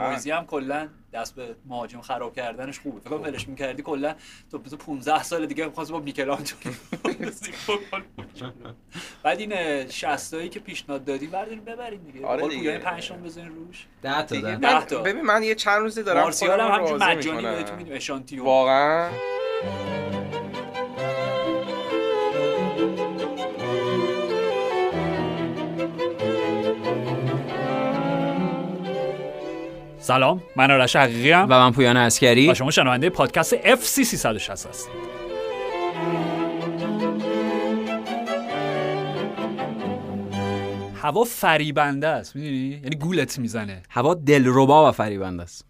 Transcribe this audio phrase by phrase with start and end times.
[0.00, 4.14] مویزی هم کلا دست به مهاجم خراب کردنش خوبه فکر کنم ولش می‌کردی کلا
[4.50, 6.56] تو 15 سال دیگه می‌خواست با میکلانجلو
[9.22, 12.60] بعد این 60 تایی که پیشنهاد دادی برداریم ببریم دیگه آره دیگه.
[12.60, 14.56] پویان 5 تا بزنین روش 10 تا دیگه ده.
[14.56, 15.02] ده من تا.
[15.02, 17.42] ببین من یه چند روزی دارم مارسیال هم راضی مجانی.
[17.42, 19.10] بهتون میدیم اشانتیون واقعا
[30.10, 34.92] سلام من آرش حقیقی و من پویان اسکری و شما شنونده پادکست FC 360 هستید.
[41.02, 43.82] هوا فریبنده است می‌دونی؟ یعنی گولت می‌زنه.
[43.90, 45.69] هوا دلربا و فریبنده است.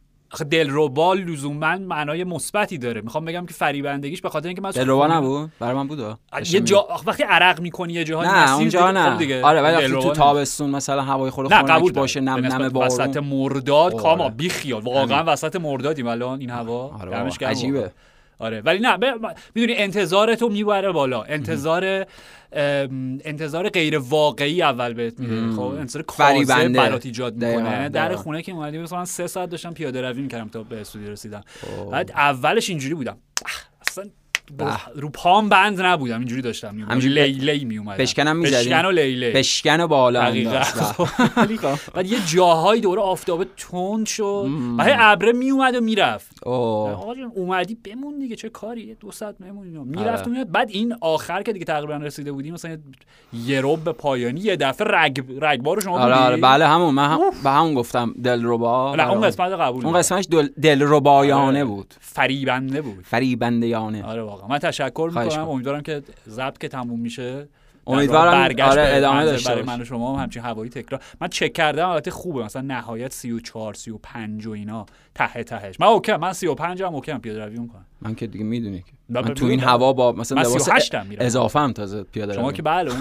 [0.50, 5.50] دلربا لزوما معنای مثبتی داره می‌خوام بگم که فریبندگیش به خاطر اینکه من دلربا نبود
[5.60, 6.18] برای من بود
[6.50, 9.62] یه جا آخه وقتی عرق می‌کنی یه جاهایی نه اونجا دیگه- خب نه دیگه آره
[9.62, 10.12] ولی تو.
[10.12, 12.20] تابستون مثلا هوای نه خنک قبول باشه.
[12.20, 14.02] نم نم نسبت وسط بارون مرداد آره.
[14.02, 15.24] کاما بی خیال واقعا.
[15.26, 17.92] وسط مردادیم الان این هوا آره عجیبه.
[18.40, 22.06] آره ولی نه ب- می‌دونی انتظار تو می‌بره بالا انتظار
[23.24, 26.68] انتظار غیر واقعی اول بهت میده خب انتظار کاذب.
[26.72, 28.16] برات ایجاد می‌کنه یعنی در.
[28.16, 31.42] خونه که اومدیم مثلا سه ساعت داشتم پیاده روی می‌کردم تا به استودیو رسیدم
[31.78, 31.90] اوه.
[31.92, 33.16] بعد اولش اینجوری بودم
[33.88, 34.04] اصلا.
[34.94, 39.80] رو پام بند نبودم اینجوری داشتم همینجوری لیلی میومدم بشکنم می‌زدی؟ بشکن و لیلی بشکن
[39.80, 40.48] و بالا ولی
[41.94, 44.48] بعد یه جاهایی دوره آفتابه تند شد.
[44.78, 46.46] و هی ابره میومد و می‌رفت.
[46.46, 46.90] اوه.
[46.90, 50.26] آقا جون اومدی بمون دیگه چه کاری؟ دو ساعت بمون می‌رفت آره.
[50.26, 52.78] و میاد بعد این آخر که دیگه تقریبا رسیده بودیم مثلا
[53.32, 56.36] یه رب به پایانی یه دفعه رگ رگبار شما آره آره.
[56.36, 56.94] بله همون.
[56.94, 59.20] من هم به همون گفتم دلربا نه اون.
[59.20, 59.98] قسمت قبول اون.
[59.98, 61.64] قسمتش دل دلربایانه آره.
[61.64, 61.94] بود.
[62.00, 63.04] فریبنده بود.
[63.04, 64.48] فریبندیانه آره واقعا.
[64.54, 65.48] من تشکر می‌کنم.
[65.48, 67.48] امیدوارم که ضبط که تموم میشه.
[67.86, 69.62] امیدوارم برگشت آره ادامه داشته برای.
[69.62, 71.00] من و شما هم همچین هوایی تکرار.
[71.20, 72.44] من چک کردم البته خوبه.
[72.44, 74.86] مثلا نهایت 34 35 و اینا.
[75.14, 75.80] ته تهش.
[75.80, 77.20] من okay من 35 هم okay ام.
[77.20, 78.92] پیاده روی می‌کنم من که دیگه می‌دونی که.
[79.08, 79.60] من تو این.
[79.60, 81.26] هوا با مثلا لباس 38 هم میرم.
[81.26, 83.00] اضافه هم تازه پیاده شما که بله اون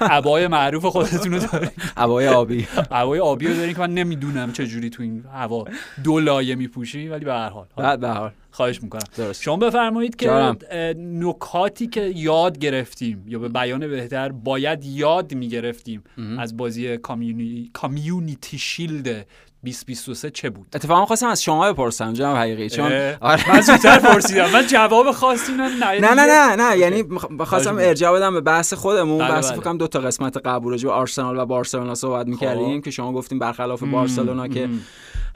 [0.10, 1.70] عبای معروف خودتون رو دارین.
[1.96, 2.66] عبای آبی.
[2.90, 5.64] عبای آبی رو دارین که من نمی‌دونم چه جوری تو این هوا
[6.04, 7.66] دو لایه میپوشی ولی به هر حال.
[7.76, 8.30] به هر حال.
[8.58, 9.02] خواهش می‌کنم.
[9.16, 9.42] درست.
[9.42, 10.56] شما بفرمایید که جانم.
[10.70, 16.04] اه، نکاتی که یاد گرفتیم یا به بیان بهتر باید یاد می‌گرفتیم
[16.38, 17.70] از بازی Communi...
[17.72, 19.26] Community Shield
[19.64, 23.52] 2023 چه بود؟ اتفاقا خواستم از شما بپرسم جناب حقیقی چون آره.
[23.52, 24.50] من زودتر پرسیدم.
[24.50, 26.78] من جواب خاصی نه نه نه نه نه.
[26.78, 27.04] یعنی
[27.40, 29.18] خواستم ارجاع بدم به بحث خودمون.
[29.18, 29.60] بله، بحث بله.
[29.60, 33.38] فکر دو تا قسمت قبل راجع به آرسنال و بارسلونا صحبت می‌کردیم که شما گفتیم
[33.38, 34.68] برخلاف بارسلونا که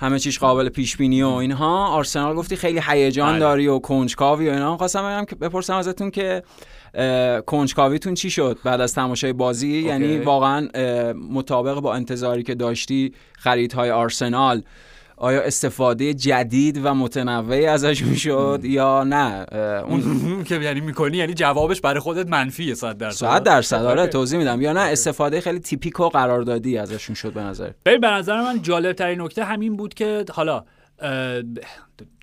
[0.03, 1.87] همه چیش قابل پیش بینی و اینها.
[1.87, 3.39] آرسنال گفتی خیلی هیجان بله.
[3.39, 4.77] داری و کنجکاوی و اینا.
[4.77, 6.43] خواستم بگم که بپرسم ازتون که
[7.47, 13.13] کنجکاویتون چی شد بعد از تماشای بازی؟ یعنی واقعا اه، مطابق با انتظاری که داشتی
[13.33, 14.63] خریدهای آرسنال.
[15.23, 19.47] آیا استفاده جدید و متنوعی ازش می‌شد یا نه؟
[19.89, 23.27] اون که یعنی می‌کنی یعنی جوابش برای خودت منفیه 100 درصد.
[23.27, 24.07] صد درصد آره.
[24.07, 24.61] توضیح میدم.
[24.61, 27.71] یا نه استفاده خیلی تیپیک و قراردادی ازشون شد به نظر.
[27.85, 30.65] به نظر من جالب ترین نکته همین بود که حالا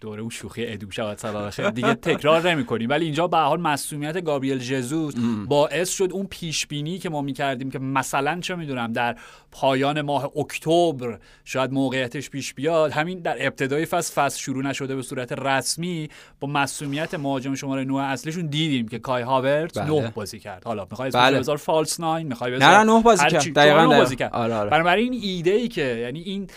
[0.02, 4.24] دوره اون شوخی ادو شود خیر دیگه تکرار نمی کنیم ولی اینجا به حال مسئولیت
[4.24, 5.14] گابریل ژزوس
[5.48, 9.16] باعث شد اون پیش بینی که ما می کردیم که مثلا چه می‌دونم در
[9.52, 15.02] پایان ماه اکتبر شاید موقعیتش پیش بیاد همین در ابتدای فصل فصل شروع نشده به
[15.02, 16.10] صورت رسمی
[16.40, 20.02] با مسئولیت مهاجم شماره 9 اصلیشون دیدیم که کای هاورت بله.
[20.02, 21.40] نه بازی کرد حالا می‌خوای بله.
[21.40, 23.54] بذار فالس ناین می‌خوای بذار نه نه بازی کرد.
[23.54, 23.88] دقیقاً.
[23.88, 26.48] بازی کرد آره آره بنابراین این ایده ای که یعنی این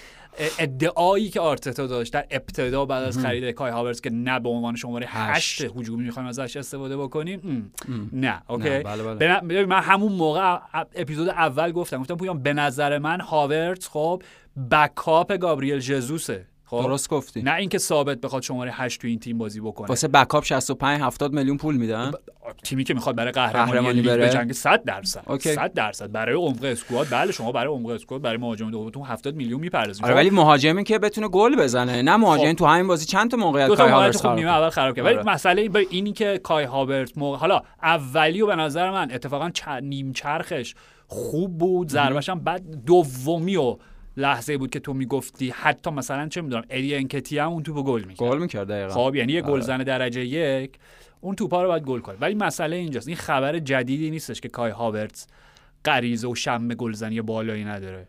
[0.59, 4.77] ادعایی که آرتتا داشت در ابتدا بعد از خرید کای هاورز که نه به عنوان
[4.77, 5.63] شماره هشت.
[5.63, 7.73] هشت هجومی می‌خوایم ازش استفاده بکنیم.
[8.13, 9.65] نه okay بله، بله.
[9.65, 10.59] من همون موقع
[10.95, 14.23] اپیزود اول گفتم گفتم پویان به نظر من هاورتز خب
[14.71, 16.83] backup گابریل ژسوسه خب.
[16.83, 17.43] درست گفتی.
[17.43, 19.89] نه اینکه ثابت بخواد شماره 8 تو این تیم بازی بکنه.
[19.89, 22.13] واسه backup 65 70 میلیون پول میدن.
[22.65, 24.27] تیمی که می‌خواد برای قهرمانی, لیگ بره.
[24.27, 25.23] بجنگه 100 درصد.
[25.27, 25.55] okay.
[25.55, 26.13] 100 درصد.
[26.13, 30.15] برای عمق squad بله شما برای عمق اسکواد برای مهاجم دومتون 70 میلیون می‌پردازید آره
[30.15, 32.03] ولی مهاجمی که بتونه گل بزنه.
[32.03, 32.53] نه مهاجمی خب.
[32.53, 34.51] تو همین بازی چند تا موقعیت کای هاورتز خوب نیمه.
[34.51, 35.05] اول خراب کرد.
[35.05, 35.27] ولی آره.
[35.27, 39.69] مسئله به اینی که کای هاورت موقع حالا اولی و به نظر من اتفاقا چ...
[39.83, 40.75] نیم چرخش
[41.07, 41.89] خوب بود.
[41.89, 43.77] ضربش هم بعد دومی و
[44.17, 48.05] لحظه بود که تو می‌گفتی حتی مثلا چه می‌دونم ادی انکتی هم اون توپو گل
[48.05, 48.29] می‌کرد.
[48.29, 48.95] گل می‌کرد دقیقاً.
[48.95, 49.53] خب یعنی یه آره.
[49.53, 50.79] گلزن درجه یک
[51.21, 52.17] اون توپا رو باید گل کنه.
[52.21, 53.09] ولی مسئله اینجاست.
[53.09, 55.27] این خبر جدیدی نیستش که کای هاورتز
[55.85, 58.09] غریزه و شم گلزنی بالایی نداره.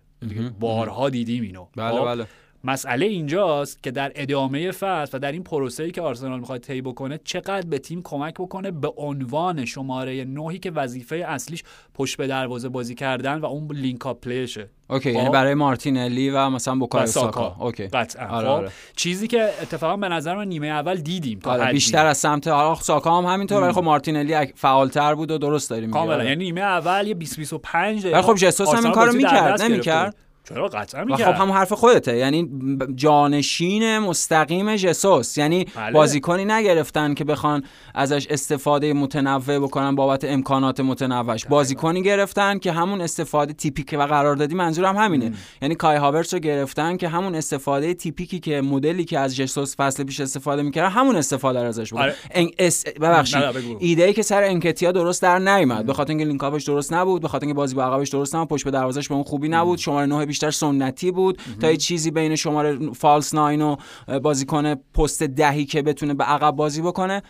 [0.59, 1.67] بارها دیدیم اینو.
[1.75, 2.25] بله خب؟ بله.
[2.65, 7.19] مسئله اینجاست که در ادامه فصل و در این پروسه‌ای که آرسنال می‌خواد طی بکنه
[7.23, 11.63] چقدر به تیم کمک بکنه به عنوان شماره نهی که وظیفه اصلیش
[11.93, 16.29] پشت به دروازه بازی کردن و اون link-up play شه okay یعنی خب؟ برای مارتینلی
[16.29, 17.55] و مثلا بوکایو ساکا.
[17.59, 17.87] okay.
[17.87, 18.27] قطعا.
[18.27, 18.71] آره خب؟ آره.
[18.95, 22.75] چیزی که اتفاقا به نظر من نیمه اول دیدیم تا آره بیشتر از سمت حالا
[22.75, 26.13] ساکا هم همینطور ولی خب مارتینلی فعالتر بود و درست داریم کاملا.
[26.13, 26.25] آره.
[26.25, 30.15] یعنی نیمه اول یه 20 25 ولی خب جسوس هم این کارو می‌کرد نمی‌کرد؟
[30.49, 32.17] چرا قطعا خب هم حرف خودته.
[32.17, 32.49] یعنی
[32.95, 35.91] جانشین مستقیم جسوس یعنی بله.
[35.91, 37.63] بازیکنی نگرفتن که بخوان
[37.95, 41.45] ازش استفاده متنوع بکنن بابت امکانات متنوعش.
[41.45, 45.25] بازیکنی گرفتن که همون استفاده تیپیک و قراردادی منظورم همینه.
[45.25, 45.33] ام.
[45.61, 50.03] یعنی کای هاورتس رو گرفتن که همون استفاده تیپیکی که مدلی که از جسوس فصل
[50.03, 52.51] پیش استفاده می‌کرد همون استفاده رو ازش بکنن آره.
[52.59, 52.85] اس...
[52.87, 53.43] ببخشید.
[53.79, 55.85] ایده ای که سر انکتیا درست در نیومد.
[55.85, 58.47] به خاطر اینکه link-up ش درست نبود به خاطر اینکه بازی با عقبش درست نبود
[58.47, 62.11] پشت به دروازش به اون خوبی نبود شماره 9 بیشتر سنتی بود تا یه چیزی
[62.11, 63.75] بین شماره false nine و
[64.23, 67.23] بازیکن پست دهی که بتونه به عقب بازی بکنه.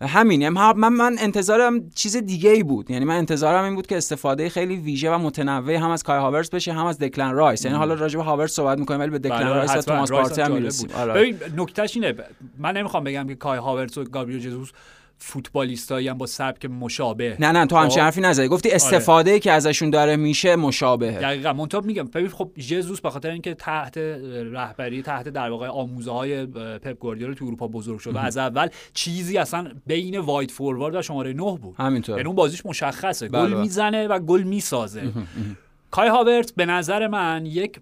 [0.00, 2.90] همین یعنی من من انتظارم چیز دیگه ای بود.
[2.90, 6.50] یعنی من انتظارم این بود که استفاده خیلی ویژه و متنوع هم از کای هاورتس
[6.50, 7.64] بشه هم از دکلن رایس.
[7.64, 10.40] یعنی حالا راجع به هاورتس صحبت می‌کنیم ولی به دکلن بله، رایس و توماس پارتی
[10.40, 10.90] هم می‌رسیم.
[10.94, 11.12] آره.
[11.12, 12.14] ببین نکتهش اینه
[12.58, 14.70] من نمی‌خوام بگم که کای هاورتس و گابریل جسوس
[15.18, 17.36] فوتبالیستایی هم با سبک مشابه.
[17.40, 18.48] نه نه تو همچین خب؟ حرفی نزدی.
[18.48, 18.76] گفتی آره.
[18.76, 19.40] استفاده آره.
[19.40, 21.52] که ازشون داره میشه مشابه دقیقاً.
[21.52, 23.98] منتها میگم ببین خب ژزوس به خاطر اینکه تحت
[24.52, 29.38] رهبری تحت در واقع آموزه های پپ گواردیولا تو اروپا بزرگ شده از اول چیزی
[29.38, 31.74] اصلا بین وایت فوروارد و شماره 9 بود.
[31.78, 32.16] همینطور.
[32.16, 33.28] یعنی اون بازیش مشخصه.
[33.28, 33.60] گل بله.
[33.60, 35.02] می‌زنه و گل می‌سازه.
[35.94, 37.80] کای هاورت به نظر من یک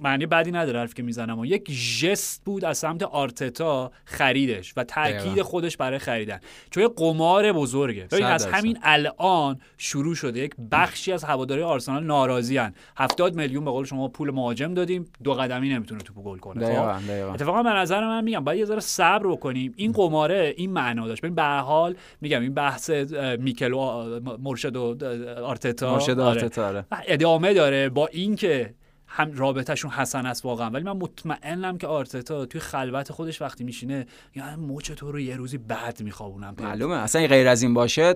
[0.00, 1.70] معنی بدی نداره حرف که می‌زنم و یک
[2.00, 6.40] جست بود از سمت آرتتا خریدش و تاکید خودش برای خریدن.
[6.70, 8.06] چون قمار بزرگه.
[8.24, 10.40] از همین الان شروع شده.
[10.40, 15.04] یک بخشی از هواداری آرسنال ناراضی ان 70 میلیون به قول شما پول مهاجم دادیم.
[15.24, 16.74] دو قدمی نمی‌تونه توپ گل کنه.
[16.76, 19.72] خب؟ اتفاقا به نظر من میگم باید یه ذره صبر بکنیم.
[19.76, 21.22] این قماره این معنا داشت.
[21.22, 22.90] ببین به حال میگم این بحث
[23.38, 24.96] میکل و مرشد و
[25.44, 25.94] آرتتا.
[25.94, 26.84] مرشد آرتتا آره.
[27.06, 28.74] ادامه داره با اینکه
[29.14, 30.70] هم رابطهشون حسن است واقعا.
[30.70, 34.06] ولی من مطمئنم که آرتتا توی خلوت خودش وقتی میشینه
[34.36, 36.54] یعنی موچ تو رو یه روزی بعد میخوابونم.
[36.60, 36.96] معلومه.
[36.96, 38.12] اصلا غیر از این باشه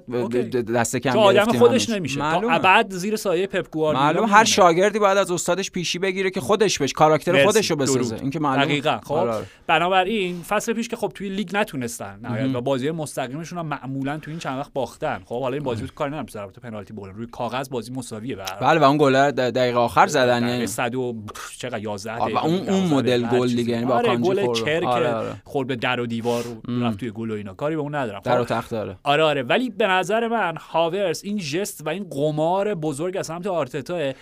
[0.74, 2.20] دست کم آدم خودش نمیشه.
[2.20, 2.58] معلومه.
[2.58, 4.32] بعد زیر سایه پپ گواردیولا معلومه.
[4.32, 8.16] هر شاگردی باید از استادش پیشی بگیره که خودش بش کاراکتر خودش رو بسازه.
[8.16, 8.64] این که معلومه.
[8.64, 9.00] دقیقاً.
[9.04, 9.46] خب آره، آره.
[9.66, 14.32] بنابراین فصل پیش که خب توی لیگ نتونستن نهایت و بازی مستقیمشون هم معمولا توی
[14.32, 15.22] این چند وقت باختن.
[15.24, 18.36] خب حالا این بازی تو کار نمیشه ضربات پنالتی بردن روی کاغذ بازی مساویه.
[18.60, 20.48] بله و اون گل دقیقه آخر زدن.
[20.48, 21.22] یعنی 100 و
[21.58, 25.42] چقدر 11 و اون اون مدل گل دیگه یعنی با آره گل چر آره آره.
[25.44, 27.54] خورد به در و دیوار رفت توی گل و اینا.
[27.54, 28.20] کاری به اون ندارم.
[28.24, 29.42] در و خب، تخت داره آره آره.
[29.42, 34.12] ولی به نظر من هاورس این جست و این قمار بزرگ از سمت آرتتا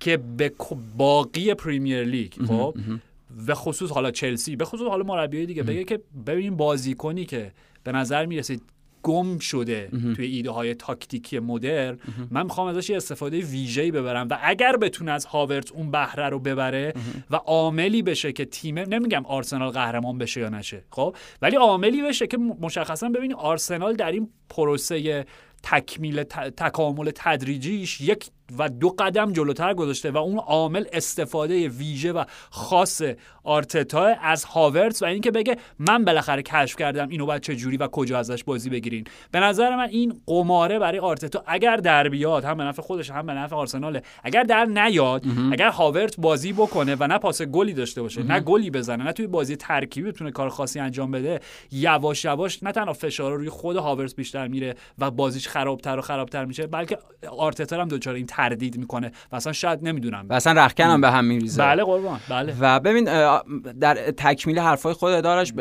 [0.00, 0.52] که به
[0.96, 2.74] باقی پریمیر لیگ خب
[3.46, 7.52] و خصوص حالا چلسی به خصوص حالا مربی دیگه بگه که ببین بازیکنی که
[7.84, 8.62] به نظر می‌رسید
[9.06, 11.96] گم شده توی ایده های تاکتیکی مدر
[12.30, 16.38] من می‌خوام ازش یه استفاده ویژه‌ای ببرم و اگر بتونه از هاورت اون بهره رو
[16.38, 16.94] ببره
[17.30, 22.26] و عاملی بشه که تیم نمیگم آرسنال قهرمان بشه یا نشه خب؟ ولی عاملی بشه
[22.26, 25.24] که مشخصا ببینی آرسنال در این پروسه
[25.62, 26.22] تکمیل
[26.56, 33.02] تکامل تدریجیش یک و دو قدم جلوتر گذاشته و اون عامل استفاده ویژه و خاص
[33.44, 37.86] آرتتا از هاورتس و اینکه بگه من بالاخره کشف کردم اینو باید چه جوری و
[37.88, 39.04] کجا ازش بازی بگیرین.
[39.30, 43.26] به نظر من این قماره برای آرتتا اگر در بیاد هم به نفع خودش هم
[43.26, 48.02] به نفع آرسنال اگر در نیاد اگر هاورت بازی بکنه و نه پاس گلی داشته
[48.02, 51.40] باشه نه گلی بزنه نه توی بازی ترکیبی بتونه کار خاصی انجام بده
[51.72, 56.44] یواش یواش نه تنها فشار روی خود هاورت بیشتر میره و بازیش خرابتر و خرابتر
[56.44, 56.98] میشه بلکه
[57.38, 60.26] آرتتا هم دچار این تردید می‌کنه و اصلا شاید نمی‌دونم.
[60.28, 61.62] و اصلا رخکن هم به هم میریزه.
[61.62, 62.56] بله قربان بله.
[62.60, 63.04] و ببین
[63.80, 65.52] در تکمیل حرفای خود ادارش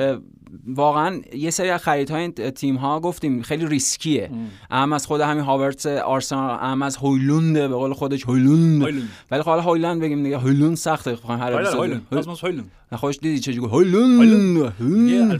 [0.67, 4.29] واقعا یه سری از خریدهای تیم ها گفتیم خیلی ریسکیه.
[4.71, 8.83] اهم از خود همین هاورت آرسنال اهم از هویلونده به قول خودش هویلوند
[9.31, 10.37] ولی خب حالا هویلند بگیم دیگه.
[10.37, 12.01] هویلوند سخته بخوام هر اپیزود.
[12.43, 14.73] هویلوند خوش دیدی چه جوری هویلوند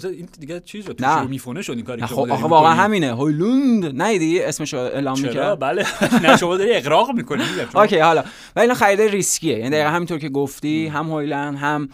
[0.06, 3.16] این دیگه چیز تو میفونه شد این کاری که خب واقعا همینه.
[3.16, 5.60] هویلوند نه دیدی اسمش اعلام می‌کرد.
[5.60, 5.86] بله.
[6.24, 7.44] نه شما داری اقراق می‌کنی
[7.76, 8.24] اوکی حالا.
[8.56, 9.58] ولی اینا خرید ریسکیه.
[9.58, 11.90] یعنی دقیقاً همینطور که گفتی هم هویلند هم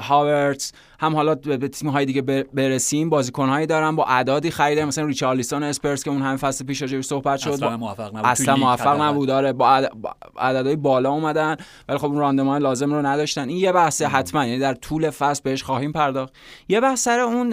[0.00, 2.22] هاورتس هم حالا به تیم های دیگه
[2.54, 6.82] برسیم بازیکن هایی دارن با اعدادی خریده مثلا ریچارلیسون اسپرس که اون همین فصل پیش
[6.82, 8.26] راجعش صحبت شد اصلا موفق نبود.
[8.26, 9.28] اصلا موفق نبود.
[9.28, 9.90] داره با
[10.36, 11.56] عددهای بالا اومدن
[11.88, 13.48] ولی خب اون راندمان لازم رو نداشتن.
[13.48, 16.32] این یه بحث حتما یعنی در طول فصل بهش خواهیم پرداخت.
[16.68, 17.52] یه بحث سر اون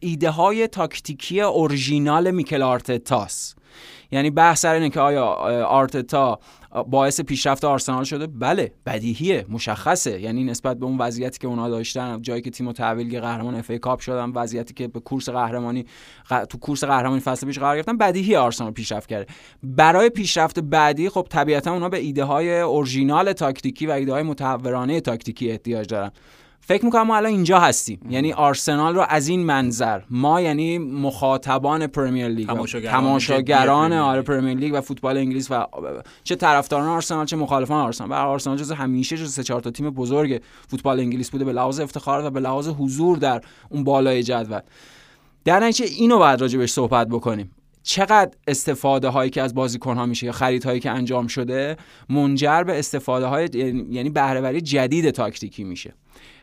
[0.00, 3.54] ایده های تاکتیکی اورژینال میکل آرتتاس
[4.12, 5.26] یعنی بحث سر اینه که آیا
[5.64, 6.38] آرتتا
[6.70, 8.26] باعث پیشرفت آرسنال شده.
[8.26, 10.20] بله بدیهیه مشخصه.
[10.20, 14.00] یعنی نسبت به اون وضعیتی که اونا داشتن جایی که تیمو تحویل قهرمان FA Cup
[14.00, 15.84] شدن وضعیتی که به کورس قهرمانی
[16.48, 19.26] تو کورس قهرمانی فصل پیش قرار گرفتن بدیهی آرسنال پیشرفت کرده.
[19.62, 25.00] برای پیشرفت بعدی خب طبیعتا اونا به ایده های اورجینال تاکتیکی و ایده های متهورانه
[25.00, 26.10] تاکتیکی احتیاج دارن.
[26.60, 28.00] فکر می‌کنم ما الان اینجا هستیم.
[28.10, 32.48] یعنی آرسنال رو از این منظر ما یعنی مخاطبان Premier League
[32.90, 35.66] تماشاگران آره Premier League و فوتبال انگلیس و
[36.24, 38.10] چه طرفداران آرسنال چه مخالفان آرسنال.
[38.10, 41.80] و آرسنال جز همیشه جز سه چهار تا تیم بزرگ فوتبال انگلیس بوده به لحاظ
[41.80, 44.60] افتخار و به لحاظ حضور در اون بالای جدول.
[45.44, 47.50] در نتیجه اینو باید راجع بهش صحبت بکنیم.
[47.82, 51.76] چقدر استفاده هایی که از بازیکن ها میشه یا خرید هایی که انجام شده
[52.08, 53.48] منجر به استفاده های
[53.90, 55.94] یعنی بهرهوری جدید تاکتیکی میشه.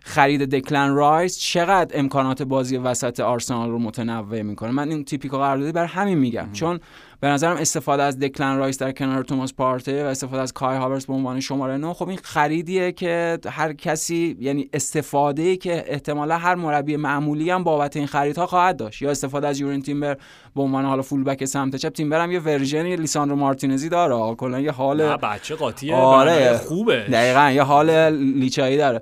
[0.08, 5.38] خرید دکلن رایس چقدر امکانات بازی وسط آرسنال رو متنوع می‌کنه؟ من این تیپیک و
[5.38, 6.50] قراردادی بر همین میگم.
[6.54, 6.80] چون
[7.20, 11.06] به نظرم استفاده از دکلن رایس در کنار توماس پارته و استفاده از کای هاورس
[11.06, 16.38] به عنوان شماره 9 خب این خریدیه که هر کسی یعنی استفاده ای که احتمالا
[16.38, 19.02] هر مربی معمولی هم بابت این خریدها خواهد داشت.
[19.02, 20.18] یا استفاده از یورین تیمبر
[20.56, 24.36] به عنوان حالا full back سمت چپ تیمبر هم یه version لیساندرو مارتینزی داره.
[24.36, 27.06] کلا یه حال بچه قاطیه آره خوبه.
[27.12, 29.02] دقیقاً یه حال لیچایی داره.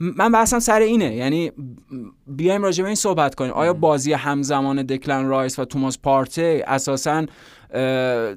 [0.00, 1.14] من بحثم سر اینه.
[1.14, 1.52] یعنی
[2.26, 3.52] بیایم راجع به این صحبت کنیم.
[3.52, 7.26] آیا بازی همزمان دکلن رایس و توماس پارته اساسا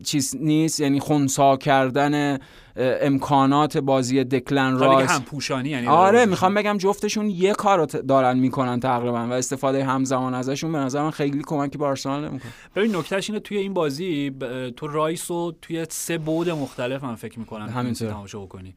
[0.03, 2.39] چیز نیست؟ یعنی خونسا کردن
[2.75, 5.09] امکانات بازی دکلن رایس.
[5.09, 10.33] هم پوشانی یعنی آره می‌خوام بگم جفتشون یه کار دارن می‌کنن تقریبا و استفاده همزمان
[10.33, 12.51] ازشون به نظر من خیلی کمکی به آرسنال نمی‌کنه.
[12.75, 14.35] ببین نکتهش اینه توی این بازی
[14.77, 18.75] تو رایس رو توی سه بعد مختلف من فکر می‌کنم همینطور تماشا بکنی.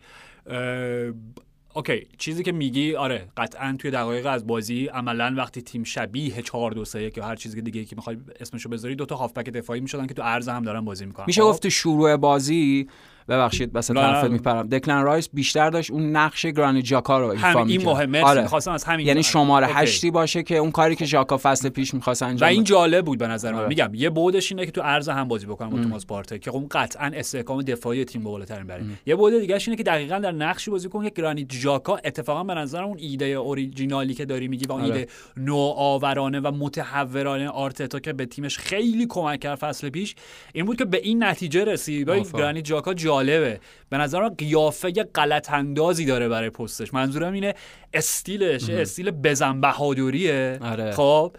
[1.76, 6.70] اوکی چیزی که میگی آره قطعا توی دقایق از بازی عملا وقتی تیم شبیه 4
[6.72, 10.06] 2 3 یا هر چیزی دیگه که می‌خوای اسمشو بذاری دو تا هافبک دفاعی می‌شدن
[10.06, 11.24] که تو عرض هم دارن بازی می‌کنن.
[11.26, 12.88] میشه گفت شروع بازی
[13.28, 14.68] ببخشید وسط حرفت میپرم.
[14.68, 18.54] دکلن رایس بیشتر داشت اون نقش گرانیت جاکا رو ایفا این مهمه آره.
[18.54, 22.48] از همین یعنی شماره هشتی باشه که اون کاری که ژاکا فصل پیش می‌خواست انجام
[22.48, 23.58] و این جالب بود به نظر من.
[23.58, 23.68] آره.
[23.68, 26.66] میگم یه بودش اینه که تو عرض هم بازی بکنم با توماس پارته که اون
[26.70, 30.70] قطعا استحکام دفاعی تیم به بالاترین بره یه بود دیگه اینه که دقیقا در نقشی
[30.70, 34.72] بازی کنه که گرانیت ژاکا اتفاقا به نظر اون ایده اوریجینالی که داری میگی و
[34.72, 34.94] اون آره.
[34.94, 40.14] ایده نوآورانه و متحورانه آرتتا که به تیمش خیلی کمک کرد فصل پیش
[40.52, 42.10] این بود که به این نتیجه رسید.
[42.34, 43.60] گرانیت ژاکا جالبه.
[43.90, 46.94] به نظرم قیافه غلط اندازی داره برای پستش.
[46.94, 47.54] منظورم اینه
[47.94, 50.92] استیلش استیل بزن بهادوریه آره.
[50.92, 51.36] خب؟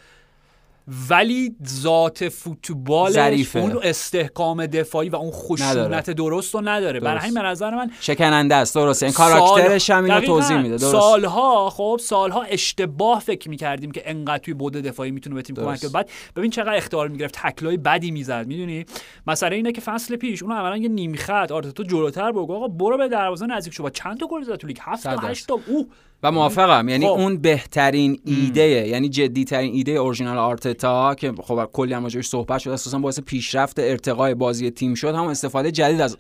[1.10, 3.18] ولی ذات فوتبال.
[3.56, 7.00] اون استحکام دفاعی و اون خشونت درست رو نداره.
[7.00, 8.76] برای همین به نظر من شکننده است.
[8.76, 9.06] درسته.
[9.06, 10.78] این کاراکترش هم اینو توضیح میده.
[10.78, 10.92] درست.
[10.92, 15.80] سالها خب سالها اشتباه فکر می‌کردیم که انقدر توی بود دفاعی می‌تونه به تیم کمک
[15.80, 15.90] کنه.
[15.90, 17.40] بعد ببین چقدر اختیار می‌گرفت.
[17.42, 18.86] تکلای بدی می‌زد می‌دونی؟
[19.28, 22.52] مثلا اینه که فصل پیش اون اولا یه نیم خط آرتتا جلوتر برو.
[22.52, 23.84] آقا برو به دروازه نزدیک شو.
[23.84, 25.60] با چند تا گل زد تو لیگ؟ 7 تا 8 تا.
[25.68, 25.90] او
[26.24, 26.90] و موافقم.
[26.90, 27.12] یعنی خب.
[27.12, 32.60] اون بهترین ایده یعنی جدی ترین ایده اورجینال آرتتا که خب کلی هم راجعش صحبت
[32.60, 35.16] شد اساسا باعث پیشرفت ارتقای بازی تیم شد.
[35.16, 36.18] هم استفاده جدید از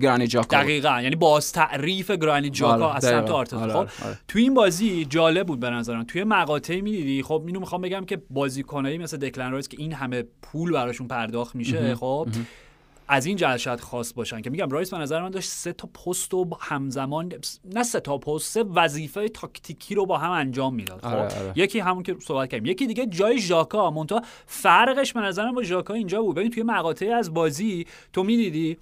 [0.00, 1.00] گرانیت جاکا دقیقا.
[1.02, 3.60] یعنی باز تعریف گرانیت جاکا آره، از سمت آرتتا.
[3.60, 4.18] آره، خب آره.
[4.28, 6.04] تو این بازی جالب بود به نظرم.
[6.04, 10.24] توی مقاطعی می‌دیدی خب اینو می‌خوام بگم که بازیکنایی مثل دکلن رایس که این همه
[10.42, 12.28] پول براشون پرداخت میشه خب
[13.12, 15.88] از این جهت شاید خاص باشن که میگم رایس به نظر من داشت سه تا
[15.88, 17.32] پست و همزمان
[17.64, 21.00] نه سه تا پست سه وظیفه تاکتیکی رو با هم انجام می‌داد.
[21.00, 21.52] خب؟ آره، آره.
[21.56, 22.66] یکی همون که صحبت کردیم.
[22.66, 23.90] یکی دیگه جای ژاکا.
[23.90, 26.36] مونتا فرقش به نظرم با ژاکا اینجا بود.
[26.36, 28.78] ببین توی مقاطعی از بازی تو می‌دیدی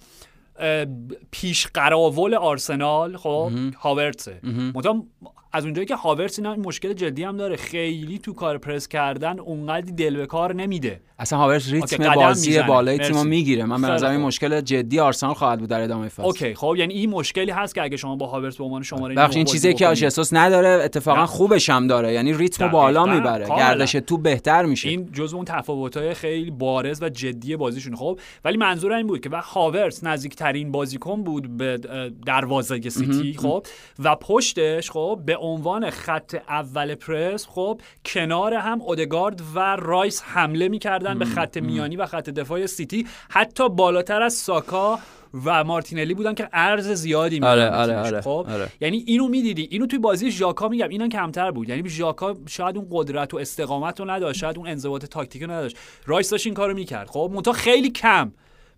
[1.31, 5.05] پیش قراول آرسنال خب؟ هاورتسه منتها
[5.51, 7.55] از اونجایی که هاورتس اینا مشکل جدی هم داره.
[7.55, 11.01] خیلی تو کار پرس کردن اونقدر دل به کار نمیده.
[11.19, 13.65] اصلا هاورتس ریتم بازی بالای تیمو می‌گیره.
[13.65, 16.93] من به نظر این مشکل جدی آرسنال خواهد بود در ادامه فصل اوکی خب یعنی
[16.93, 19.87] این مشکلی هست که اگه شما با هاورتس به عنوان شماره بخش این چیزی که
[19.87, 22.13] ژسوس نداره اتفاقا خوبش هم داره.
[22.13, 23.47] یعنی ریتم بالا می‌بره.
[23.47, 24.89] گردش توپ بهتر میشه.
[24.89, 29.29] این جزء اون تفاوت‌های خیلی بارز و جدی بازیشون خب ولی منظور این بود که
[29.29, 31.77] و هاورتس نزدیکترین بازیکن بود به
[32.25, 33.65] دروازه سیتی خب
[33.99, 40.67] و پشتش خب به عنوان خط اول پرس خب کنار هم اودگارد و رایس حمله
[40.67, 43.07] می‌کردن به خط میانی و خط دفاع سیتی.
[43.29, 44.99] حتی بالاتر از ساکا
[45.45, 48.45] و مارتینلی بودن که ارز زیادی آره آره آره خب.
[48.49, 48.67] آره.
[48.81, 49.67] یعنی اینو می‌دیدی.
[49.71, 51.69] اینو توی بازی ژاکا میگم اینا کمتر بود.
[51.69, 55.77] یعنی ژاکا شاید اون قدرت و استقامت رو نداشت شاید اون انضباط تاکتیکی رو نداشت.
[56.05, 57.07] رایس داشت این کارو می‌کرد.
[57.07, 58.31] خب منتها خیلی کم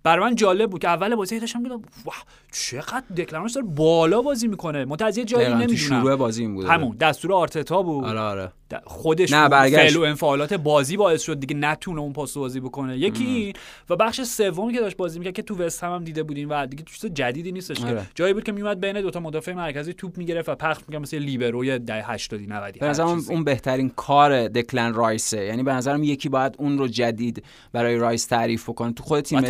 [0.03, 4.47] برای من جالب بود که اول بازی داشتم میگم واه چقدر دکلن داره بالا بازی
[4.47, 4.85] می‌کنه.
[4.85, 5.75] منتظر جایی نمی‌دونم.
[5.75, 6.65] شروع بازی این بود.
[6.65, 8.05] همون دستور آرتتا بود.
[8.05, 8.51] آره آره.
[8.85, 12.97] خودش نه فعل و انفعالات بازی باعث شد دیگه نتونه اون پاس بازی بکنه.
[12.97, 13.53] یکی
[13.89, 16.65] و بخش سومی که داشت بازی می‌کرد که تو وست هم, هم دیده بودین و
[16.65, 17.87] دیگه چیز جدیدی نیستش که.
[17.87, 18.07] آره.
[18.15, 21.17] جایی بود که میومد بین دو تا مدافع مرکزی توپ می‌گرفت و پخش می‌کرد مثل
[21.17, 25.45] لیبروی ده 80 90 به نظرم اون بهترین کار دکلن رایسه.
[25.45, 27.43] یعنی به نظرم یکی باید اون رو جدید
[27.73, 28.93] برای رایس تعریف بکنه.
[28.93, 29.41] تو خود تیم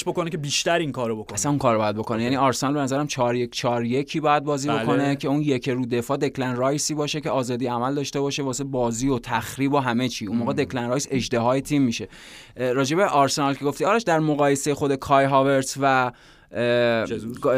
[0.00, 1.34] تشویقش بکنه که بیشتر این کارو بکنه.
[1.34, 2.22] اصلا اون کارو باید بکنه.
[2.22, 4.82] یعنی آرسنال به نظرم 4 1 4 1 باید بازی بله.
[4.82, 8.64] بکنه که اون یک رو دفاع دکلن رایسی باشه که آزادی عمل داشته باشه واسه
[8.64, 10.26] بازی و تخریب و همه چی.
[10.26, 12.08] اون موقع دکلن رایس اژدهای تیم میشه.
[12.56, 16.12] راجبه آرسنال که گفتی آرش در مقایسه خود کای هاورتس و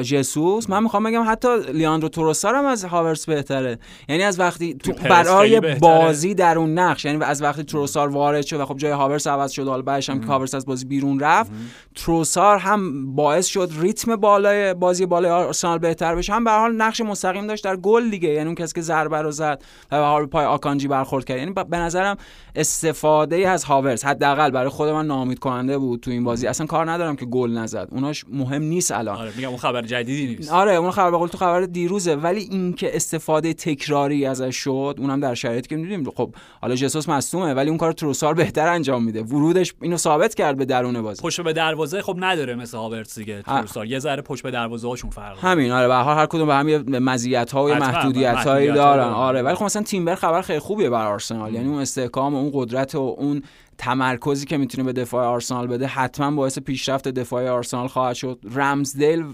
[0.03, 0.71] جسوس.
[0.71, 3.79] من می‌خوام بگم حتی لیاندرو توروسار هم از هاورس بهتره.
[4.09, 8.61] یعنی از وقتی تو برای بازی در اون نقش یعنی از وقتی تروسار وارد شد
[8.61, 11.51] و خب جای هاورس عوض شد حالا بعدش هم که هاورس از بازی بیرون رفت
[11.95, 16.33] تروسار هم باعث شد ریتم بالای بازی بالای آرسنال بهتر بشه.
[16.33, 18.29] هم به حال نقش مستقیم داشت در گل دیگه.
[18.29, 21.39] یعنی اون کسی که ضربه رو زد و به حال پای آکانجی برخورد کرد.
[21.39, 22.17] یعنی به نظرم
[22.57, 26.47] استفاده از هاورس حداقل برای خود من ناامید کننده بود تو این بازی.
[26.47, 27.89] اصلا کار ندارم که گل نزد.
[27.91, 29.17] اوناش مهم نیست نیست الان.
[29.17, 30.53] آره میگم اون خبر جدیدی نیست.
[30.53, 35.35] آره اون خبر به تو خبر دیروزه ولی اینکه استفاده تکراری ازش شد اونم در
[35.35, 36.11] شرایطی که می‌دونیم.
[36.11, 39.23] خب حالا جسوس مصدومه ولی اون کار تروسار بهتر انجام میده.
[39.23, 41.23] ورودش اینو ثابت کرد به درون بازی.
[41.23, 43.87] پشت به دروازه خب نداره مثل هاورتس دیگه تروسار.
[43.87, 46.99] یه ذره پشت به دروازه هاشون فرق همین آره به هر هر کدوم به هم
[47.05, 49.09] مزیت ها و محدودیت هایی دارن.
[49.09, 51.55] آره ولی خب مثلا تیمبر خبر خیلی خوبیه برای آرسنال.
[51.55, 53.43] یعنی اون استحکام و اون قدرت و اون
[53.83, 58.39] تمرکزی که می‌تونه به دفاع آرسنال بده حتما باعث پیشرفت دفاع آرسنال خواهد شد.
[58.55, 59.25] رمزدیل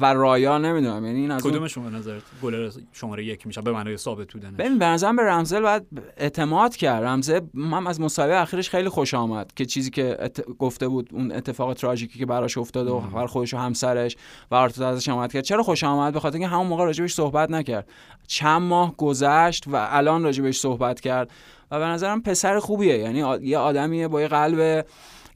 [0.00, 3.96] و رایا نمی‌دونم یعنی این از کدومشون به نظر گل شماره یک میشه به معنای
[3.96, 5.82] ثابت بودن ببین به نظرم به رمزدیل باید
[6.16, 7.04] اعتماد کرد.
[7.04, 11.74] رمزدیل من از مسابقه اخیرش خیلی خوش آمد که چیزی که گفته بود اون اتفاق
[11.74, 14.16] تراژیکی که براش افتاد و بر خودش و همسرش
[14.50, 15.44] و آرتتا ازش آمد کرد.
[15.44, 17.88] چرا خوش آمد؟ به خاطر اینکه همون موقع راجبش صحبت نکرد.
[18.26, 21.30] چند ماه گذشت و الان راجبش صحبت کرد.
[21.72, 22.98] و به نظرم پسر خوبیه.
[22.98, 24.86] یعنی یه آدمیه با یه قلب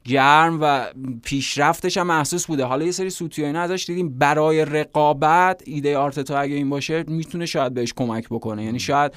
[0.05, 0.85] گرم و
[1.23, 2.65] پیشرفتش هم محسوس بوده.
[2.65, 4.17] حالا یه سری سوتیاینا ازش دیدیم.
[4.17, 8.63] برای رقابت ایده آرتتا اگه این باشه می‌تونه شاید بهش کمک بکنه.
[8.63, 9.11] یعنی شاید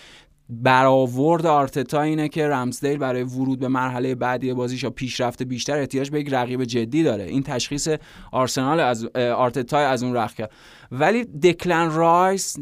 [0.52, 6.10] برآورد آرتتا اینه که رمزدیل برای ورود به مرحله بعدی بازیش یا پیشرفت بیشتر احتیاج
[6.10, 7.24] به یک رقیب جدی داره.
[7.24, 7.88] این تشخیص
[8.32, 10.50] آرسنال از آرتتا از اون رخ کرد.
[10.92, 12.56] ولی دکلن رایس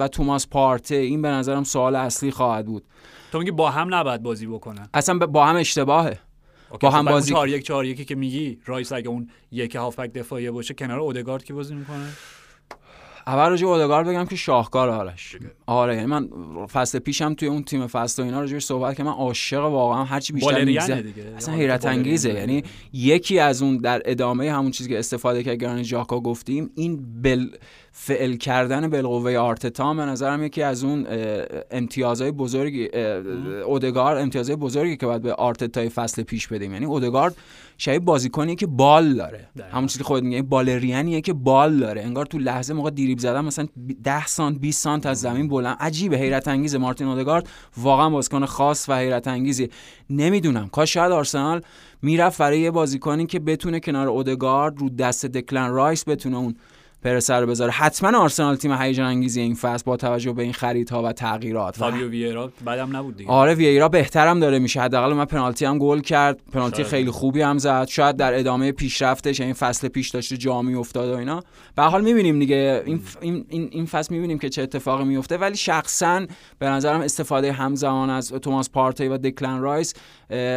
[0.00, 2.84] و توماس پارته این به نظرم سوال اصلی خواهد بود.
[3.34, 4.88] تو میگی با هم نباید بازی بکنن.
[4.94, 6.18] اصلا با هم اشتباهه.
[6.80, 10.12] با هم خب بازی 4 1 4 1 که میگی رایس اگه اون یک هافبک
[10.12, 12.08] دفاعی باشه کنار اودگارد که بازی می‌کنه؟
[13.26, 15.36] اول راجع اودگارد بگم که شاهکار حالش.
[15.66, 16.28] آره یعنی من
[16.72, 20.20] فصل پیشم توی اون تیم فصل و اینا راجعش صحبت که من عاشق واقعا هر
[20.20, 21.04] چی بیشتر میگذره.
[21.36, 22.32] اصلا حیرت انگیزه.
[22.32, 27.22] یعنی یکی از اون در ادامه همون چیزی که استفاده که گران جاکا گفتیم این
[27.22, 27.46] بل
[27.92, 31.06] بالفعل کردن بالقوه آرتتا به نظرم یکی از اون
[31.70, 32.88] امتیازهای بزرگی
[33.66, 36.72] اودگارد امتیازهای بزرگی که باید به آرتتای فصل پیش بدیم.
[36.72, 37.36] یعنی اودگارد
[37.78, 39.48] شبیه بازیکنی که بال داره.
[39.72, 42.02] همون چیزی خود میگه بالرینیه که بال داره.
[42.02, 43.66] انگار تو لحظه موقع دریبل زدن مثلا
[44.04, 45.76] 10 سانت 20 سانت از زمین بلند.
[45.80, 46.78] عجیبه حیرت انگیزه.
[46.78, 49.68] مارتین اودگارد واقعا بازیکن خاص و حیرت انگیزی
[50.10, 50.68] نمی‌دونم.
[50.68, 51.60] کاش شاید آرسنال
[52.02, 56.56] می‌رفت برای یه بازیکنی که بتونه کنار اودگارد رو دست دکلن رایس بتونه اون
[57.04, 57.72] پرسر رو بذاره.
[57.72, 61.76] حتما آرسنال تیم هیجان انگیزی این فصل با توجه به این خریدها و تغییرات.
[61.76, 63.30] فابیو ویرا بعدم نبود دیگه.
[63.30, 64.80] آره ویرا بهترم داره میشه.
[64.80, 66.40] حداقل من پنالتی هم گل کرد.
[66.52, 67.86] پنالتی خیلی خوبی هم زد.
[67.88, 71.42] شاید در ادامه پیشرفتش این فصل پیش داشته جامی افتاد و اینا.
[71.76, 72.82] به حال می‌بینیم دیگه.
[72.86, 76.26] این این این فصل می‌بینیم که چه اتفاقی میفته ولی شخصا
[76.58, 79.94] به نظرم استفاده همزمان از توماس پارتی و دکلن رایس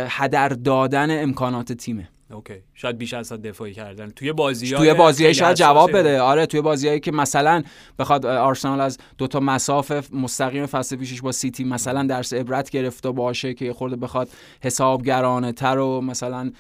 [0.08, 2.10] هدر دادن امکانات تیمه.
[2.32, 2.54] اوکی.
[2.74, 4.10] شاید بیش از دفاعی کردن.
[4.10, 6.22] توی بازی توی بازی شاید جواب بده.
[6.22, 7.64] آره توی بازیایی که مثلا
[8.00, 13.12] بخواد آرسنال از دو تا مصاف مستقیم فصل پیشش با سیتی مثلا درس عبرت گرفته
[13.12, 14.30] باشه یه خورده بخواد
[14.62, 16.52] حسابگرانه تر و مثلا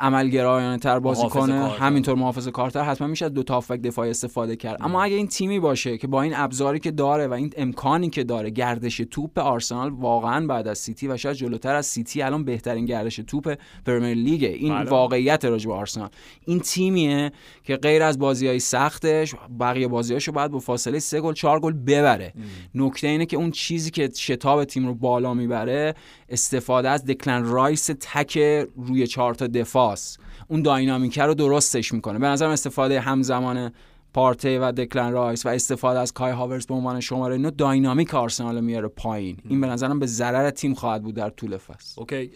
[0.00, 1.68] عملگرایانه تر بازی کنه.
[1.68, 2.82] همینطور محافظه کارتر.
[2.82, 4.78] حتما میشه دو تا هافبک دفاعی استفاده کرد.
[4.80, 8.24] اما اگه این تیمی باشه که با این ابزاری که داره و این امکانی که
[8.24, 12.84] داره گردش توپ آرسنال واقعا بعد از سیتی و شاید جلوتر از سیتی الان بهترین
[12.84, 13.54] گردش توپ
[13.86, 14.90] Premier League این بله.
[14.90, 16.08] واقعیت راجع به آرسنال.
[16.44, 17.32] این تیمیه
[17.64, 21.72] که غیر از بازی های سختش بقیه بازیاشو باید با فاصله سه گل چهار گل
[21.72, 22.32] ببره.
[22.74, 25.94] نکته اینه که اون چیزی که شتاب تیم رو بالا می‌بره
[26.28, 28.38] استفاده از دکلن رایس تک
[28.76, 32.18] روی چهار تا دفاعس اون dynamic ه رو درستش می‌کنه.
[32.18, 33.72] به نظرم استفاده همزمان
[34.14, 38.60] پارته و دکلن رایس و استفاده از کای هاورز به عنوان شماره 9 dynamic آرسنال
[38.60, 39.36] میاره پایین.
[39.48, 42.00] این به نظرم به ضرر تیم خواهد بود در طول فصل.
[42.00, 42.30] okay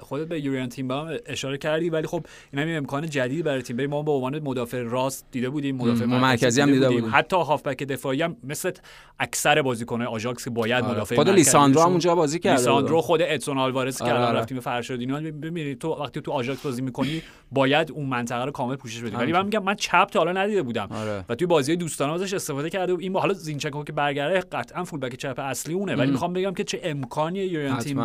[0.00, 3.86] خودت به یورین تیمبر اشاره کردی ولی خب این هم امکان جدید برای تیم.
[3.86, 8.22] ما به عنوان مدافع راست دیده بودیم مدافع مرکزی هم دیده بودیم, حتی هافبک دفاعی
[8.22, 8.70] هم مثل
[9.18, 10.92] اکثر بازیکن‌های آژاکس که باید آره.
[10.92, 14.38] مدافع خود لیساندرو هم اونجا بازی کرد لیساندرو خود ادسون آلوارز که الان آره.
[14.38, 17.22] رفتیم فرشادینیان ببینید تو وقتی تو آژاکس بازی می‌کنی
[17.52, 19.16] باید اون منطقه رو کامل پوشش بدی.
[19.16, 20.88] ولی من میگم من چپ تا حالا ندیده بودم.
[21.08, 21.24] آره.
[21.28, 24.84] و توی بازی دوستانه ازش استفاده کرده و این با حالا زینچنکو که برگرده قطعا
[24.84, 28.02] full back چپ اصلی اونه ولی می‌خوام بگم که چه امکانی یورین تیمبر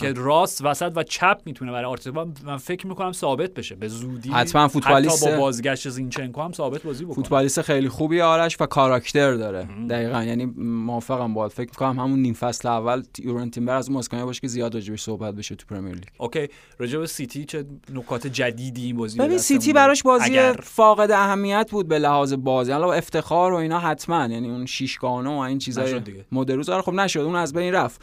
[0.00, 2.28] که راست وسط و چپ می‌تونه برای آرتتا.
[2.44, 3.74] من فکر می‌کنم ثابت بشه.
[3.74, 7.14] به زودی حتما فوتبالیست با بازگشت زینچنکو هم ثابت بازی بکنه.
[7.14, 9.68] فوتبالیست خیلی خوبی آرش و کاراکتر داره.
[9.90, 10.22] دقیقا.
[10.22, 14.48] یعنی موافقم باید فکر می‌کنم همون نیم فصل اول یورین تیمبر از کسانی باشه که
[14.48, 16.04] زیاد راجبش صحبت بشه تو پرمیر لیگ.
[16.18, 16.48] okay.
[16.78, 20.56] راجب سیتی چه نکات جدیدی این بازی ببین سیتی براش بازی اگر...
[20.62, 22.72] فاقد اهمیت بود به لحاظ بازی.
[22.72, 27.20] حالا افتخار و اینا حتما یعنی اون شیشگانه و این چیزای مدروز آره خب نشد
[27.20, 28.00] اون از بین رفت.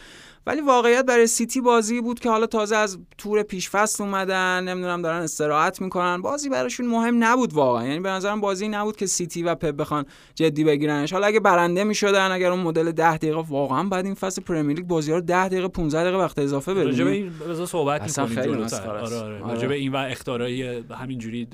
[0.47, 5.01] ولی واقعیت برای سیتی بازی بود که حالا تازه از تور پیش فصل اومدن نمی‌دونم
[5.01, 6.21] دارن استراحت می‌کنن.
[6.21, 7.87] بازی براشون مهم نبود واقعا.
[7.87, 11.13] یعنی به نظرم بازی نبود که سیتی و پپ بخوان جدی بگیرنش.
[11.13, 14.87] حالا اگه برنده می‌شدن اگر اون مدل 10 دقیقه واقعا بعد این فصل پرمیر لیگ
[14.87, 18.19] بازی ها رو 10 دقیقه 15 دقیقه وقت اضافه بدیم راجع به این بذار صحبت
[18.19, 19.67] می‌کنیم آره آره, آره.
[19.67, 21.47] به این و اخطارای همینجوری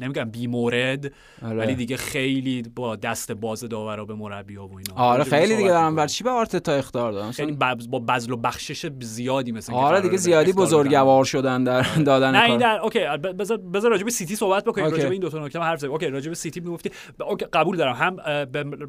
[0.00, 1.12] نمیگم بی مورد
[1.42, 1.56] آره.
[1.56, 4.94] ولی دیگه خیلی با دست باز داورا به مربی ها و اینا.
[4.94, 5.96] آره خیلی دیگه دارم.
[5.96, 7.58] بر چی به آرتتا اخطار دادن خیلی
[7.90, 12.02] با بذل و بخشش زیادی مثلا آره دیگه زیادی بزرگوار شدن در آره.
[12.02, 13.00] دادن نه این در okay
[13.38, 14.90] بذار بذار راجع به سیتی صحبت بکنیم.
[14.90, 15.92] راجع به این دو تا نکته حرف زدیم.
[15.92, 16.90] okay راجع به سیتی می‌گفتی.
[17.20, 17.94] okay قبول دارم.
[17.94, 18.16] هم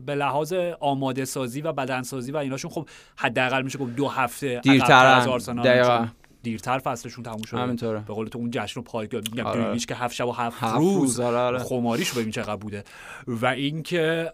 [0.05, 4.59] به لحاظ آماده سازی و بدن سازی و ایناشون خب حداقل میشه گفت دو هفته
[4.63, 6.07] دیرتر از آرسنال
[6.47, 7.59] دیرتر فصلشون تموم شده.
[7.59, 7.99] همینطوره.
[7.99, 9.79] به قول تو اون جشن و پای میگم آره.
[9.79, 11.59] که هفت شب و هفت, هفت روز, روز آره آره.
[11.59, 12.83] خماریش ببین چقدر بوده.
[13.27, 14.31] و اینکه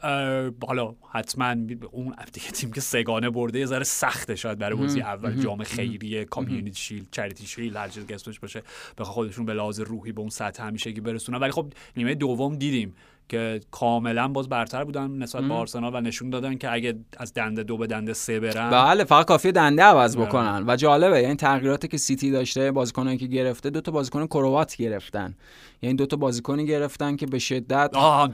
[0.67, 1.55] حالا حتما
[1.91, 5.41] اون دیگه تیم که سگانه برده یه ذره سخته شاید برای بازی اول.
[5.41, 8.63] جام خیریه کامیونیتی شیل چریتی شیل هر چیز گستوش باشه
[8.97, 11.39] بخواد خودشون به لحاظ روحی به اون سطح همیشگی برسونن.
[11.39, 12.95] ولی خب نیمه دوم دیدیم.
[13.29, 17.63] که کاملا باز برتر بودن نسبت به آرسنال و نشون دادن که اگه از دنده
[17.63, 18.69] دو به دنده سه برن.
[18.69, 20.25] بله فقط کافیه دنده عوض بله.
[20.25, 20.63] بکنن.
[20.67, 25.35] و جالبه یعنی تغییراتی که سیتی داشته بازیکنایی که گرفته دو تا بازیکن کروات گرفتن.
[25.81, 28.27] یعنی دو تا بازیکنی گرفتن که به شدت آها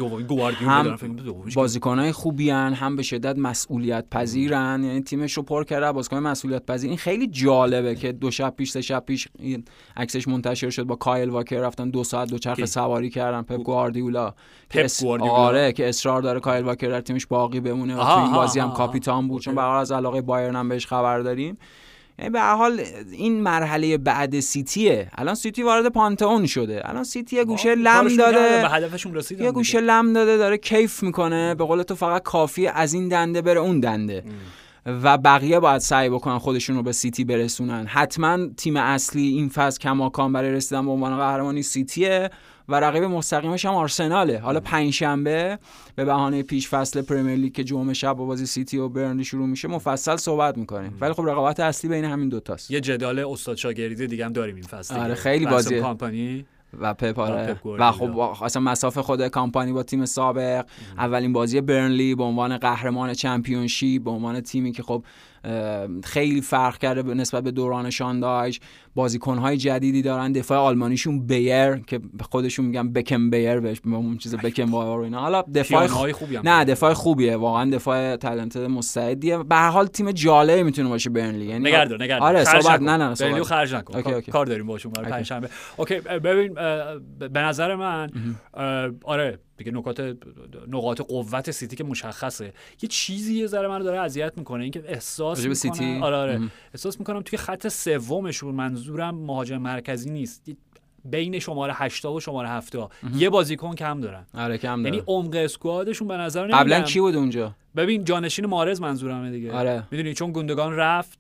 [0.54, 0.98] هم
[1.56, 2.74] بازیکنای خوبی هن.
[2.74, 7.28] هم به شدت مسئولیت پذیرن یعنی تیمش رو پر کرده بازیکن مسئولیت پذیر این خیلی
[7.28, 9.28] جالبه که دو شب پیش سه شب پیش
[9.98, 14.34] عکسش منتشر شد با کایل واکر رفتن دو ساعت دوچرخه سواری کردن پپ گواردیولا.
[14.88, 18.60] که آره که اصرار داره کایل واکر در تیمش باقی بمونه و تو این بازی
[18.60, 19.42] هم کاپیتان بود.
[19.42, 21.58] چون به از علاقه بایرن هم بهش خبر داریم.
[22.20, 26.82] یعنی به حال این مرحله بعد سیتیه الان سیتی وارد پانتئون شده.
[26.90, 28.62] الان سیتی یه گوشه لم داده.
[28.62, 31.56] به هدفشون رسیدن یه گوشه لم داده داره کیف می‌کنه.
[31.56, 34.24] به قول تو فقط کافیه از این دنده بره اون دنده.
[34.86, 37.86] و بقیه باید سعی بکنن خودشون رو به سیتی برسونن.
[37.86, 42.30] حتما تیم اصلی این فصل کماکان برای رسیدن به عنوان قهرمانی سیتیه.
[42.70, 44.40] و رقیب مستقیمش هم آرسناله.
[44.40, 45.60] حالا پنجشنبه
[45.96, 49.48] به بهانه پیش فصل پرمیر لیگ که جمعه شب با بازی سیتی و برنلی شروع
[49.48, 50.98] میشه مفصل صحبت می‌کنیم.
[51.02, 54.64] ولی خب رقابت اصلی بین همین دوتاست یه جدال استاد شاگردی دیگه هم داریم این
[54.64, 56.46] فصل آره خیلی بازی کامپانی
[56.80, 57.58] و پپ آره.
[57.66, 60.66] و خب اصلا مصاف خود کامپانی با تیم سابق.
[60.98, 65.04] اولین بازی برنلی به عنوان قهرمان چمپیونشیپ به عنوان تیمی که خب
[66.04, 68.62] خیلی فرق کرده نسبت به دوران شان دایچ
[68.96, 70.32] بازیکنهای جدیدی دارن.
[70.32, 72.00] دفاع آلمانیشون بیر که
[72.30, 75.20] خودشون میگن بکم بیر بهش اون چیز بکم و اینا.
[75.20, 77.38] حالا دفاع خوبی نه دفاع خوبیه.
[77.38, 79.38] واقعا دفاع talent مستعدیه.
[79.38, 81.46] به هر حال تیم جالبی می‌تونه باشه برنلی.
[81.46, 83.96] یعنی نگرد نگرد آره صحبت نه نه برنلی خرج نکن.
[83.96, 84.32] okay، okay.
[84.32, 86.54] کار داریم باشون برای پنجشنبه okay ببین
[87.20, 88.10] به نظر من
[89.04, 90.18] آره دیگه نکات
[90.68, 92.54] نقاط قوت سیتی که مشخصه.
[92.82, 96.42] یه چیزی یه ذره منو داره اذیت می‌کنه اینکه احساس می‌کنم سیتی؟ آره آره.
[96.74, 100.52] احساس می‌کنم توی خط سومشون منظورم مهاجم مرکزی نیست.
[101.06, 102.76] بین شماره 8 و شماره 7
[103.16, 104.26] یه بازیکن کم دارن.
[104.34, 106.60] آره کم یعنی عمق squad شون به نظر نمیاد.
[106.60, 109.52] قبلا کی بود اونجا؟ ببین جانشین محرز منظورمه دیگه.
[109.52, 109.84] آره.
[109.92, 111.19] می‌دونی چون گوندگان رفت.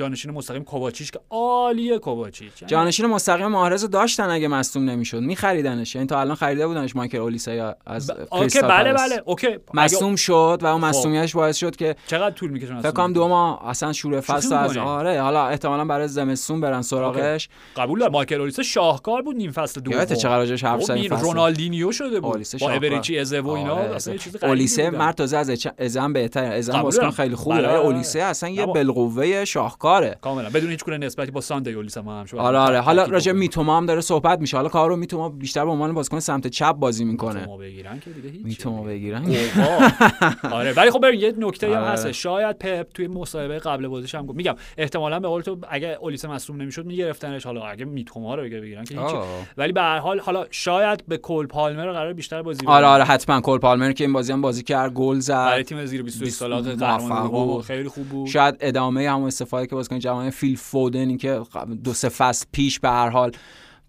[0.00, 5.22] جانشین مستقیم کوواچیچ که عالیه کوواچیچ یعنی جانشین مستقیم محرز داشتن اگه مصدوم نمی‌شد.
[5.22, 5.94] میخریدنش.
[5.94, 8.34] یعنی تا الان خریده بودنش مایکل اولیسا از ب...
[8.34, 9.48] okay بله بله okay.
[9.74, 10.86] مصدوم شد و اون خب.
[10.86, 14.76] مصدومیتش باعث شد که چقدر طول می‌کشه فکر کنم دو ماه اصلا شروع فصل از
[14.76, 17.48] آره حالا احتمالا برای زمستون برن سراغش.
[17.76, 18.12] قبول دارم.
[18.12, 22.46] مایکل اولیسا شاهکار بود نیم فصل دوم یادت چقدر راجعش حرف زدیم رونالدینیو شده بود.
[22.60, 26.82] با ابرچی ازه و اینا آره، اصلا چیز اولیسه مرد تازه از ازم بهتر ازم
[26.82, 27.74] بازیکن خیلی خوبه.
[27.74, 30.18] اولیسه اصلا یه بالقوه شاهکار کاره.
[30.20, 30.50] کاملا.
[30.50, 32.80] بدون هیچ گونه نسبتی با ساندی اولیس هم هم آره آره.
[32.80, 34.56] حالا راجع میتوما هم داره صحبت میشه.
[34.56, 37.40] حالا کارو میتوما بیشتر به عنوان بازیکن سمت چپ بازی می‌کنه.
[37.40, 39.24] میتوما بگیرن که دیگه هیچ میتوما بگیرن.
[40.52, 41.86] آره ولی خب ببین یه نکته هم آره.
[41.90, 42.12] هست.
[42.12, 44.36] شاید پپ توی مصاحبه قبل بازیش هم گفت.
[44.36, 47.46] میگم احتمالاً به قول تو اگه اولیس مصدوم نمی‌شد میگرفتنش.
[47.46, 49.10] حالا اگه میتوما رو بگیرن که هیچ.
[49.56, 52.86] ولی به هر حال حالا شاید به کول پالمر قرار بیشتر بازی آره.
[52.86, 53.04] آره.
[53.04, 56.24] حتما کول پالمر که این بازی هم بازی کرد گل برای زد تیم زیر 21
[56.24, 57.62] بیست- سال موفق قهرمان.
[57.62, 58.26] خیلی خوب بود.
[58.28, 61.40] شاید ادامه همون استفاده که بازیکن جوان فیل فودن این که
[61.84, 63.32] دو سه فصل پیش به هر حال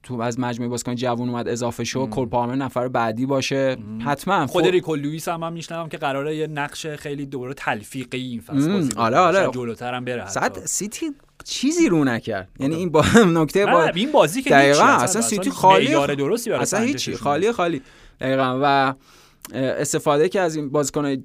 [0.04, 2.08] تو از مجموعه بازیکن جوان اومد اضافه شد.
[2.12, 3.78] کول پالمر نفر بعدی باشه.
[4.06, 4.48] حتما.
[4.48, 8.42] خود فو- ریکو لوئیس هم من میشنوم که قراره یه نقش خیلی دوره تلفیقی این
[8.42, 8.92] فصل مم، بازی.
[8.96, 9.50] آره، آره.
[9.54, 10.28] جلوتر هم بره.
[10.28, 11.12] صد سیتی
[11.44, 12.50] چیزی رو نکرد.
[12.60, 16.62] یعنی این با نکته با این بازی که دقیقاً، اصلا سیتی خالی- معیار درستی برای
[16.62, 17.16] اصلا هیچی.
[17.16, 17.82] خالی خالی.
[18.22, 18.60] دقیقا.
[18.64, 18.94] و
[19.54, 21.16] استفاده که از این بازیکن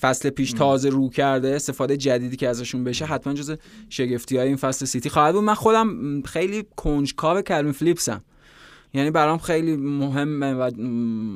[0.00, 3.56] فصل پیش تازه رو کرده استفاده جدیدی که ازشون بشه حتما جز
[3.88, 5.44] شگفتی های این فصل سیتی خواهد بود.
[5.44, 8.22] من خودم خیلی کنجکاو کلوین فلیپسم.
[8.94, 10.70] یعنی برام خیلی مهمه و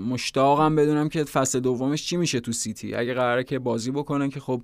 [0.09, 2.95] مشتاقم بدونم که فصل دومش چی میشه تو سیتی.
[2.95, 4.63] اگه قراره که بازی بکنه که خب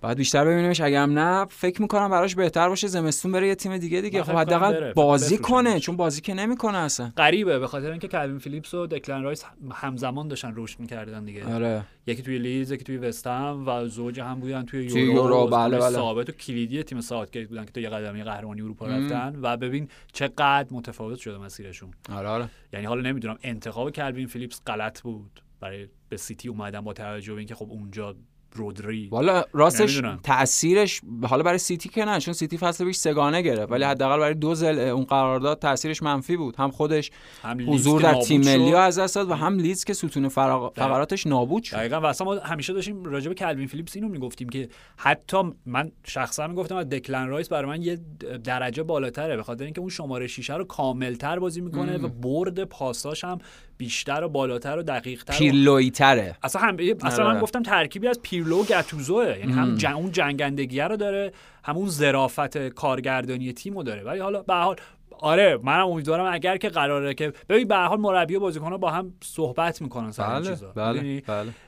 [0.00, 0.80] بعد بیشتر ببینیمش.
[0.80, 2.86] اگه هم نه فکر می‌کنم براش بهتر باشه.
[2.86, 4.22] زمستون بره یه تیم دیگه دیگه.
[4.22, 4.92] خب حداقل.
[4.92, 5.38] بازی.
[5.38, 7.12] کنه چون بازی که نمی‌کنه اصلا.
[7.16, 7.58] غریبه.
[7.58, 11.54] به خاطر اینکه کلوین فیلیپس و دکلن رایس همزمان داشتن رشد می‌کردن دیگه.
[11.54, 11.84] آره.
[12.06, 15.56] یکی توی لیدز یکی توی وستهم و زوج هم بودن توی توی یورو, یورو، بازیکن
[15.56, 15.90] بله، بله.
[15.90, 18.86] ثابت و کلیدی تیم ساوتگیت بودن که تو یه قدمی قهرمانی اروپا.
[18.86, 21.90] رفتن و ببین چقدر متفاوت شده مسیرشون.
[22.18, 22.50] آره آره.
[22.72, 25.42] یعنی حالا نمی‌دونم انتخاب کلوین فیلیپس غلط بود.
[25.60, 28.16] برای به سیتی اومدن با توجه به اینکه خب اونجا
[28.52, 29.08] رودری.
[29.10, 30.20] والا راستش نمی‌دونم.
[30.22, 34.34] تاثیرش حالا برای سیتی که نه چون سیتی فصل پیش سگانه گرفت ولی حداقل برای
[34.34, 36.56] دو ضلع اون قرارداد تاثیرش منفی بود.
[36.56, 37.10] هم خودش
[37.42, 38.40] هم حضور در تیم.
[38.40, 41.76] ملی از دست داد و هم لیدز که ستون فراغ- فقراتش نابود شد.
[41.76, 42.00] دقیقا.
[42.00, 46.46] و اصلا ما همیشه داشتیم راجع به کلوین فیلیپس اینو می‌گفتیم که حتی من شخصا
[46.46, 47.98] می‌گفتم از دکلن رایس برای من یه
[48.44, 53.24] درجه بالاتره به خاطر اینکه اون شماره شیشه رو کاملتر بازی می‌کنه و برد پاساش
[53.24, 53.38] هم
[53.78, 57.34] بیشتر و بالاتر و دقیقتر و پیرلویی تره اصلا هم اصلا آره.
[57.34, 59.92] من گفتم ترکیبی از پیرلو و گتوزوئه یعنی هم جن...
[59.92, 61.32] اون جنگندگیه رو داره
[61.64, 64.02] همون ظرافت کارگردانی تیمو داره.
[64.02, 64.76] ولی حالا به حال
[65.20, 68.90] آره منم امیدوارم اگر که قراره که ببین به هر حال مربی و بازیکن‌ها با
[68.90, 70.72] هم صحبت می‌کنن سر بله چیزا.
[70.72, 71.20] بله می‌دونی؟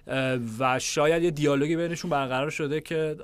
[0.06, 0.40] بله.
[0.58, 3.16] و شاید یه دیالوگی بینشون برقرار شده که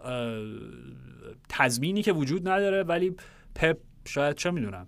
[1.48, 3.16] تضمینی که وجود نداره ولی
[3.54, 4.86] پپ شاید چه می‌دونم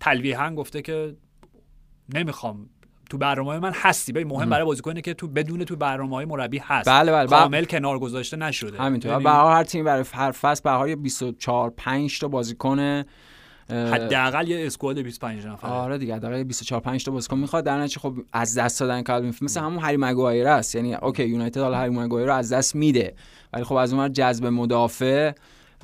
[0.00, 1.16] تلویحا گفته که
[2.14, 2.68] نمی‌خوام
[3.10, 4.12] تو برنامه من هستی.
[4.12, 6.88] ببین مهم برای بازیکنه که تو بدون تو برنامه های مربی هست.
[6.88, 8.78] بله بله کامل کنار گذاشته نشده.
[8.78, 9.12] همینطور.
[9.12, 13.04] یعنی به هر تیم برای هر فصل به هر 24 5 تا بازیکن
[13.70, 15.70] حداقل یه squad 25 نفره.
[15.70, 17.64] آره دیگه حداقل 24 5 تا بازیکن می‌خواد.
[17.64, 20.74] در نتیجه خب از دست دادن کایل واکر مثل همون هری مگوایر است.
[20.74, 23.14] یعنی okay یونایتد حالا هری مگوایر رو از دست میده.
[23.52, 25.32] ولی خب از اون ور جذب مدافع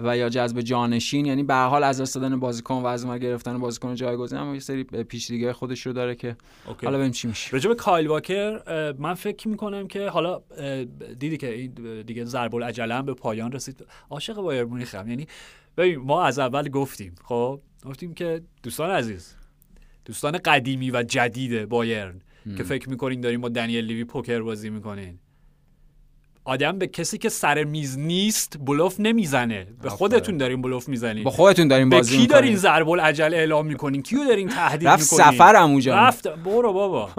[0.05, 3.59] و یا جذب جانشین یعنی به حال از دست دادن بازیکن و از اون گرفتن
[3.59, 6.87] بازیکن جایگزین هم یه سری پیچیدگی خودش رو داره که okay.
[6.87, 7.51] حالا ببینیم چی میشه.
[7.51, 8.61] راجع به کایل واکر
[8.99, 10.41] من فکر می‌کنم که حالا
[11.19, 13.85] دیدی که این دیگه ضرب‌الاجله هم به پایان رسید.
[14.11, 15.27] عاشق بایر مونیخم یعنی
[15.77, 19.35] ببین ما از اول گفتیم خب؟ گفتیم که دوستان عزیز
[20.05, 22.21] دوستان قدیمی و جدید بایرن
[22.57, 25.19] که فکر می‌کنین دارین با دنیل لیوی پوکر بازی می‌کنین.
[26.51, 29.67] آدم به کسی که سر میز نیست بلوف نمی‌زنه.
[29.83, 29.89] به.
[29.89, 31.25] خودتون دارین بلوف می‌زنین.
[31.25, 32.41] با خودتون دارین به بازی کی می‌کنین.
[32.41, 35.95] دارین ضرب العجل اعلام می‌کنین؟ کیو دارین تهدید رفت می‌کنین؟ سفرم اونجا.
[35.95, 37.11] رفت برو بابا.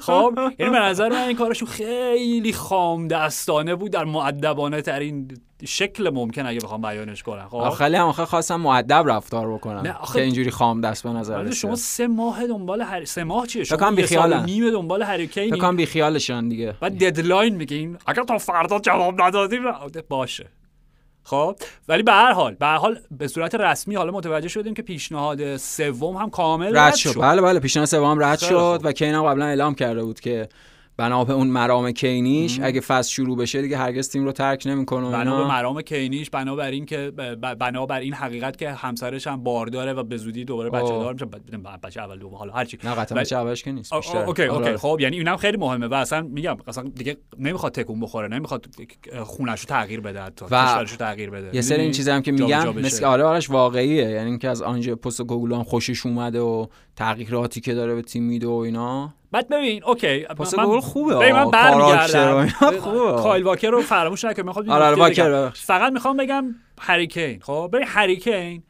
[0.00, 5.30] خب یعنی به نظر من این کارشون خیلی خام دستانه بود در معدبانه ترین
[5.66, 9.80] شکل ممکن اگه بخوام بیانش کنم خب؟ خیلی هم آخه خواستم مؤدب رفتار بکنم.
[9.80, 11.52] نه، آخه- که اینجوری خام دست به نظر رسید.
[11.52, 14.44] شما سه ماه دنبال هر سه ماه چیه؟ فکر شما و بیخیالن.
[14.44, 15.50] نیم دنبال هریکینی.
[15.50, 19.62] فکر کنم بی خیالشن دیگه و ددلاین میگین اگر تا فردا جواب ندادیم
[20.08, 20.46] باشه.
[21.22, 21.56] خب؟
[21.88, 25.56] ولی به هر حال به هر حال به صورت رسمی حالا متوجه شدیم که پیشنهاد
[25.56, 27.20] سوم هم کامل رد شد.
[27.20, 28.80] بله بله پیشنهاد سوم رد شد.
[28.84, 30.48] و کین هم قبلا اعلام کرده بود که
[30.98, 35.10] بنا به اون مرام کینیش اگه فصل شروع بشه دیگه هرگز تیم رو ترک نمی‌کنه
[35.10, 37.10] بنا به مرام کینیش بنا بر این که
[37.60, 41.04] بنا بر این حقیقت که همسرش هم بارداره و به زودی دوباره بچه آه.
[41.04, 41.26] دار میشه
[41.82, 44.76] بچه اول دوم حالا هرچی نه قطعا بچه اولش که نیست بیشتر okay okay آره.
[44.76, 48.66] خب یعنی اینم خیلی مهمه و اصلا میگم اصلا دیگه نمی‌خواد تکون بخوره نمی‌خواد
[49.22, 52.32] خونش رو تغییر بده حتی کشورش رو تغییر بده یه سری این؟ چیزا هم که
[52.32, 52.70] بشه.
[52.72, 56.66] مثل آره آرش واقعیه یعنی اینکه از آنژ پستکوغلو هم خوشش اومده و
[56.98, 59.14] تغییراتی که داره به تیم میده و اینا.
[59.32, 60.26] بعد ببین okay
[60.58, 62.48] من- گوگل خوبه ببین من برمیگردم
[63.16, 65.50] کایل واکر رو فراموش نکن می‌خوام آره، آره، واکر،.
[65.50, 68.62] فقط می‌خوام بگم هریکین خب ببین هریکین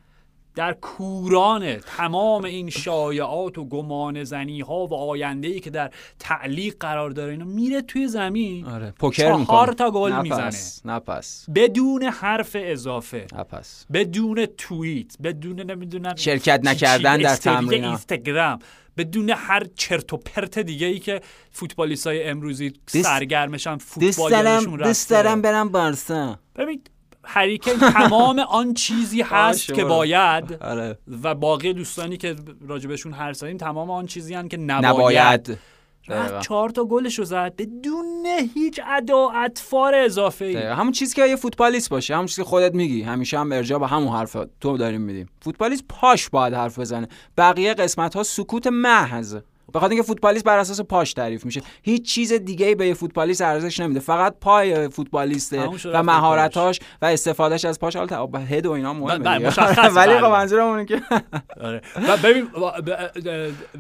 [0.59, 6.75] در کوران تمام این شایعات و گمان زنی ها و آینده ای که در تعلیق
[6.81, 8.91] قرار داره اینا میره توی زمین آره.
[8.91, 10.51] پوکر چهار تا گل می‌زنه.
[10.85, 11.47] نپس.
[11.55, 13.27] بدون حرف اضافه.
[13.39, 13.87] نپس.
[13.93, 17.85] بدون توییت بدون نمی‌دونم شرکت نکردن در تمرین.
[17.85, 18.59] اینستاگرام.
[18.97, 25.43] بدون هر چرت و پرت دیگه ای که فوتبالیست های امروزی سرگرمشن فوتبال دوست دارم
[25.43, 26.39] برم بارسا.
[26.57, 26.83] ببین
[27.31, 30.99] هریکین تمام آن چیزی هست که باید آره.
[31.23, 32.37] و باقی دوستانی که
[32.69, 35.59] راجبشون هر زدیم تمام آن چیزی هست که نباید,
[36.09, 36.41] نباید.
[36.41, 37.57] چهار تا گلش رو زد.
[37.59, 42.49] بدون هیچ ادا اطفار اضافه ای همون چیزی که یه فوتبالیست باشه همون چیزی که
[42.49, 43.03] خودت میگی.
[43.03, 45.29] همیشه هم ارجاع به همون حرف تو داریم میدیم.
[45.41, 47.09] فوتبالیست پاش باید حرف بزنه.
[47.37, 49.37] بقیه قسمت ها سکوت محض.
[49.73, 51.63] به خاطر اینکه فوتبالیست بر اساس پاش تعریف میشه.
[51.83, 54.01] هیچ چیز دیگه ای به یه فوتبالیست ارزش نمیده.
[54.01, 57.97] فقط پای فوتبالیسته و مهارتاش و استفادهش از پاش.
[57.97, 59.29] حالا head و اینا مهمه
[59.97, 61.03] ولی خب منظورم که
[61.61, 61.83] آره.
[62.25, 62.49] ببین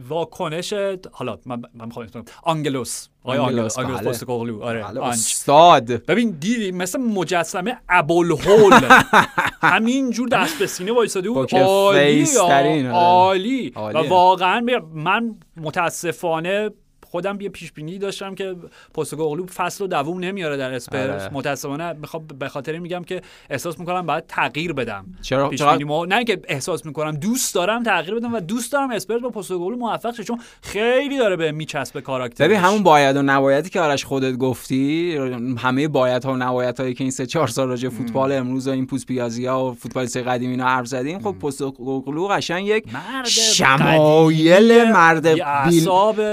[0.09, 0.75] واکنش
[1.13, 3.09] حالا من می‌خوام آنگلوس.
[3.25, 4.01] آقای آنگلوس آنگلوس.
[4.01, 5.85] پستکوغلو آره بله، استاد.
[5.85, 8.73] ببین دیدی مثل مجسمه ابوالهول.
[9.63, 12.91] همینجور دست به سینه وایساده بود عالی آره.
[12.91, 13.73] عالی.
[13.77, 14.61] و واقعا
[14.95, 16.71] من متاسفانه
[17.11, 18.57] خودم یه پیش بینی داشتم که
[18.95, 21.35] پستکوغلو فصل رو دووم نمیاره در اسپرز آره.
[21.35, 25.07] متاسفانه می‌خوام به خاطر میگم که احساس می‌کنم باید تغییر بدم.
[25.23, 29.31] چرا؟ بینی نه که احساس می‌کنم دوست دارم تغییر بدم و دوست دارم اسپرز با
[29.31, 33.81] پستکوغلو موفق شه چون خیلی داره بهم میچسبه کاراکتر ببین همون باید و نبایدی که
[33.81, 35.17] آرش خودت گفتی
[35.59, 38.71] همه باید ها و نباید هایی که این سه چهار سال راجع فوتبال امروز و
[38.71, 42.85] این پوست پیازی ها و فوتبالیست قدیمی اینا حرف زدیم خب پستکوغلو قشنگ یک
[43.27, 45.27] شمایل مرد
[45.69, 45.89] بیل,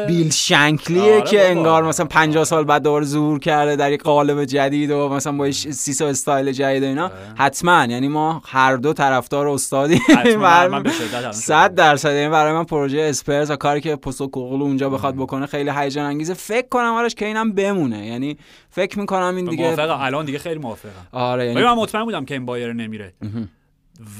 [0.07, 0.31] بیل
[0.69, 4.91] شنکلیه آره که انگار مثلا 50 سال بعد دوباره ظهور کرده در یک قالب جدید
[4.91, 7.05] و مثلا با سیسا استایل جدید و اینا.
[7.05, 7.13] آره.
[7.37, 7.85] حتما.
[7.89, 10.01] یعنی ما هر دو طرفدار استادی
[11.31, 12.13] 100 درصد.
[12.13, 16.05] یعنی برای من پروژه اسپرز و کاری که پوستو کوغلو اونجا بخواد بکنه خیلی هیجان
[16.05, 16.33] انگیزه.
[16.33, 18.07] فکر کنم آرش که اینم بمونه.
[18.07, 18.37] یعنی
[18.69, 19.97] فکر می‌کنم این دیگه موافقم.
[20.01, 21.07] الان دیگه خیلی موافقم.
[21.11, 23.13] آره یعنی من مطمئن بودم که این بایر نمیره.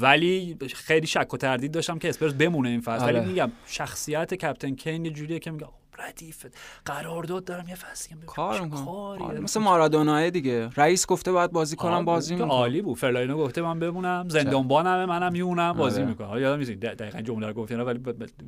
[0.00, 3.04] ولی خیلی شک و تردید داشتم که اسپرز بمونه این فصل.
[3.06, 3.28] ولی آره.
[3.28, 5.66] میگم شخصیت captain کین یه جوریه که میگه
[5.98, 6.46] ردیف.
[6.84, 9.42] قرارداد دارم یه فصلی کار می‌کنم.
[9.42, 10.70] مثل مارادونای دیگه.
[10.76, 12.50] رئیس گفته باید بازی کنم بازی می‌کنم.
[12.50, 12.98] عالی بود.
[12.98, 16.10] فرلاینو گفته من بمونم زندانبانم منم میمونم بازی آره.
[16.10, 18.00] می‌کنم یادم نیست دقیقاً جمله رو گفتین ولی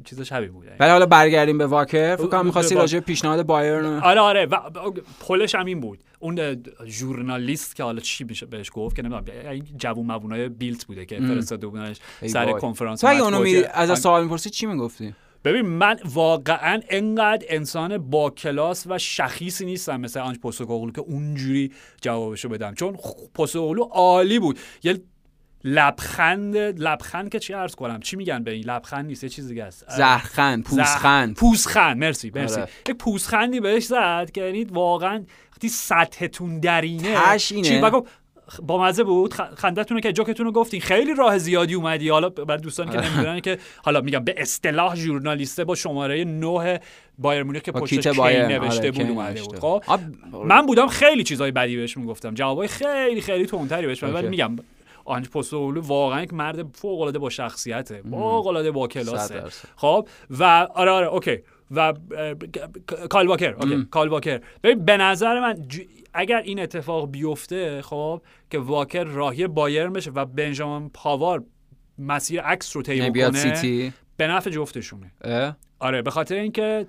[0.04, 0.66] چیز شبیه بود.
[0.80, 2.16] ولی حالا برگردیم به واکر.
[2.16, 4.46] فکر کنم می‌خواستی راجع پیشنهاد بایرن آره آره.
[5.20, 5.98] پلش هم این بود.
[6.18, 11.06] اون ژورنالیست که حالا چی میشه بهش گفت که نمی‌دونم این جوون موونای بیلت بوده
[11.06, 15.14] که فرستاده بودنش سر کنفرانس تو اونو میری از سوال می‌پرسی چی می‌گفتی؟
[15.48, 21.72] ببین من واقعا انقدر انسان با کلاس و شخیصی نیستم مثل آنج پوستوکوغلو که اونجوری
[22.00, 22.74] جوابشو بدم.
[22.74, 22.96] چون
[23.34, 24.58] پوستوکوغلو عالی بود.
[24.82, 25.00] یه
[25.64, 29.64] لبخند لبخند که چی عرض کنم؟ چی میگن به این؟ لبخند نیست یه چیز دیگه
[29.64, 29.84] است.
[29.96, 31.36] زهرخند پوزخند.
[31.36, 32.60] پوزخند مرسی مرسی.
[32.60, 32.70] آره.
[32.88, 37.80] یک پوزخندی بهش زد که یعنی واقعا وقتی سطحتون درینه چی؟
[38.62, 39.34] با مزه بود.
[39.34, 40.80] خندتونه که جوکتون رو گفتین.
[40.80, 42.08] خیلی راه زیادی اومدی.
[42.08, 46.80] حالا برای دوستان که نمی‌دونن که حالا میگم به اصطلاح ژورنالیسته با شماره 9
[47.18, 49.58] بایر مونیخ که پشت کی نوشته آره، بود اومده بود.
[49.58, 49.82] خب
[50.44, 54.56] من بودم خیلی چیزای بدی بهش می‌گفتم جوابای خیلی خیلی تندتری بهش ولی میگم
[55.04, 58.02] آنج پوستولو واقعا یک مرد فوق العاده با شخصیته.
[58.10, 59.42] فوق العاده با کلاسه.
[59.76, 61.38] خب و آره آره اوکی.
[61.70, 61.94] و
[63.10, 63.54] کایل واکر.
[63.54, 64.40] okay کایل واکر.
[64.62, 65.66] ببین به نظر من
[66.14, 71.44] اگر این اتفاق بیفته خب که واکر راهی بایرن بشه و بنجامین پاوار
[71.98, 75.12] مسیر عکس رو طی یعنی بکنه به نفع جفتشونه.
[75.78, 76.86] آره به خاطر اینکه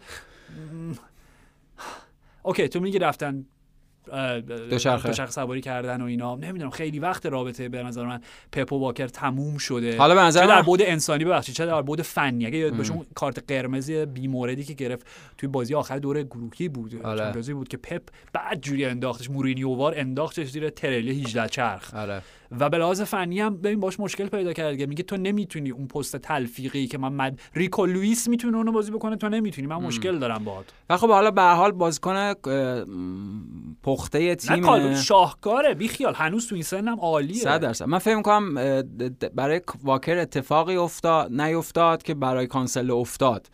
[2.43, 3.45] okay تو میگی رفتن
[4.69, 5.25] دوچرخه.
[5.25, 6.35] سواری کردن و اینا.
[6.35, 8.19] نمی‌دونم خیلی وقت رابطه به نظر من
[8.51, 9.97] پپ و واکر تموم شده.
[9.97, 12.45] حالا به نظر در بعد انسانی ببخشید چه در بعد فنی.
[12.45, 17.01] اگه یاد بهشون کارت قرمزی بیموردی که گرفت توی بازی آخر دوره گروهی بود.
[17.03, 17.31] آره.
[17.31, 18.01] بازی بود که پپ
[18.33, 21.93] بد جوری انداختش مورینیو وار انداختش زیر تریلی 18 چرخ.
[21.93, 22.21] آره.
[22.59, 26.17] و به لحاظ فنی هم ببین باش مشکل پیدا کرد میگه تو نمی‌تونی اون پست
[26.17, 27.39] تلفیقی که من مد...
[27.55, 29.67] ریکو لوئیس می‌تونه اونو بازی بکنه تو نمی‌تونی.
[29.67, 30.65] من مشکل دارم باهات.
[30.89, 32.33] و خب حالا به حال بازیکن
[33.99, 36.13] پخته تیم نه شاهکاره بی خیال.
[36.13, 37.41] هنوز تو این سنم عالیه.
[37.41, 37.85] 100 درصد.
[37.85, 38.55] من فکر کنم
[39.35, 43.47] برای واکر اتفاقی افتاد نیفتاد که برای کانسلو افتاد.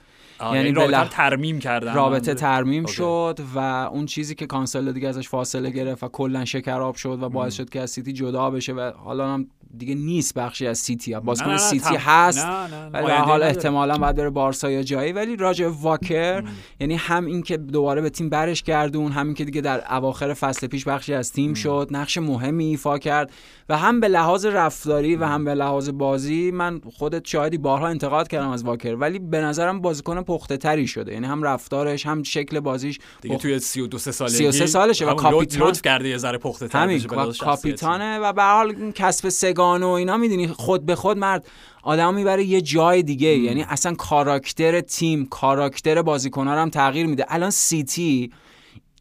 [0.53, 1.93] یعنی رابطه ترمیم کردن.
[1.93, 6.95] رابطه ترمیم شد و اون چیزی که کانسلو دیگه ازش فاصله گرفت و کلا شکراب
[6.95, 9.47] شد و باعث شد که از سیتی جدا بشه و حالا هم
[9.77, 11.15] دیگه نیست بخشی از سیتی.
[11.15, 12.47] بازیکن سیتی هست
[12.93, 15.11] ولی حال احتمالا بعد بره بارسا یا جایی.
[15.11, 16.43] ولی راجع واکر
[16.79, 20.67] یعنی هم این که دوباره به تیم برش گردون همین که دیگه در اواخر فصل
[20.67, 23.31] پیش بخشی از تیم شد نقش مهمی ایفا کرد
[23.69, 28.27] و هم به لحاظ رفتاری و هم به لحاظ بازی من خودت شاهدی بارها انتقاد
[28.27, 28.95] کردم از واکر.
[28.95, 31.13] ولی به نظرم بازیکن پخته تری شده.
[31.13, 36.09] یعنی هم رفتارش هم شکل بازیش دیگه توی 32 سالگی 33 سالشه و کاپیتان کرده
[36.09, 36.99] یه ذره پخته تر
[37.39, 41.47] کاپیتانه و به حال کسب سه‌گانه و اینا می‌دونی خود به خود مرد
[41.83, 43.27] آدم می‌بره یه جای دیگه.
[43.27, 47.25] یعنی اصلا کاراکتر تیم کاراکتر بازیکن‌ها هم تغییر میده.
[47.29, 48.31] الان سیتی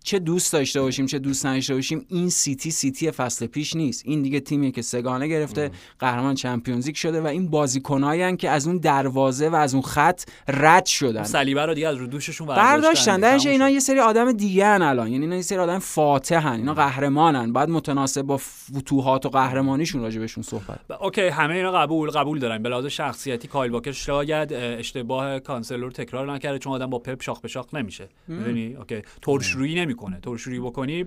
[0.05, 4.03] چه دوست داشته باشیم چه دوست نداشته باشیم این سیتی سیتی فصل پیش نیست.
[4.07, 8.67] این دیگه تیمیه که سه‌گانه گرفته قهرمان Champions League شده و این بازیکنایی که از
[8.67, 11.23] اون دروازه و از اون خط رد شدن.
[11.23, 15.09] صلیبه رو دیگه از رو دوششون برداشتن درش اینا یه سری آدم دیگه هن الان.
[15.09, 16.53] یعنی اینا یه سری آدم فاتحن.
[16.53, 17.53] اینا قهرمانن.
[17.53, 20.81] بعد متناسب با فتوحات و قهرمانیشون راجع بهشون صحبت.
[21.01, 22.63] okay همه اینا قبول قبول دارن.
[22.63, 27.23] به لحاظ شخصیتی کایل واکر شاید اشتباه کانسلو رو تکرار نکرده چون آدم با پپ
[27.23, 28.09] شاخ به شاخ نمیشه.
[28.29, 29.03] می‌دونی؟ okay.
[29.23, 31.05] ترش روی نمی‌کنه ترش‌رویی بکنی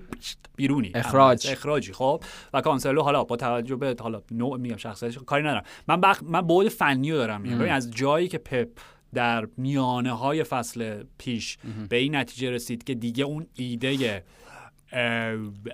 [0.56, 0.92] بیرونی.
[0.94, 1.46] اخراج.
[1.50, 2.22] اخراجی خب؟
[2.52, 5.64] و کانسلو حالا با توجه به حالا نوع میگم شخصیتش کاری ندارم.
[5.88, 6.22] من بخ...
[6.22, 7.60] من بعد فنی رو دارم میگم.
[7.60, 8.68] از جایی که پپ
[9.14, 11.58] در میانه های فصل پیش
[11.88, 14.24] به این نتیجه رسید که دیگه اون ایده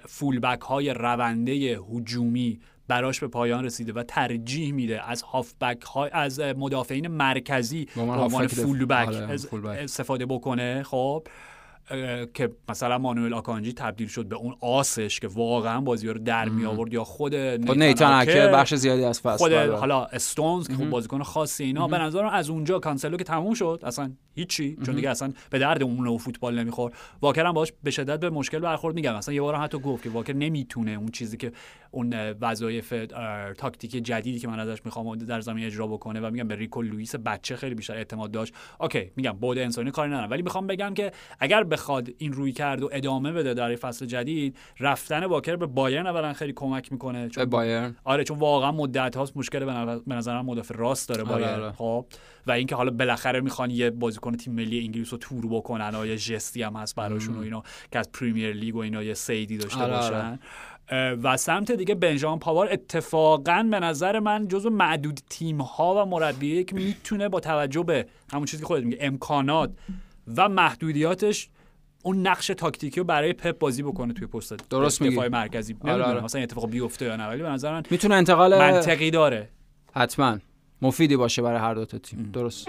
[0.08, 6.40] فولبک های رونده هجومی براش به پایان رسیده و ترجیح میده از هافبک های از
[6.40, 11.26] مدافعین مرکزی به عنوان فولبک آره، استفاده بکنه خب؟
[12.35, 16.64] که مثلا مانوئل آکانجی تبدیل شد به اون آسش که واقعا بازی رو در می
[16.64, 19.53] آورد یا خود نیتان اکر بخش زیادی از فصل خود.
[19.53, 23.80] حالا استونز که خود بازیکن خاصی اینا به نظرم از اونجا کانسلو که تموم شد
[23.82, 26.93] اصلا هیچی چون دیگه اصلا به درد اون نوع فوتبال نمیخور.
[27.22, 29.14] واکر هم باش به شدت به مشکل برخورد میگم.
[29.14, 31.53] اصلا یه بار حتی گفت که واکر نمی‌تونه اون چیزی که
[31.91, 32.95] اون وظایف
[33.59, 37.14] تاکتیک جدیدی که من ازش می‌خوام در زمین اجرا بکنه و میگم به ریکو لوئیس
[37.16, 38.55] بچه خیلی بیشتر اعتماد داشت.
[38.80, 40.30] اوکی میگم بود انسانی کاری ندارم.
[40.30, 44.57] ولی می‌خوام بگم که اگر بخواد این روی کرد و ادامه بده در فصل جدید
[44.81, 47.29] رفتن واکر به بایرن اولا خیلی کمک می‌کنه.
[47.29, 47.97] چون بایرن.
[48.05, 49.64] آره چون واقعا مدت هاست مشکل
[50.07, 51.61] به نظرم مدافع راست داره آره، بایرن.
[51.61, 51.72] آره.
[51.72, 52.07] خب
[52.47, 56.57] و اینکه حالا بالاخره می‌خوان یه بازیکن تیم ملی انگلیس رو تور بکنن یه prestige
[56.57, 57.62] ی هم هست براشون و اینا
[57.93, 60.39] که از پریمیر لیگ و اینا یه سیدی داشته آره باشن.
[61.22, 66.64] و سمت دیگه بنجامین پاور اتفاقا به نظر من جزو معدود تیم ها و مربیه
[66.64, 69.70] که می‌تونه با توجه به همون چیزی که خودت میگه امکانات
[70.37, 71.49] و محدودیاتش
[72.07, 75.76] اون نقش تاکتیکی رو برای پپ بازی بکنه توی پست دفاع مرکزی.
[75.84, 76.24] آره آره.
[76.24, 79.48] مثلا اتفاق بیفته یا نه ولی به نظر من می‌تونه انتقال منطقی داره.
[79.94, 80.38] حتما.
[80.82, 82.30] مفیدی باشه برای هر دو تا تیم.
[82.32, 82.68] درست.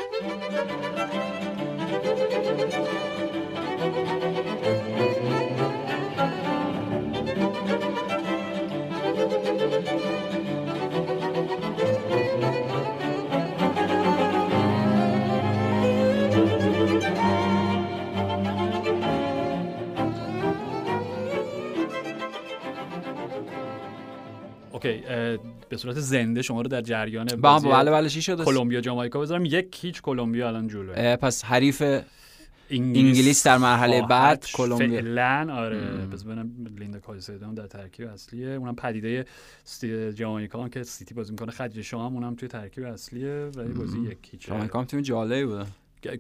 [24.86, 25.03] اوکی
[25.69, 29.45] به صورت زنده شما رو در جریان بله بله بله چی شده؟ کلمبیا جامائیکا بذارم.
[29.45, 31.15] یک هیچ کلمبیا الان جلوه.
[31.15, 31.83] پس حریف
[32.69, 35.01] انگلیس, در مرحله بعد کلمبیا.
[35.01, 35.79] فعلا آره.
[36.13, 38.47] بذار ببینم لیندا کایسدو در ترکیب اصلیه.
[38.47, 39.25] اونم پدیده
[40.15, 41.51] جامائیکا که سیتی بازی می‌کنه.
[41.51, 43.49] خدیجه شاو اونم توی ترکیب اصلیه.
[43.55, 44.47] ولی بازی یک هیچ.
[44.47, 45.65] جامائیکا تیم جالبی بوده.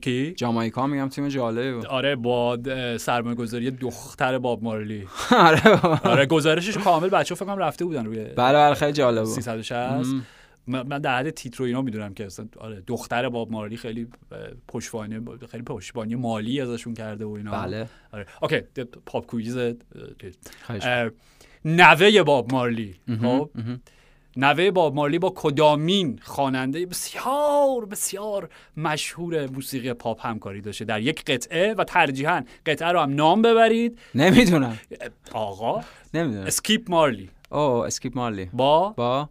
[0.01, 2.57] کی؟ جامائیکا میگم تیم جالبی آره با
[2.97, 5.07] سرمایه گذاری دختر باب مارلی.
[5.31, 10.05] آره آره گزارشش کامل بچه فکر کنم رفته بودن روی بله بله خیلی جالب 360
[10.67, 14.07] من در حد تیتر و اینا می‌دونم که اصلا آره دختر باب مارلی خیلی
[14.67, 15.21] پشتوانه
[15.51, 17.51] خیلی پشتوانه مالی ازشون کرده و اینا.
[17.51, 17.89] بله.
[18.11, 18.25] آره.
[18.41, 18.59] اوکی
[19.05, 19.57] Pop quiz
[21.65, 22.95] نوه باب مارلی.
[23.21, 23.49] خب؟
[24.37, 30.85] نوه باب مارلی با کدامین خواننده بسیار بسیار مشهور موسیقی پاپ همکاری داشته.
[30.85, 33.99] در یک قطعه و ترجیحاً قطعه رو هم نام ببرید.
[34.15, 34.79] نمی‌دونم.
[35.31, 35.81] آقا
[36.13, 36.45] نمی‌دونم.
[36.45, 37.29] اسکیپ مارلی.
[37.51, 38.49] او اسکیپ مارلی.
[38.53, 39.29] با؟ با؟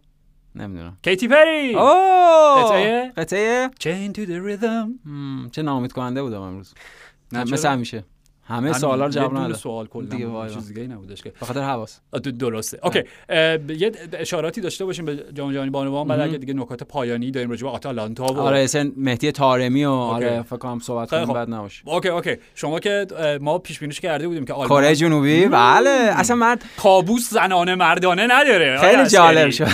[0.55, 0.97] نمی‌دونم.
[1.03, 1.75] کیتی پری.
[1.75, 2.63] اوه!
[2.63, 5.09] قطعه؟ قطعه؟ Chain to the rhythm.
[5.51, 6.73] چه ناامید کننده بودم امروز.
[7.31, 8.03] مثل همیشه.
[8.47, 11.99] همه سوالا رو جواب نداد سوال کلا دیگه چیز دیگه نبودش که بخاطر حواس.
[12.39, 12.79] درسته.
[12.83, 13.03] اوکی.
[13.77, 17.63] یه اشاراتی داشته باشیم به جام جهانی بانوان بعد اگه دیگه نکات پایانی داریم راجع
[17.63, 21.83] به آتالانتا و آره اصلا مهدی طارمی و آره فکر کنم صحبت کنیم بعد نباشه.
[21.85, 22.35] اوکی اوکی.
[22.55, 23.07] شما که
[23.41, 25.89] ما پیش بینیش کرده بودیم که آلمان کره جنوبی؟ بله.
[25.89, 28.77] اصلا من کابوس زنانه مردانه نداره.
[28.77, 29.67] خیلی جالب شد.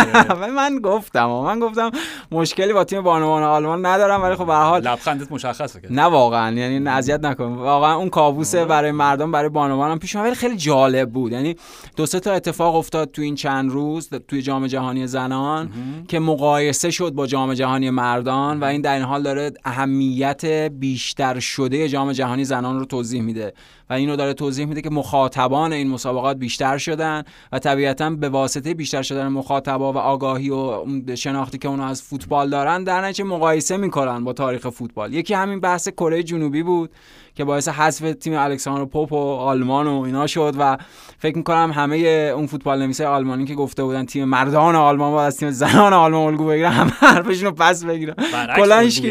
[0.56, 1.90] من گفتم من گفتم
[2.32, 6.54] مشکلی با تیم بانوان آلمان ندارم ولی خب به هر حال لبخندت مشخصه نه واقعا.
[6.54, 7.44] یعنی اذیت نکن.
[7.44, 11.32] واقعا اون کابوسه برای مردم برای بانوانم پیش ولی خیلی جالب بود.
[11.32, 11.56] یعنی
[11.96, 15.70] دو سه تا اتفاق افتاد تو این چند روز توی جام جهانی زنان
[16.08, 21.40] که مقایسه شد با جام جهانی مردان و این در این حال داره اهمیت بیشتر
[21.40, 23.52] شده جام جهانی زنان رو توضیح میده.
[23.92, 27.22] و اینو داره توضیح میده که مخاطبان این مسابقات بیشتر شدن
[27.52, 30.84] و طبیعتا به واسطه بیشتر شدن مخاطبا و آگاهی و
[31.14, 35.14] شناختی که اونا از فوتبال دارن در نتیجه مقایسه می‌کنن با تاریخ فوتبال.
[35.14, 36.90] یکی همین بحث کره جنوبی بود
[37.34, 40.78] که باعث حذف تیم الکساندر پوپ و آلمان و اینا شد و
[41.18, 41.96] فکر می‌کنم همه
[42.36, 46.26] اون فوتبال نویسای آلمانی که گفته بودن تیم مردان آلمان باید از تیم زنان آلمان
[46.26, 48.14] الگو بگیرن همه حرفشون رو پس بگیرن.
[48.56, 49.02] کلا هیچ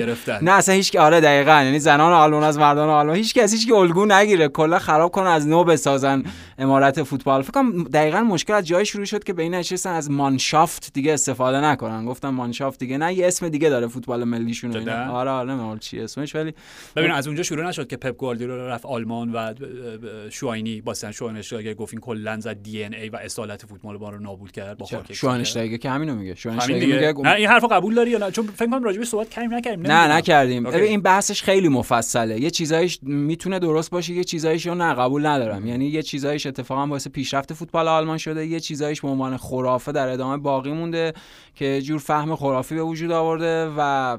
[0.41, 1.63] نه اصلا هیچ آره دقیقاً.
[1.63, 4.47] یعنی زنان آلمان از مردان آلمان هیچ کسی هیچ الگو نگیره.
[4.71, 6.23] کلا خراب کنن از نو بسازن
[6.57, 7.41] امارت فوتبال.
[7.41, 11.13] فکر کنم دقیقاً مشکل از جای شروع شد که به این نشستن از مانشافت دیگه
[11.13, 12.05] استفاده نکنن.
[12.05, 16.53] گفتم مانشافت دیگه نه یه اسم دیگه داره فوتبال ملیشون آره آره چی اسمش ولی
[16.95, 19.53] ببین از اونجا شروع نشد که پپ گواردیولا رفت آلمان و
[20.29, 24.09] شواینی با سن شواینشتایگر گفت این کلا زد دی ان ای و اصالت فوتبال با
[24.09, 26.35] رو نابود کرد با خاک شواینشتایگر که همینو میگه.
[26.35, 29.53] شواینشتایگر میگه نه این حرفو قبول داری یا نه؟ چون فکر کنم راجبش صحبت کردیم
[29.53, 30.65] نکردیم نه نکردیم.
[30.65, 32.41] این بحثش خیلی مفصله.
[32.41, 34.23] یه چیزایش می‌تونه درست باشه یه
[34.57, 35.67] چیزایش رو نه قبول ندارم.
[35.67, 40.07] یعنی یه چیزایش اتفاقا باعث پیشرفت فوتبال آلمان شده یه چیزایش به عنوان خرافه در
[40.07, 41.13] ادامه باقی مونده
[41.55, 44.17] که جور فهم خرافی به وجود آورده و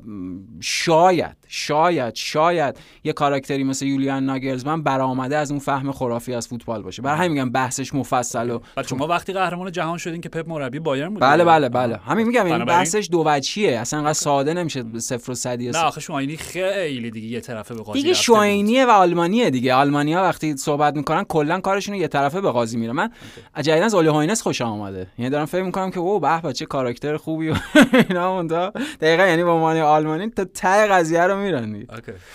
[0.61, 6.83] شاید شاید شاید یه کاراکتری مثل یولیان ناگلزمن برآمده از اون فهم خرافی از فوتبال
[6.83, 7.03] باشه.
[7.03, 11.09] برای همین میگم بحثش مفصل و شما وقتی قهرمان جهان شدین که پپ مربی بایرن
[11.09, 11.97] بود بله بله بله.
[11.97, 13.79] همین میگم این بحثش دو وجهیه.
[13.79, 17.83] اصلا انقدر ساده نمیشه صفر و صدی نه آخه شواینی خیلی دیگه یه طرفه به
[17.83, 19.75] قاضی دیگه شواینیه و آلمانیه دیگه.
[19.75, 22.93] آلمانیا وقتی صحبت می‌کنن کلا کارشون یه طرفه به قاضی میره.
[22.93, 23.11] من
[23.57, 25.07] جدیدن از هاینس خوشم اومده.
[25.19, 27.55] یعنی دارم فکر می‌کنم که او به چه کاراکتر خوبی و
[28.09, 31.87] اینا اوندا دقیقاً یعنی با عنوان آلمانی تا ته قضیه رو میرن.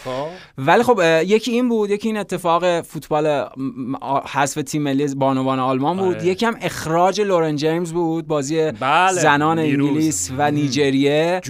[0.03, 0.11] خب.
[0.57, 3.45] ولی خب یکی این بود یکی این اتفاق فوتبال
[4.25, 6.15] حذف تیم ملی بانوان آلمان بود.
[6.15, 6.25] آره.
[6.25, 8.27] یکی هم اخراج لورن جیمز بود.
[8.27, 9.21] بازی بله.
[9.21, 11.41] زنان انگلیس و نیجریه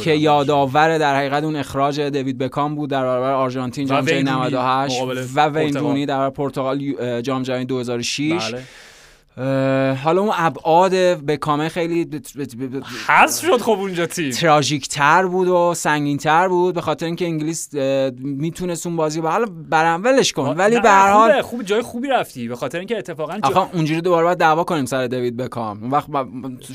[0.00, 5.02] که یادآور در حقیقت اون اخراج دیوید بکام بود در برابر آرژانتین جام جهانی 98
[5.34, 8.62] و وین رونی در پرتغال جام جهانی 2006 بله.
[10.04, 12.10] حالا اون ابعاد بکامه خیلی
[13.06, 14.30] حذف شد خب اونجا تیم.
[14.30, 17.74] تراژیک تر بود و سنگین تر بود به خاطر اینکه انگلیس
[18.18, 20.56] می‌تونست اون بازی به حالا برام ولش کن.
[20.56, 22.48] ولی به هر حال خوب جای خوبی رفتی.
[22.48, 25.82] به خاطر اینکه اتفاقا آخه اونجوری دوباره باید دعوا کنیم سر دیوید بکام.
[25.82, 26.06] اون وقت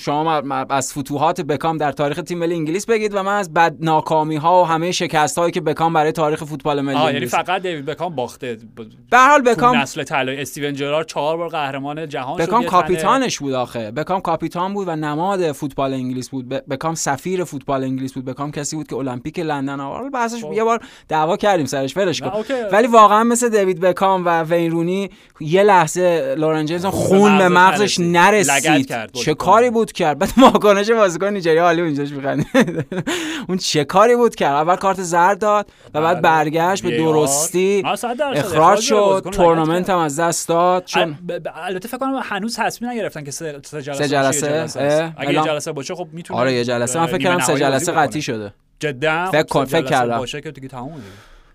[0.01, 4.35] شما از فتوحات بکام در تاریخ تیم ملی انگلیس بگید و من از بد ناکامی
[4.35, 8.15] ها و همه شکست هایی که بکام برای تاریخ فوتبال ملی یعنی فقط دیوید بکام
[8.15, 8.57] باخته.
[9.11, 10.41] به هر حال بکام نسل طلایی.
[10.41, 13.91] استیون جرارد چهار بار قهرمان جهان بکام کاپیتانش بود آخه.
[13.91, 16.49] بکام کاپیتان بود و نماد فوتبال انگلیس بود.
[16.49, 18.25] بکام سفیر فوتبال انگلیس بود.
[18.25, 20.11] بکام کسی بود که المپیک لندن آورد.
[20.11, 20.53] بحثش خب.
[20.53, 21.97] یه بار دعوا کردیم سرش.
[21.97, 22.31] ولش کن.
[22.71, 27.99] ولی واقعا مثل دیوید بکام و وین رونی یه لحظه لورن جیمز خون به مغزش
[27.99, 29.11] نرسید.
[29.13, 32.09] چه کاری بود کرد؟ بعد واکنش بازیکن نیجریه حالی اونجاش
[33.49, 36.21] اون چه کاری بود کرد؟ اول کارت زرد داد و بعد بله.
[36.21, 37.83] برگشت به درستی
[38.35, 39.29] اخراج شد.
[39.31, 40.85] تورنمنت هم از دست داد.
[40.85, 41.17] چون
[41.55, 45.95] البته فکر کنم هنوز تصمیم نگرفتن که سه جلسه سه جلسه, اگه یه جلسه باشه
[45.95, 46.99] خب می‌تونه آره یه جلسه.
[46.99, 48.53] من فکر کردم سه جلسه قطعی شده.
[48.79, 50.17] جدا فکر کن فکر کردم.
[50.17, 51.01] باشه که دیگه تموم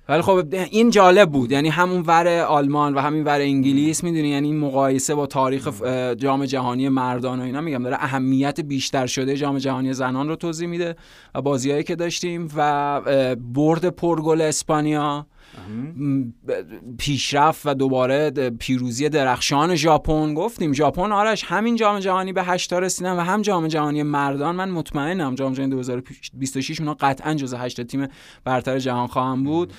[0.08, 1.52] ولی خب این جالب بود.
[1.52, 5.68] یعنی همون ور آلمان و همین ور انگلیس می‌دونی؟ یعنی این مقایسه با تاریخ
[6.16, 7.82] جام جهانی مردان و اینا میگم.
[7.82, 10.96] داره اهمیت بیشتر شده جام جهانی زنان رو توضیح میده.
[11.34, 15.26] و بازیایی که داشتیم و برد پرگل اسپانیا.
[16.98, 20.34] پیشرفت و دوباره پیروزی درخشان ژاپن.
[20.34, 24.56] گفتیم ژاپن آرش همین جام جهانی به 8 رسیدن و هم جام جهانی مردان.
[24.56, 28.06] من مطمئنم جام جهانی 2026 اونا قطعا جزو 8 تیم
[28.44, 29.72] برتر جهان خواهم بود.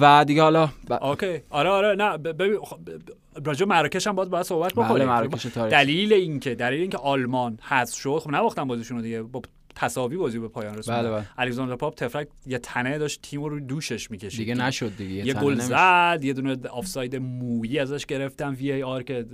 [0.00, 0.92] و دیگه حالا ب...
[0.92, 1.40] اوکی.
[1.50, 1.94] آره آره.
[1.94, 2.78] نه ببین خب
[3.44, 5.68] راجع مراکش هم باید باید صحبت بله، بکنیم.
[5.68, 9.22] دلیل اینکه دلیل اینکه آلمان حذف شد خب نباختن بازیشون دیگه.
[9.22, 9.42] با
[9.74, 10.98] تساوی بازی به پایان رسوند.
[10.98, 11.26] بله بله.
[11.38, 14.40] الکساندرا پاپ یه تنه یه تنه داشت تیم رو دوشش می‌کشید.
[14.40, 19.26] دیگه نشد دیگه یه, گل زد یه دونه آفساید مویی ازش گرفتن VAR که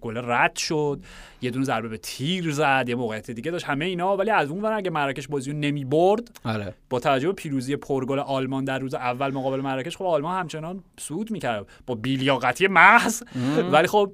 [0.00, 1.00] گل رد شد.
[1.42, 3.64] یه دونه ضربه به تیر زد یه موقعیت دیگه داشت.
[3.64, 6.74] همه اینا ولی از اون ور اگه مراکش بازی رو نمی برد آره.
[6.90, 11.30] با توجه به پیروزی پرگل آلمان در روز اول مقابل مراکش خب آلمان همچنان صعود
[11.30, 11.66] می‌کرد.
[11.86, 13.22] با بیلیاقتی محض.
[13.72, 14.12] ولی خب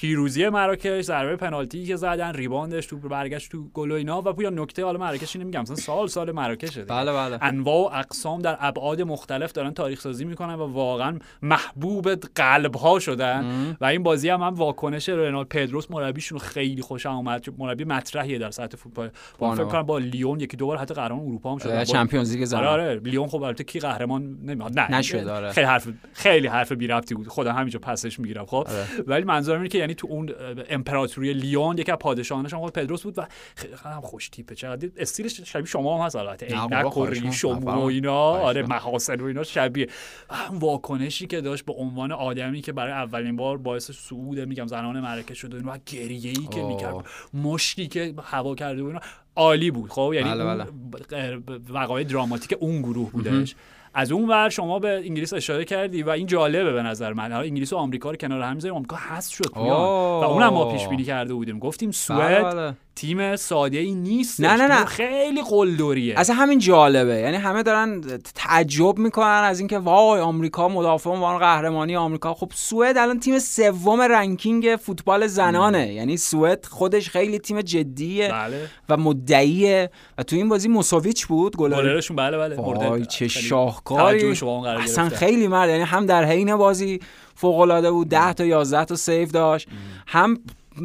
[0.00, 4.22] پیروزی مراکش ضربه پنالتی که زدن rebound ش تو برگشت تو گل و اینا.
[4.22, 7.38] و پویا نکته حالا مراکش اینو میگم مثلا سال سال مراکشه بله بله.
[7.42, 12.98] انواع و اقسام در ابعاد مختلف دارن تاریخ سازی می‌کنن و واقعا محبوب قلب ها
[12.98, 18.38] شدن و این بازی هم هم واکنش رینالد پدروس مربیشون خیلی خوشم اومد مربی مطرحیه
[18.38, 19.10] در سطح فوتبال.
[19.38, 21.84] با فکر کنم با لیون یکی دوبار حتی قهرمان اروپا هم شده.
[21.84, 23.00] Champions League آره آره.
[23.04, 24.98] لیون خب البته کی قهرمان نمیاد نه.
[24.98, 25.52] نشد آره.
[25.52, 27.28] خیلی حرف خیلی حرف بی ربطی بود.
[27.28, 28.66] خودم همینجا پسش می‌گیرم خب.
[28.68, 28.86] آره.
[29.06, 30.32] ولی منظورم اینه که یعنی تو اون
[30.70, 34.54] امپراتوری لیون یکی از پادشاهانش هم پدروس بود و خیلی هم خوش تیپه.
[34.54, 36.46] چقدر استیلش شبیه شما هم هست البته.
[36.46, 39.88] عینک و ریش و اینا آره محاسن و اینا شبیه.
[40.30, 45.00] هم واکنشی که داشت به عنوان آدمی که برای اولین بار باعث صعود میگم زنان
[45.00, 46.94] مراکش شد و گریه ای که می‌کرد.
[47.34, 49.00] مشتی که هوا کرده و اینا
[49.36, 50.64] عالی بود خب؟ یعنی بله
[51.10, 51.42] بله.
[51.70, 53.54] وقایع دراماتیک اون گروه بودش.
[53.98, 57.32] از اون ور شما به انگلیس اشاره کردی و این جالبه به نظر من.
[57.32, 60.88] حالا انگلیس و آمریکا رو کنار هم می‌ذاریم آمریکا هست شد و اونم ما پیش
[60.88, 61.58] بینی کرده بودیم.
[61.58, 62.74] گفتیم سوئد بله، بله.
[62.96, 64.66] تیم ساده ای نیست نه نه.
[64.66, 66.14] نه خیلی قلدریه.
[66.18, 67.14] اصلا همین جالبه.
[67.14, 68.00] یعنی همه دارن
[68.34, 72.34] تعجب می‌کنن از اینکه وای آمریکا مدافع عنوان قهرمانی آمریکا.
[72.34, 75.92] خب سوئد الان تیم سوم ranking فوتبال زنانه.
[75.92, 78.68] یعنی سوئد خودش خیلی تیم جدیه بله.
[78.88, 79.90] و مدعیه.
[80.18, 84.30] و تو این بازی موسوویچ بود گلرشون بله بله وای چه شاهکاری.
[84.64, 85.68] اصلا خیلی مرد.
[85.70, 87.00] یعنی هم در حین بازی
[87.34, 89.68] فوق العاده بود 10 تا 11 تا save داشت.
[90.06, 90.38] هم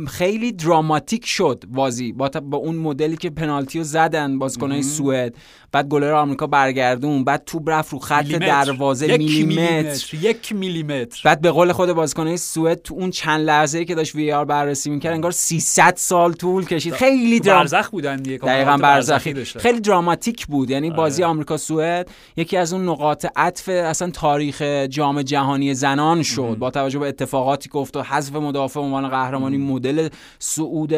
[0.08, 2.12] خیلی دراماتیک شد بازی.
[2.12, 5.36] با, با اون مدلی که پنالتی رو زدن بازیکنای سوئد.
[5.72, 7.24] بعد گلر آمریکا برگردون.
[7.24, 10.16] بعد توپ رفت رو خط دروازه میلیمتر.
[10.22, 11.22] یک میلیمتر.
[11.26, 14.90] بعد به قول خود بازیکنای سوئد تو اون چند لحظه که داشت وی آر بررسی
[14.90, 16.94] می‌کرد انگار 300 سال طول کشید.
[16.94, 17.60] خیلی درام...
[17.60, 18.38] برزخ بودن دیگه.
[18.38, 20.70] دقیقاً برزخی خیلی دراماتیک بود.
[20.70, 20.98] یعنی آره.
[20.98, 26.56] بازی آمریکا سوئد یکی از اون نقاط عطف اصلا تاریخ جام جهانی زنان شد.
[26.60, 30.10] با توجه به اتفاقاتی که افتاد حذف مدافع عنوان قهرمانی مدل
[30.40, 30.94] سعود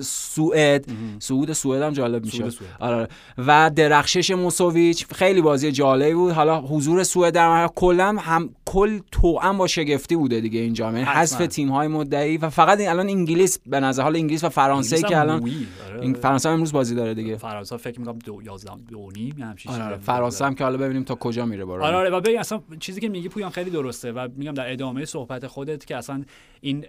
[0.00, 0.86] سوئد.
[1.18, 2.44] سعود سوئد هم جالب میشه.
[2.80, 3.08] آره.
[3.38, 6.32] و درخشش موسوویچ خیلی بازی جالبی بود.
[6.32, 10.84] حالا حضور سوئد در کلا هم کل توأم با شگفتی بوده دیگه اینجا.
[10.84, 15.02] یعنی حذف تیم های مدعی و فقط الان انگلیس به نظر حال انگلیس و فرانسه
[15.02, 16.00] که الان آره.
[16.00, 17.36] این فرانسه امروز بازی داره دیگه.
[17.36, 19.96] فرانسه فکر می‌کنم 2 11 2 نیم آره.
[19.96, 22.10] فرانسه هم که حالا ببینیم تا کجا میره برای آره آره.
[22.10, 25.86] و ببین اصلا چیزی که میگی پویان خیلی درسته و میگم در ادامه صحبت خودت
[25.86, 26.24] که اصلا
[26.60, 26.84] این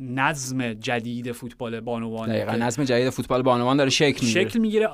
[0.00, 4.48] نظم جدید فوتبال بانوان دقیقاً نظم جدید فوتبال بانوان داره شکل می‌گیره.
[4.48, 4.86] شکل می‌گیره.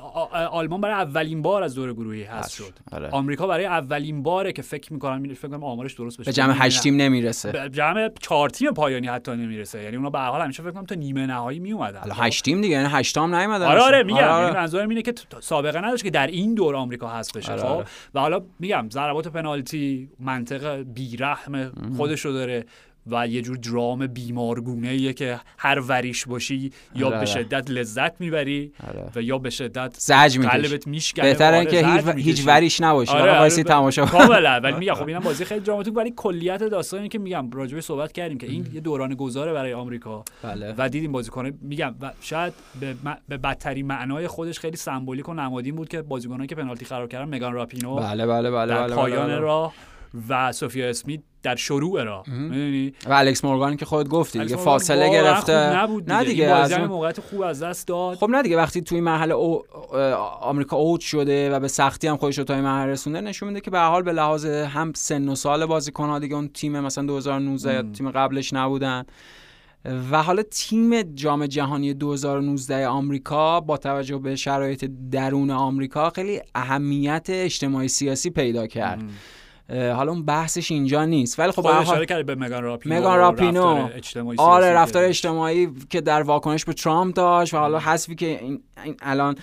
[0.51, 2.73] آلمان برای اولین بار از دور گروهی هست شد.
[2.91, 3.09] آره.
[3.09, 6.25] آمریکا برای اولین باره که فکر می‌کنم فکر کنم آمارش درست بشه.
[6.25, 7.51] به جمع 8 تیم نمی‌رسه.
[7.51, 9.83] به جمع 4 تیم پایانی حتی نمی‌رسه.
[9.83, 12.45] یعنی اونا به هر حال همیشه فکر کنم تا نیمه نهایی می اومدن حالا 8
[12.45, 13.65] تیم دیگه یعنی 8 تام نیومدن.
[13.65, 14.17] آره آره میگم.
[14.17, 14.45] آره.
[14.45, 17.61] یعنی منظورم اینه که سابقه نداشت که در این دور آمریکا هست بشه آره.
[17.61, 17.85] خب؟ آره.
[18.13, 22.65] و حالا میگم ضربات پنالتی منطق بیرحم خودشو داره.
[23.07, 27.25] و یه جور درام بیمارگونه ایه که هر وریش باشی یا آره، به آره.
[27.25, 29.09] شدت لذت می‌بری آره.
[29.15, 34.05] و یا به شدت زج قلبت میشکنه بهتره که هیچ وریش نباشی آره وایسی تماشا
[34.05, 38.11] کاملا ولی میگم خب اینم بازی خیلی دراماتیک ولی کلیت داستانی که میگم راجع صحبت
[38.11, 40.75] کردیم که این یه دوران گذاره برای آمریکا بله.
[40.77, 42.95] و دیدیم بازیکن میگم و شاید به.
[43.27, 47.35] به بدترین معنای خودش خیلی سمبولیک و نمادین بود که بازیکنایی که پنالتی خراب کردن
[47.35, 49.37] مگان راپینو بله بله بله در بله پایان بله.
[49.39, 49.73] راه
[50.29, 55.09] و سوفیا اسمیت در شروع را می‌دونی؟ و الکس مورگان که خودت گفتی دیگه فاصله
[55.09, 55.77] گرفته.
[55.77, 56.45] نبود نه دیگه.
[56.45, 58.17] از اون موقعیت خوب از دست داد.
[58.17, 59.63] خب نه دیگه وقتی توی مرحله او...
[60.41, 63.61] آمریکا اوت شده و به سختی هم خودش رو تا این مرحله رسونده نشون میده
[63.61, 67.05] که به حال به لحاظ هم سن و سال بازیکن ها دیگه اون تیم مثلا
[67.05, 69.05] 2019 یا تیم قبلش نبودن.
[70.11, 77.25] و حالا تیم جام جهانی 2019 آمریکا با توجه به شرایط درون آمریکا خیلی اهمیت
[77.29, 79.03] اجتماعی سیاسی پیدا کرد.
[79.69, 81.39] حالا اون بحثش اینجا نیست.
[81.39, 83.87] ولی خب اشاره کرد به مگان راپینو مگان راپینو.
[84.37, 88.61] آره رفتار اجتماعی که در واکنش به ترامپ داشت و حالا حذفی که این
[89.01, 89.35] الان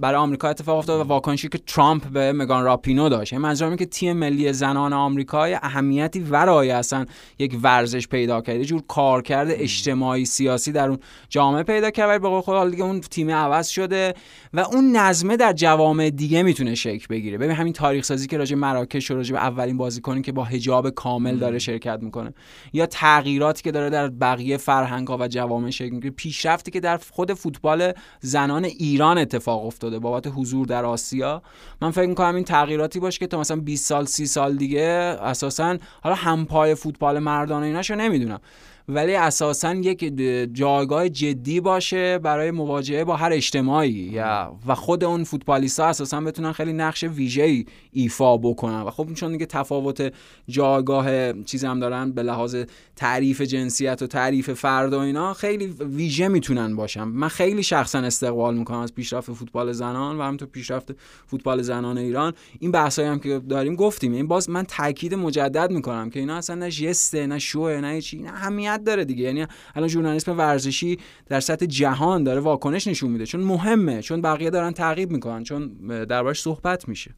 [0.00, 3.32] برای آمریکا اتفاق افتاد و واکنشی که ترامپ به مگان راپینو داشت.
[3.32, 7.06] این منظورم که تیم ملی زنان آمریکا اهمیتی ورای اصلا
[7.38, 8.62] یک ورزش پیدا کرد.
[8.62, 10.98] جور کارکرد اجتماعی سیاسی در اون
[11.28, 14.14] جامعه پیدا کرد و به خود دیگه اون تیم عوض شده
[14.54, 17.38] و اون نظمه در جوامع دیگه می‌تونه شکل بگیره.
[17.38, 21.36] ببین همین تاریخ سازی که راجع مراکش و راجع اولین بازیکنی که با حجاب کامل
[21.36, 22.34] داره شرکت می‌کنه.
[22.72, 26.14] یا تغییراتی که داره در بقیه فرهنگ ها و جوامع شکل می‌گیره.
[26.16, 29.98] پیشرفتی که در خود فوتبال زنان ایران اتفاق افتاده.
[29.98, 31.42] بابت حضور در آسیا.
[31.82, 34.80] من فکر می‌کنم این تغییراتی باشه که تا مثلا 20 سال 30 سال دیگه
[35.22, 38.40] اساسا حالا همپای فوتبال مردانه ایناشو نمی‌دونم.
[38.88, 40.14] ولی اساسا یک
[40.52, 44.18] جایگاه جدی باشه برای مواجهه با هر اجتماعی.
[44.66, 48.80] و خود اون فوتبالیستا اساسا بتونن خیلی نقش ویژه‌ای ایفا بکنن.
[48.80, 50.12] و خب چون دیگه تفاوت
[50.48, 52.56] جایگاه چیز هم دارن به لحاظ
[52.96, 57.04] تعریف جنسیت و تعریف فرد و اینا خیلی ویژه می‌تونن باشن.
[57.04, 60.94] من خیلی شخصا استقبال می‌کنم از پیشرفت فوتبال زنان و همینطور پیشرفت
[61.26, 62.32] فوتبال زنان ایران.
[62.60, 64.12] این بحثایی هم که داریم گفتیم.
[64.12, 68.22] این باز من تاکید مجدد می‌کنم که اینا اصلا نه جسته نه شوه نه چی
[68.22, 68.30] نه
[68.76, 69.24] اهمیت داره دیگه.
[69.24, 73.26] یعنی الان ژورنالیسم ورزشی در سطح جهان داره واکنش نشون میده.
[73.26, 74.02] چون مهمه.
[74.02, 75.42] چون بقیه دارن تعقیب می‌کنن.
[75.42, 75.68] چون
[76.04, 77.14] دربارش صحبت میشه.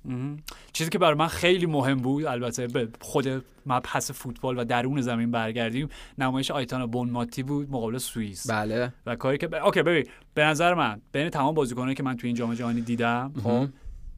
[0.72, 5.30] چیزی که برای من خیلی مهم بود البته به خود مبحث فوتبال و درون زمین
[5.30, 5.88] برگردیم
[6.18, 8.50] نمایش آیتانا بونماتی بود مقابل سوئیس.
[8.50, 8.92] بله.
[9.06, 9.54] و کاری که ب...
[9.54, 10.04] اوکی ببین
[10.34, 13.66] به نظر من بین تمام بازیکنانی که من تو این جام جهانی دیدم خب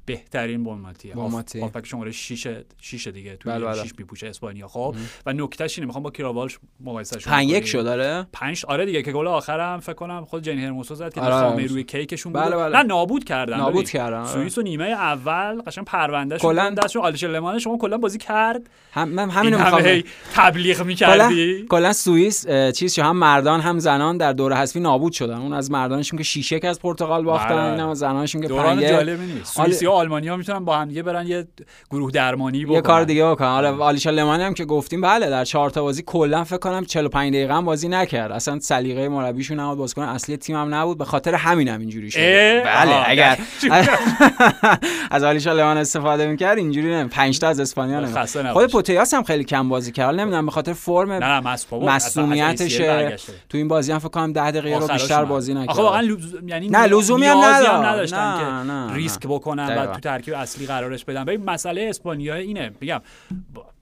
[0.07, 2.49] بهترین بونماتیه بونماتی هافبک شماره 6
[2.81, 4.69] 6 دیگه تو بله 6 میپوشه اسپانیا.
[4.69, 4.95] خب.
[5.27, 9.03] و نکتهش اینه می‌خوام با کیراوالش مقایسه شون 5 1 شد داره 5 آره دیگه
[9.03, 11.67] که گل آخرم فکر کنم خود جنی هرموسو زد که آره.
[11.67, 12.43] روی کیکشون بود.
[12.43, 12.57] بله.
[12.57, 12.77] بله.
[12.77, 13.57] نه نابود کردن.
[13.57, 18.19] نابود کردن سوئیس و نیمه اول قشنگ پرونده کلاً- دستشون آلیش لمان شما کلا بازی
[18.19, 18.71] کرد.
[18.93, 20.03] هم من همینو می‌خوام
[20.35, 21.67] تبلیغ می‌کردی.
[21.69, 25.37] کلا سوئیس چیز هم مردان هم زنان در دوره حذفی نابود شدن.
[25.39, 27.73] اون از مردانشون که 6 1 از پرتغال باختن بله.
[27.73, 29.59] اینم از زنانشون که 5 جالبی نیست.
[29.91, 31.47] و آلمانیا می‌تونن با هم دیگه برن یه
[31.91, 35.45] گروه درمانی بکنن یه کار دیگه بکنن آره آلیشا لمانی هم که گفتیم بله در
[35.45, 39.79] چهار تا بازی کلا فکر کنم 45 دقیقه هم بازی نکرد اصلا سلیقه مربیشون نبود
[39.79, 43.39] بازیکن اصلی تیم هم نبود به خاطر همین هم اینجوری اه؟ بله اگر
[45.11, 48.07] از آلیشا لمان استفاده می‌کرد اینجوری نه 5 تا از اسپانیا.
[48.07, 48.71] خسته خود.
[48.71, 53.33] پوتیاس هم خیلی کم بازی کرد نمی‌دونم به خاطر فرم نه نه برگشته.
[53.49, 55.25] تو این بازی هم فکر کنم 10 دقیقه رو بیشتر.
[55.25, 56.03] بازی نکرد آخه واقعا
[56.47, 57.39] یعنی نه، لزومی هم.
[57.39, 59.33] نداشتن نه، که نه، ریسک نه.
[59.35, 59.95] بکنن و.
[59.95, 63.01] تو ترکیب اصلی قرارش بدن ببین مسئله اسپانیا اینه میگم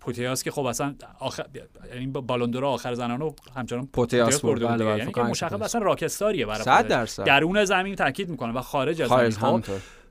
[0.00, 1.46] پوتیاس که خب اصلا آخر
[1.94, 4.84] یعنی با بالوندور آخر زنان رو همچنان پوتیاس برده بود بله،.
[4.84, 5.62] بله، یعنی که مشخص.
[5.62, 6.88] اصلا راکستاریه برای.
[6.88, 7.24] درصد.
[7.24, 9.62] درون زمین تاکید می‌کنه و خارج از زمین خب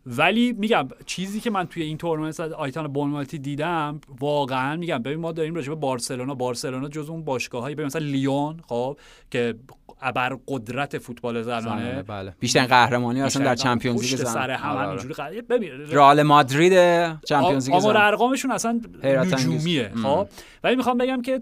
[0.07, 5.19] ولی میگم چیزی که من توی این تورنمنت از آیتان بونمالتی دیدم واقعا میگم ببین
[5.19, 8.97] ما داریم راجع به بارسلونا بارسلونا جز اون باشگاهایی ببین مثلا لیون خب
[9.31, 9.55] که
[10.01, 12.03] ابر قدرت فوتبال زنانه.
[12.03, 12.33] بله.
[12.39, 14.33] بیشتر قهرمانی اصلا در چمپیونز لیگ پشت زنان.
[14.33, 14.87] سر هم آره، آره.
[14.87, 15.41] همینجوری قضیه.
[15.41, 16.73] ببین رئال مادرید
[17.21, 18.05] چمپیونز لیگ آمار زنان.
[18.05, 18.81] ارقامشون اصلا.
[19.03, 19.91] نجومیه.
[20.03, 20.27] خب؟
[20.63, 21.41] ولی می‌خوام بگم که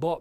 [0.00, 0.20] با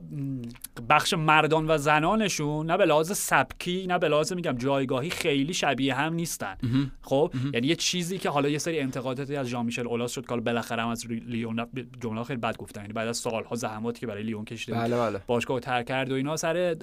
[0.89, 5.93] بخش مردان و زنانشون نه به لحاظ سبکی نه به لحاظ میگم جایگاهی خیلی شبیه
[5.93, 6.57] هم نیستن.
[7.01, 10.29] خب؟ یعنی یه چیزی که حالا یه سری انتقاداتی از ژان میشل اولاس شد که
[10.29, 11.67] حالا بالاخره هم از لیون
[12.01, 12.81] جمله خیلی بد گفتن.
[12.81, 15.19] یعنی بعد از سالها زحماتی که برای لیون کشیده بله بله.
[15.27, 16.75] باشگاه رو ترک کرد و اینا سر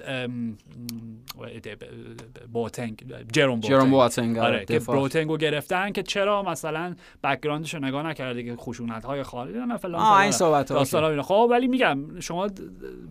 [2.53, 3.03] بوتنگ
[3.33, 4.95] جرون جرون بوتنگ بواتنگ آره که دفاع.
[4.95, 10.01] بروتنگو گرفتن که چرا مثلا بکگراندش رو نگاه نکرده که خشونت های خارجی نه فلان
[10.21, 10.31] این.
[10.31, 12.47] صحبت اینا خب ولی میگم شما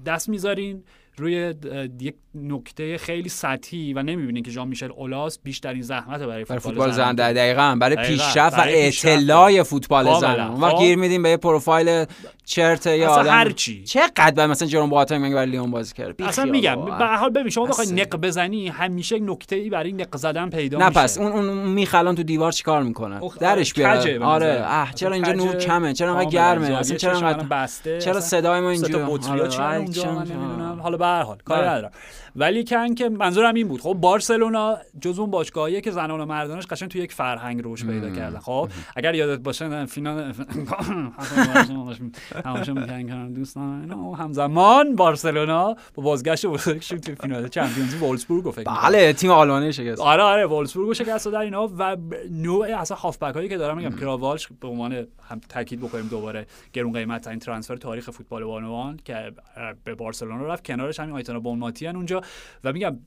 [0.07, 0.85] دست می‌ذارین
[1.19, 1.55] روی
[2.01, 6.91] یک نکته خیلی سطحی و نمی‌بینین که ژان میشل اولاس بیشترین زحمت برای فوتبال, فوتبال
[6.91, 7.97] زن در دقیقا برای.
[7.97, 8.63] پیشرفت و.
[8.67, 10.21] اطلاع فوتبال.
[10.21, 10.79] زن اون وقت خب.
[10.79, 12.05] گیر میدیم به یه پروفایل
[12.45, 13.85] چرت یا آدم هرچی.
[13.85, 16.85] چقدر بعد مثلا جرون بواتنگ مگه برای لیون بازی کرد اصلا میگم.
[16.85, 17.93] به هر حال ببین شما بخوای.
[17.93, 22.23] نق بزنی همیشه نکته ای برای نق زدن پیدا نه پس اون اون میخلان تو
[22.23, 24.63] دیوار چیکار می‌کنه اوه، درش به آره.
[24.65, 25.33] اه چرا اینجا.
[25.33, 26.31] نور کمه چرا انقدر.
[26.31, 31.39] گرمه اصلا چرا انقدر بسته چرا صدای ما اینجوری آره، آره، حالا به هر حال
[31.45, 31.71] کاری بله.
[31.71, 31.93] ندارم
[32.39, 33.81] ولی کن که منظورم این بود.
[33.81, 38.11] خب بارسلونا جز اون باشگاهیه که زنان و مردانش قشنگ تو یک فرهنگ روش پیدا
[38.11, 38.39] کردن.
[38.39, 40.35] خب اگر یادت باشه فینال
[42.45, 47.95] همش میگن که دوستان همزمان بارسلونا با بازگشت بزرگشون تو فینال چمپیونز
[48.29, 48.83] رو فکر.
[48.83, 50.01] بله تیم آلمانی شکست.
[50.01, 51.97] آره آره وولسبورگ شکست دادن اینا و
[52.31, 53.97] نوع اصلا هافبک هایی که دارم میگم.
[53.97, 54.93] کراوالش به عنوان
[55.29, 59.33] هم تاکید بکنیم دوباره گرون قیمت ترین ترانسفر تاریخ فوتبال بانوان که
[59.85, 60.65] به بارسلونا رفت.
[60.65, 62.21] کنارش همین آیتانا بونماتی ان اونجا.
[62.65, 62.99] و میگم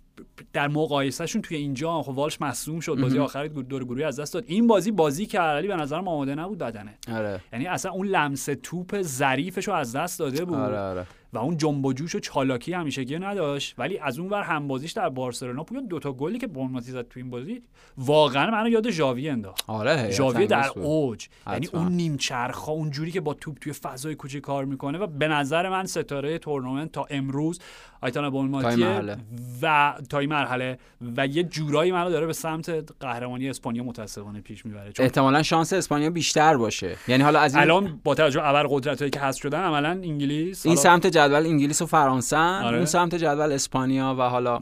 [0.54, 2.96] در مقایسهشون توی اینجا خب والش مصدوم شد.
[2.96, 4.44] بازی آخر دور گروهی از دست داد.
[4.48, 6.98] این بازی بازی کرد ولی به نظرم آماده نبود بدنه.
[7.14, 7.42] آره.
[7.54, 10.58] یعنی اصلا اون لمس توپ ظریفش رو از دست داده بود.
[10.58, 11.08] آره آره.
[11.34, 13.76] و اون جنب و جوش و چالاکی همیشگی نداشت.
[13.78, 17.30] ولی از اون ور همبازیش در بارسلونا پویان دوتا گلی که بورنموث زد تو این
[17.30, 17.62] بازی
[17.98, 19.64] واقعا منو یاد ژاوی انداخت.
[19.68, 20.84] آره ژاوی در بود.
[20.84, 21.28] اوج.
[21.48, 21.68] یعنی.
[21.74, 25.28] اون نیم چرخا اون جوری که با توپ توی فضای کوچه کار می‌کنه و به
[25.28, 27.60] نظر من ستاره تورنمنت تا امروز
[28.02, 29.18] آیتانا تا مرحله.
[29.62, 30.78] و تا این مرحله
[31.18, 34.92] و یه جورایی منو داره به سمت قهرمانی اسپانیا متاسفانه پیش می‌بره.
[34.92, 36.96] چون احتمالا شانس اسپانیا بیشتر باشه.
[37.08, 40.66] یعنی حالا از این الان با توجه به ابر قدرتایی که حذف شدن عملا انگلیس
[40.66, 42.78] این حالا- سمت جدول انگلیس و فرانسه آره.
[42.78, 44.60] اون سمت جدول اسپانیا و حالا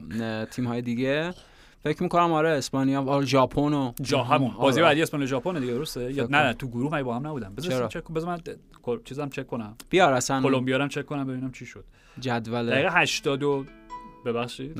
[0.51, 1.33] تیم های دیگه.
[1.83, 4.51] فکر می‌کنم آره اسپانیا و ژاپن و جا همون.
[4.51, 7.53] بازی بعدی اسپانیا ژاپن دیگه درسته؟ یا نه نه تو گروه من با هم نبودم.
[7.57, 8.39] بذار چک بذار من
[9.03, 9.75] چیزام چک کنم.
[9.89, 10.41] بیار اصلا.
[10.41, 11.83] کلمبیا رو چک کنم ببینم چی شد.
[12.19, 12.69] جدول.
[12.69, 13.65] دقیقه 80 و
[14.25, 14.77] ببخشید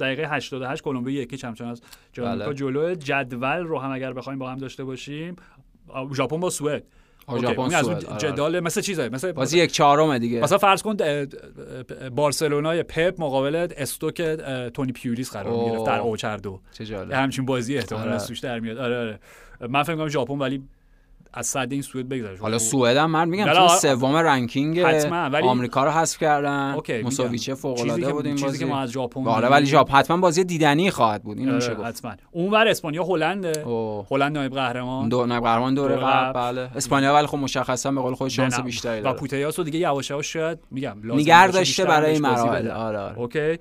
[0.00, 2.54] دقیقه 88 کلمبیا یکی چمچون از جامائیکا بله.
[2.54, 5.36] جلو جدول رو هم اگر بخوایم با هم داشته باشیم
[6.14, 6.84] ژاپن با سوئد.
[7.40, 8.18] ژاپن از آره.
[8.18, 10.40] جدال مثل چیزایی مثل بازی یک چهارم دیگه.
[10.40, 10.96] مثلا فرض کن
[12.14, 14.22] بارسلونای پپ مقابل استوک
[14.74, 17.12] تونی پیولیس قرار می‌گرفت در اوچر دو چه جالب.
[17.12, 18.18] همچین بازی احتمالاً آره.
[18.18, 18.78] سوش در میاد.
[18.78, 19.18] آره آره.
[19.68, 20.62] من فکر کنم ژاپن ولی
[21.34, 22.38] از صد این سوئد بگذره.
[22.40, 24.84] حالا سوئد هم من میگم تو سوم رنکینگ
[25.32, 25.48] ولی...
[25.48, 26.76] آمریکا رو حذف کردن.
[27.04, 30.16] مساویچه فوق العاده بود این بازی چیزی که ما از ژاپن آره ولی ژاپن حتما
[30.16, 31.38] بازی دیدنی خواهد بود.
[31.38, 31.86] اینو میشه گفت.
[31.86, 32.12] حتما.
[32.30, 33.44] اونور اسپانیا هلند
[34.10, 35.08] هلند نایب قهرمان.
[35.08, 36.70] دو نایب قهرمان دوره قبل بله.
[36.76, 39.16] اسپانیا ولی خب مشخصا به قول خود شانس بیشتری داره.
[39.16, 42.70] و پوتیاس دیگه یواش یواش شاید میگم نگار داشته برای مراحل.
[42.70, 43.18] آره آره.
[43.18, 43.58] اوکی.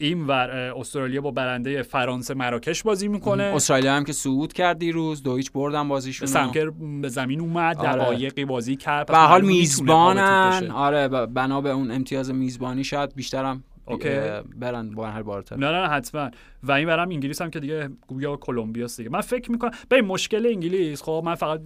[0.00, 3.42] این ور استرالیا با برنده فرانسه مراکش بازی می‌کنه.
[3.42, 6.70] استرالیا هم که صعود کرد دیروز دو هیچ بردن بازیشون سم کر
[7.02, 7.92] به زمین اومد آره.
[7.92, 9.06] دقایقی بازی کرد.
[9.06, 10.70] به حال میزبانن.
[10.70, 14.08] آره بنا به اون امتیاز میزبانی شاید بیشترم اوکی.
[14.56, 15.56] برن با هر بارتر.
[15.56, 16.30] نه نه حتما.
[16.62, 19.10] و این برم انگلیس هم که دیگه گویا کلمبیا دیگه.
[19.10, 21.60] من فکر می‌کنم به مشکل انگلیس خب من فقط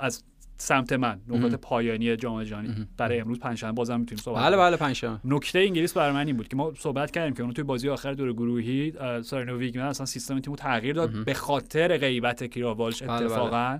[0.00, 0.24] از
[0.60, 2.86] سمت من نقاط پایانی جام جهانی.
[2.96, 6.48] برای امروز پنجشنبه بازم می‌تونیم صحبت بله بله پنجشنبه نکته انگلیس برای من این بود
[6.48, 8.92] که ما صحبت کردیم که اون توی بازی آخر دور گروهی
[9.22, 13.24] سارینو ویگمن اصلا سیستم تیمو تغییر داد به خاطر غیبت کیراوالش بله، بله.
[13.24, 13.78] اتفاقا.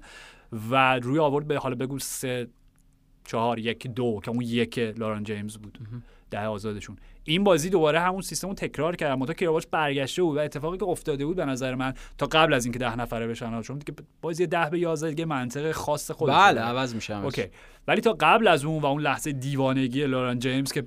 [0.70, 2.48] و روی آورد به حالا بگو سه
[3.24, 5.78] چهار یک دو که اون یک لاران جیمز بود.
[6.30, 6.96] ده آزادشون.
[7.24, 10.84] این بازی دوباره همون سیستم رو تکرار کرد متا کیراواش برگشته بود و اتفاقی که
[10.84, 14.46] افتاده بود به نظر من تا قبل از اینکه ده نفره بشن چون دیگه بازی
[14.46, 17.44] ده به 11 دیگه منطق خاص خودش بله عوض میشه اوکی.
[17.88, 20.84] ولی تا قبل از اون و اون لحظه دیوانگی لوران جیمز که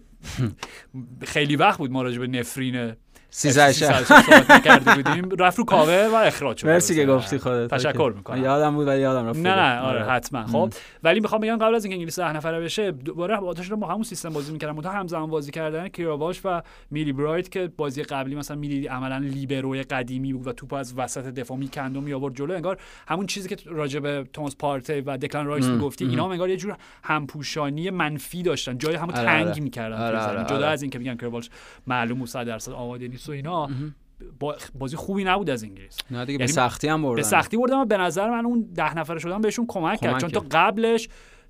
[1.33, 2.93] خیلی وقت بود ما راجع به نفرین
[3.35, 3.73] 13
[4.65, 5.29] کرده بودیم.
[5.39, 7.73] رفت رو کاوه و اخراج شد مرسی که گفتی خودت.
[7.73, 8.43] تشکر می‌کنم.
[8.43, 10.45] یادم بود ولی یادم رفت نه نه آره حتما.
[10.45, 10.73] خب
[11.03, 14.03] ولی می‌خوام بگم قبل از اینکه انگلیس ده نفره بشه دوباره با آتش با همون
[14.03, 16.61] سیستم بازی می‌کردن متا همزمان بازی کردن کیراواش و
[16.91, 21.25] میلی برایت که بازی قبلی مثلا میلی عملا لیبروی قدیمی بود و توپ از وسط
[21.25, 22.77] دفاع می‌کند و می آورد جلو انگار
[23.07, 26.77] همون چیزی که راجع به توماس پارتی و دکلان رایس می‌گفتی اینا انگار یه جور
[27.03, 28.77] همپوشانی منفی داشتن.
[28.77, 29.59] جای همو آره، تنگ آره.
[29.61, 31.49] می‌کردن آره، جدا از اینکه میگن کیراواش
[31.87, 33.22] معلوم 100 درصد آماده نیست.
[33.29, 33.69] و اینا
[34.79, 35.97] بازی خوبی نبود از انگلیس.
[36.11, 37.15] نه دیگه به یعنی سختی هم بردن.
[37.15, 40.19] به سختی بردن و به نظر من اون ده نفره شدن بهشون کمک, کرد.
[40.19, 41.09] چون تا قبلش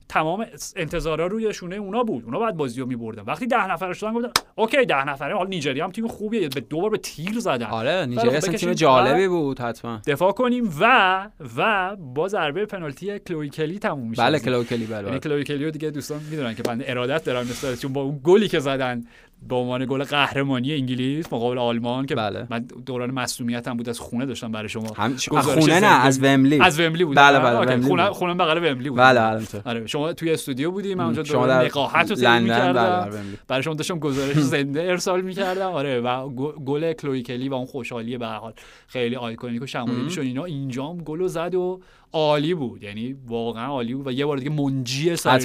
[0.09, 0.45] تمام
[0.76, 2.26] انتظارا روی شونه اونا بود.
[2.26, 3.24] اونا بعد بازی رو میبردن.
[3.24, 6.49] وقتی ده نفر شدن گفتن اوکی ده نفره حال نیجریه هم تیم خوبیه.
[6.49, 7.65] به دو بار به تیر زدن.
[7.65, 10.01] آره نیجریه اصلا تیم جالبی بود حتما.
[10.07, 14.21] دفاع کنیم و و با ضربه پنالتی کلوی کلی تموم میشه.
[14.21, 17.76] بله کلوی کلی بله یعنی کلوی کلی دیگه دوستان می‌دونن که بنده ارادت دارم مثلا
[17.76, 19.03] چون با اون گلی که زدن
[19.49, 22.47] به عنوان گل قهرمانی انگلیس مقابل آلمان که بله.
[22.49, 25.15] من دوران مصونیتم بود از خونه داشتم برای شما هم...
[25.31, 27.17] خونه نه از وملی از وملی بود.
[27.17, 28.99] بله بله وملی خونه خونه بغل وملی بود.
[28.99, 33.09] بله بله آره شما توی استودیو بودی من اونجا دوران نقاهت رو می‌کردم.
[33.09, 35.71] بله برای شما داشتم گزارش زنده ارسال می‌کردم.
[35.71, 36.29] آره و
[36.65, 38.53] گل کلوی کلی و اون خوشحالی به حال
[38.87, 41.81] خیلی آیکونیک و شمولی می‌شد اینا اینجام گل زد و
[42.14, 42.84] عالی بود.
[42.84, 45.39] یعنی واقعا عالی بود و یه بار دیگه منجی سر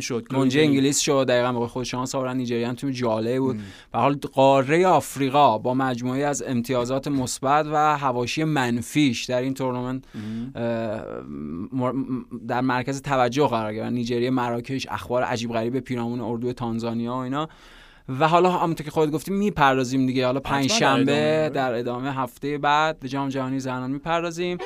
[0.00, 0.32] شد.
[0.32, 3.56] منجی انگلیس شد دقیقا به خود شانس آوردن نیجریه تیم جالب بود.
[3.92, 10.02] به حال قاره آفریقا با مجموعه از امتیازات مثبت و حواشی منفیش در این تورنمنت
[12.48, 13.92] در مرکز توجه قرار گرفت.
[13.92, 17.48] نیجریه مراکش اخبار عجیب غریب پیرامون اردو تانزانیا و اینا.
[18.08, 20.26] و حالا همونطور که خودت گفتی می‌پردازیم دیگه.
[20.26, 24.58] حالا پنج شنبه در ادامه هفته بعد به جام جهانی زنان می‌پردازیم.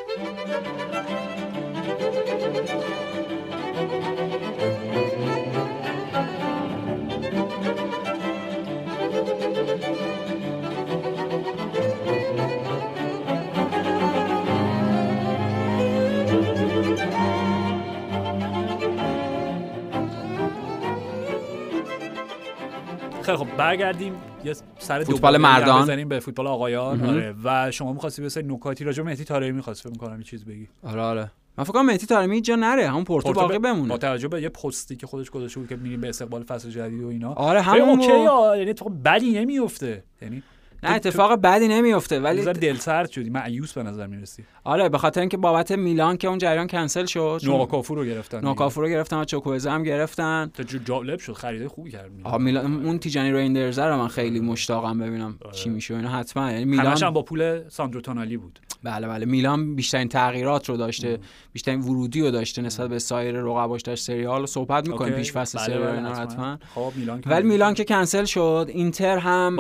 [23.27, 24.15] خیلی خب برگردیم.
[24.45, 25.83] یه سر فوتبال مردان.
[25.83, 27.07] بزنیم به فوتبال آقایان.
[27.07, 27.35] آره.
[27.45, 29.89] و شما می‌خواستی به نکاتی راجع به مهدی طارمی می‌خواست.
[29.89, 30.69] فکر کنم یه چیز بگی.
[30.83, 31.31] آره آره.
[31.59, 32.89] من فکر کنم مهدی طارمی جا نره.
[32.89, 33.89] همون پورتو باقی بمونه.
[33.89, 37.03] با توجه به یه پستی که خودش گذاشته بود که میریم به استقبال فصل جدید
[37.03, 37.33] و اینا.
[37.33, 40.43] آره همون اوکی یعنی تو بدی نمیفته یعنی
[40.89, 43.31] نه اتفاق بدی نمیفته ولی نظر دلسرد شدی.
[43.31, 44.45] معیوس به نظر می‌رسی.
[44.65, 48.41] آره به خاطر اینکه بابت میلان که اون جریان کنسل شد نوکافو رو گرفتن.
[48.41, 50.51] نوکافو رو گرفتن و چوکوزه هم گرفتن.
[50.55, 54.99] تو جالب شد خرید خوبی کرد میلان, میلان اون تیجانی ریندرز رو من خیلی مشتاقم
[54.99, 55.53] ببینم آره.
[55.53, 56.09] چی میشه اینا.
[56.09, 56.53] حتما.
[56.53, 58.61] یعنی میلان هم با پول ساندرو تونالی بود.
[58.83, 59.27] بله بله.
[59.27, 61.19] میلان بیشترین تغییرات رو داشته
[61.53, 65.33] بیشترین ورودی رو داشته نسبت به سایر رقباش در سری آ رو صحبت می‌کنیم پیش
[65.33, 66.59] فصل بله، بله، حتما.
[66.75, 69.57] خب میلان ولی میلان که کنسل شد اینتر هم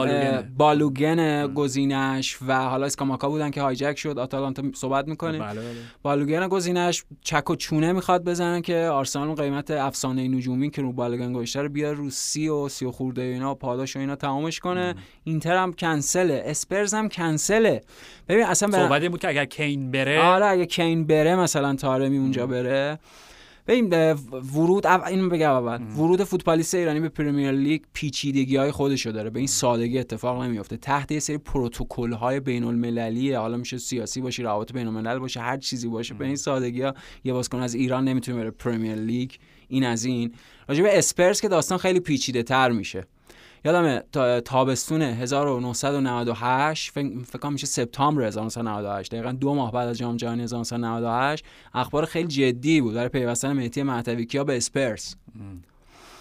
[0.56, 5.42] بالوگن بالوگن گزینش و حالا اسکاماکا بودن که hijack شد آتالانتا صحبت می‌کنیم.
[5.42, 5.74] بله بله.
[6.02, 11.32] بالوگن گزینش چک و چونه می‌خواد بزنن که آرسنال قیمت افسانه نجومی که رو بالوگن
[11.32, 14.60] گذاشته رو بیار رو سی و سی و خورده اینا و پاداش و اینا تمامش
[14.60, 14.94] کنه.
[15.24, 17.80] اینتر هم کنسله اسپرز هم کنسله.
[18.28, 22.46] ببین اصلا صحبت بود که اگر کین بره آره اگه کین بره مثلا تارمی اونجا
[22.46, 22.98] بره.
[23.66, 24.12] ببین
[24.54, 25.82] ورود این بگم اول.
[25.82, 29.30] ورود فوتبالیست ایرانی به پرمیر لیگ پیچیدگی های خودشو داره.
[29.30, 34.20] به این سادگی اتفاق نمیفته تحت یه سری پروتکل های بین المللی حالا میشه سیاسی
[34.20, 36.14] باشه روابط بین الملل باشه هر چیزی باشه.
[36.14, 36.94] به این سادگی ها
[37.24, 39.30] یه بازیکن از ایران نمی‌تونه بره پرمیر لیگ.
[39.68, 40.32] این از این.
[40.68, 43.06] راجع به اسپرس که داستان خیلی پیچیده تر میشه.
[43.66, 43.98] یادم
[44.40, 51.44] تابستون 1998 فکر کنم میشه سپتامبر 1998 دقیقا دو ماه بعد از جام جهانی 1998
[51.74, 55.16] اخبار خیلی جدی بود برای پیوستن مهدی مهدوی کیا به اسپرس؟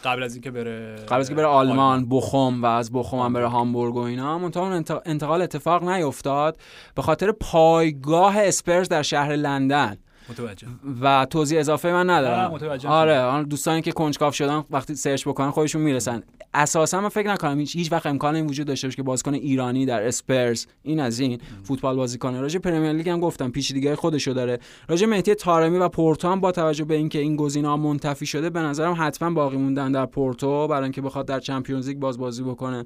[0.03, 3.47] قبل از اینکه بره قبل از اینکه بره آلمان بخوم و از بخوم هم بره
[3.47, 4.37] هامبورگ و اینا.
[4.37, 6.57] منتها انتقال اتفاق نیفتاد.
[6.95, 9.97] به خاطر پایگاه اسپرس در شهر لندن.
[10.30, 10.67] متوجه.
[11.01, 12.51] و توضیح اضافه من ندارم.
[12.51, 16.23] متوجه آره دوستانی که کنجکاو شدن وقتی search بکنن خودشون می‌رسن.
[16.53, 19.86] اساسا من فکر نکنم هیچ, هیچ وقت امکان این وجود داشته باشه که بازیکن ایرانی
[19.86, 24.32] در اسپرز این از این فوتبال بازی کنه راجع پرمیر لیگ هم گفتم پیچیدگی خودشو
[24.32, 24.59] داره.
[24.89, 28.59] راجع مهدی تارمی و پورتو هم با توجه به اینکه این گزینه‌ها منتفی شده به
[28.59, 32.86] نظرم حتما باقی موندن در پورتو برای اینکه بخواد در چمپیونز لیگ باز بازی بکنه.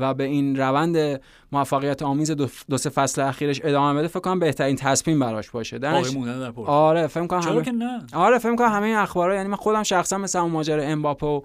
[0.00, 1.20] و به این روند
[1.52, 5.78] موفقیت آمیز دو, دو سه فصل اخیرش ادامه بده فکر کنم بهترین تصمیم براش باشه.
[5.78, 6.16] درش
[6.68, 7.62] آره فکر کنم همه...
[7.62, 10.82] که نه؟ آره فکر کنم همه این اخبارا یعنی من خودم شخصا مثل اون ماجرا
[10.82, 11.40] امباپه و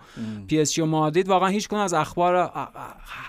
[0.47, 2.51] پی اس جی و مادرید واقعا هیچ کدوم از اخبار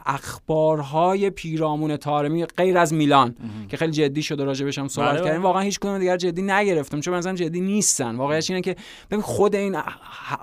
[0.06, 3.34] اخبارهای پیرامون تارمی غیر از میلان
[3.68, 5.42] که خیلی جدی شده راجبش هم صحبت بله، کردیم.
[5.42, 8.16] واقعا هیچ کدوم دیگه جدی نگرفتم چون مثلا جدی نیستن.
[8.16, 8.76] واقعیت اینه که
[9.10, 9.76] ببین خود این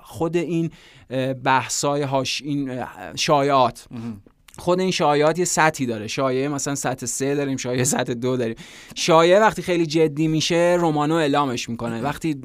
[0.02, 0.70] خود این
[1.44, 2.84] بحثای هاش این
[3.16, 3.86] شایعات.
[4.58, 6.06] خود این شایعات یه سطحی داره.
[6.06, 8.56] شایعه مثلا سطح سه داریم شایعه سطح دو داریم.
[8.94, 12.02] شایعه وقتی خیلی جدی میشه رومانو اعلامش می‌کنه.
[12.02, 12.40] وقتی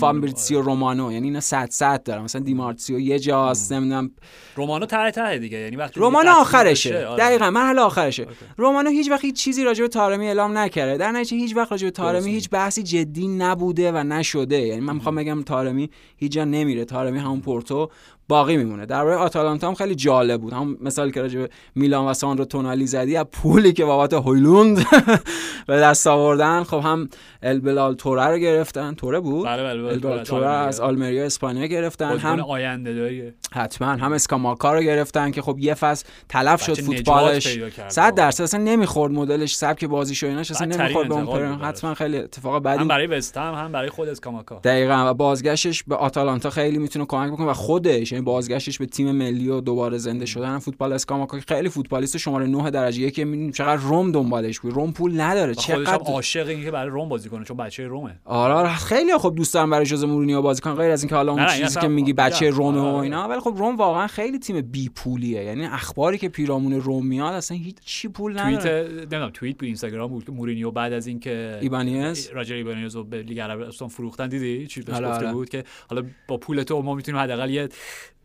[0.00, 4.10] فابریزیو رومانو یعنی اینا سطح سطح داره مثلا دیمارتسیو یه جاست نمی‌دونم.
[4.56, 5.58] رومانو ته ته دیگه.
[5.58, 7.06] یعنی وقتی رومانو آخرشه.
[7.06, 7.18] آره.
[7.18, 8.26] دقیقاً مرحله آخرشه.
[8.56, 10.96] رومانو هیچ وقت هیچ چیزی راجع به تارمی اعلام نکرده.
[10.96, 14.60] در نتیجه هیچ وقت راجع به تارمی هیچ بحثی جدی نبوده و نشده.
[14.60, 16.84] یعنی من می‌خوام بگم تارمی هیچ جا نمیره.
[16.84, 17.90] تارمی همون پورتو
[18.28, 18.86] باقی میمونه.
[18.86, 20.52] درباره آتالانتا هم خیلی جالب بود.
[20.52, 24.86] هم مثال که راجع میلان و ساندرو تونالی زدی از پولی که بابت هویلوند
[25.68, 26.62] به دست آوردن.
[26.62, 27.08] خب هم
[27.42, 28.94] البلال توره رو گرفتن.
[28.94, 32.18] توره بود؟ بله بله, بله، توره از آلمریا اسپانیا گرفتن.
[32.18, 33.88] هم آینده داری حتما.
[33.88, 37.58] هم اسکاماکا رو گرفتن که خب یه فصل تلف شد فوتبالش.
[37.88, 39.56] 100 درصد اصلا نمی‌خورد مدلش.
[39.56, 43.54] سبک بازیش و ایناش اصلا نمی‌خورد به اون حتما خیلی اتفاق بعدی هم برای وستهم
[43.54, 44.60] هم برای خود اسکاماکا.
[44.64, 45.10] دقیقاً.
[45.10, 49.48] و بازگشتش به آتالانتا خیلی می‌تونه کمک بکنه و خودش یعنی بازگشتش به تیم ملی
[49.48, 54.12] و دوباره زنده شدن فوتبال اسکاماکا خیلی فوتبالیست شماره 9 درجه یک می‌بینیم چقدر روم
[54.12, 54.72] دنبالش بود.
[54.72, 55.54] روم پول نداره.
[55.54, 58.74] چقدر عاشق اینکه برای روم بازی کنه چون بچه رومه آره, آره.
[58.74, 61.80] خیلی خوب دوست دارم برای ژوزه مورینیو بازی کنه غیر از اینکه حالا اون چیزی
[61.80, 63.02] که میگی بچه رومه و آره.
[63.02, 65.44] اینا ولی خب روم واقعا خیلی تیم بی پولیه.
[65.44, 68.56] یعنی اخباری که پیرامون روم میاد اصلا هیچ چی پول نداره.
[68.56, 72.30] توییت نمی‌دونم توییت بود اینستاگرام بود که مورینیو بعد از اینکه ایبانیز.
[72.32, 76.36] راجر ایبانیز رو به لیگ عربستان فروختن دیدی؟ چی بهش گفته بود که حالا با
[76.36, 77.68] پول تو ما می‌تونیم حداقل یه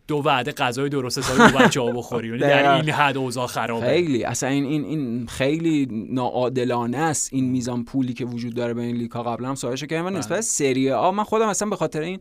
[0.08, 3.86] دو وعده غذای درست حسابی دو بچه‌ها بخوری یعنی در این حد اوضاع خرابه.
[3.86, 4.24] خیلی.
[4.24, 7.34] اصلا این این این خیلی ناعادلانه است.
[7.34, 10.20] این میزان پولی که وجود داره بین لیگ‌ها قبلا هم سوالش کردم بله.
[10.20, 12.20] نسبت سری آ من خودم اصلا به خاطر این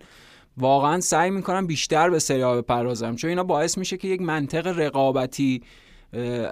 [0.56, 3.16] واقعا سعی می‌کنم بیشتر به سری آ بپردازم.
[3.16, 5.62] چون اینا باعث میشه که یک منطق رقابتی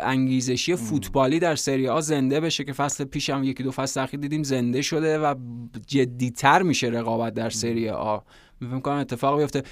[0.01, 4.43] انگیزشی فوتبالی در سری آ زنده بشه که فصل پیشم یکی دو فصل اخیر دیدیم
[4.43, 5.35] زنده شده و
[5.87, 8.19] جدیتر میشه رقابت در سری آ.
[8.61, 9.63] فکر کنم اتفاق بیفته.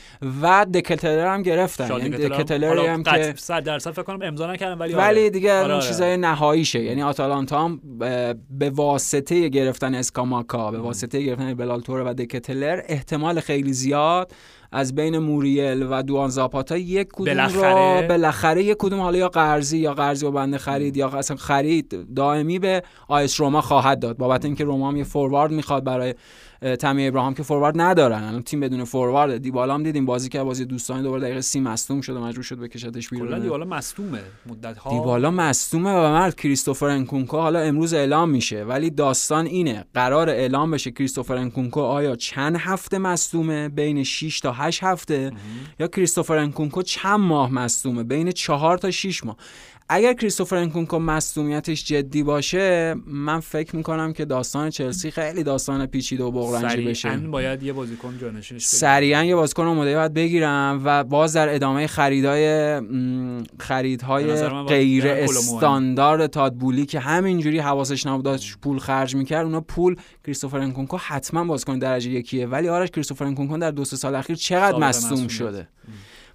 [0.42, 1.88] و دکتلر هم گرفتن.
[1.90, 5.30] یعنی دکتلر هم که 100 درصد فکر کنم امضا نکردن ولی ولی آره.
[5.30, 5.86] دیگه آره, آره.
[5.86, 6.82] چیزای نهاییشه.
[6.82, 7.80] یعنی آتالانتا هم
[8.50, 14.32] به واسطه گرفتن اسکاماکا به واسطه گرفتن بلالتور و دکتلر احتمال خیلی زیاد
[14.72, 19.28] از بین موریل و دوان زاپاتا یک کدوم بالاخره رو بالاخره یک کدوم حالا یا
[19.28, 24.16] قرضی یا قرضی و بنده خرید یا اصلا خرید دائمی به آیس روما خواهد داد.
[24.16, 26.14] بابت اینکه روما هم یه فوروارد می‌خواد برای
[26.78, 28.24] تامی ابراهام که فوروارد ندارن.
[28.24, 29.38] الان تیم بدون فوروارد.
[29.38, 33.08] دیبالا هم دیدیم بازی که بازی دوستانه دوباره دقیقه سی مصدوم شده مجبور شد بکشتش
[33.08, 33.28] بیرون.
[33.28, 34.20] کلا دیبالا مصدومه.
[34.46, 36.34] مدت ها دیبالا مصدومه و مرد.
[36.34, 38.64] کریستوفر انکونکو حالا امروز اعلام میشه.
[38.64, 39.84] ولی داستان اینه.
[39.94, 45.32] قرار اعلام بشه کریستوفر انکونکو آیا چند هفته مصدومه؟ بین 6 تا 8 هفته
[45.78, 49.36] یا کریستوفر انکونکو چند ماه مصدومه؟ بین 4 تا 6 ماه.
[49.90, 56.24] اگر کریستوفر انکونکو مصدومیتش جدی باشه من فکر می‌کنم که داستان چلسی خیلی داستان پیچیده
[56.24, 57.08] و بغرنجی بشه.
[57.16, 62.80] باید یه بازیکن جانشینش سریعا یه بازیکن اومده باید بگیرم و باز در ادامه خریدای
[63.60, 64.34] خریدهای
[64.68, 71.44] غیر استاندارد تادبولی که همینجوری حواسش نبود پول خرج می‌کرد اونا پول کریستوفر انکونکو حتما
[71.44, 72.46] بازیکن درجه یکیه.
[72.46, 75.68] ولی آرش کریستوفر انکونکو در دو سه سال اخیر چقدر مصدوم شده؟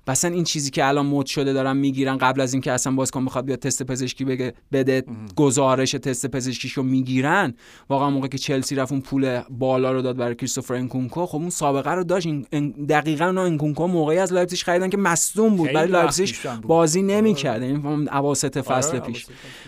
[0.08, 3.45] مثلا این چیزی که الان مد شده دارن می‌گیرن قبل از اینکه اصلا بازیکن بخواد
[3.45, 5.04] بیاد تست پزشکی بگه بده
[5.36, 7.54] گزارش تست پزشکیشو می‌گیرن.
[7.89, 11.26] واقعا موقع که چلسی رفت اون پول بالا رو داد برای کریستوفر انکونکو.
[11.26, 12.28] خب اون سابقه رو داشت.
[12.28, 15.74] این دقیقا اون انکونکو موقعی از لایپزیگ خریدن که مصدوم بود.
[15.74, 16.30] برای لایپزیگ
[16.62, 17.62] بازی نمی‌کرد.
[17.62, 19.26] یعنی اواسط فصل آره، پیش.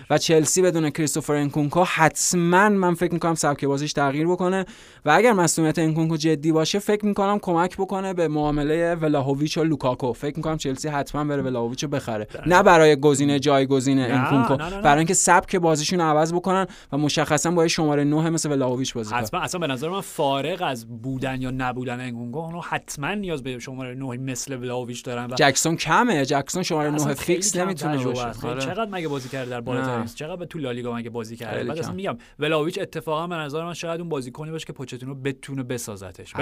[0.09, 4.65] و چلسی بدون کریستوفر انکونکو حتما من فکر می‌کنم سبک بازیش تغییر بکنه.
[5.05, 10.13] و اگر مصدومیت انکونکو جدی باشه فکر می‌کنم کمک بکنه به معامله ولاهویچ و لوکاکو.
[10.25, 12.27] فکر می‌کنم چلسی حتما بره ولاهویچو بخره.
[12.45, 12.63] نه.
[12.63, 18.29] برای گزینه جایگزین انکونکو برای اینکه سبک بازیشون عوض بکنن و مشخصا با شماره 9
[18.29, 19.39] مثل ولاهویچ بازی کنه حتما.
[19.39, 23.95] اصلا به نظر من فارغ از بودن یا نبودن انکونکو اونو حتما نیاز به شماره
[23.95, 26.25] 9 مثل ولاویچ دارن و جکسون کمه.
[26.25, 28.47] جکسون شماره 9 فیکس نمی‌تونه باشه.
[28.47, 28.61] آره.
[28.61, 32.17] چقدر مگه بازی کرده در بالاترین چقدر تو لالیگا مگه بازی کرده؟ بعد اصلا میگم
[32.39, 36.33] ولاویچ اتفاقا به نظر من شاید اون بازیکنی باشه که پوچتینو بتونه بسازتش.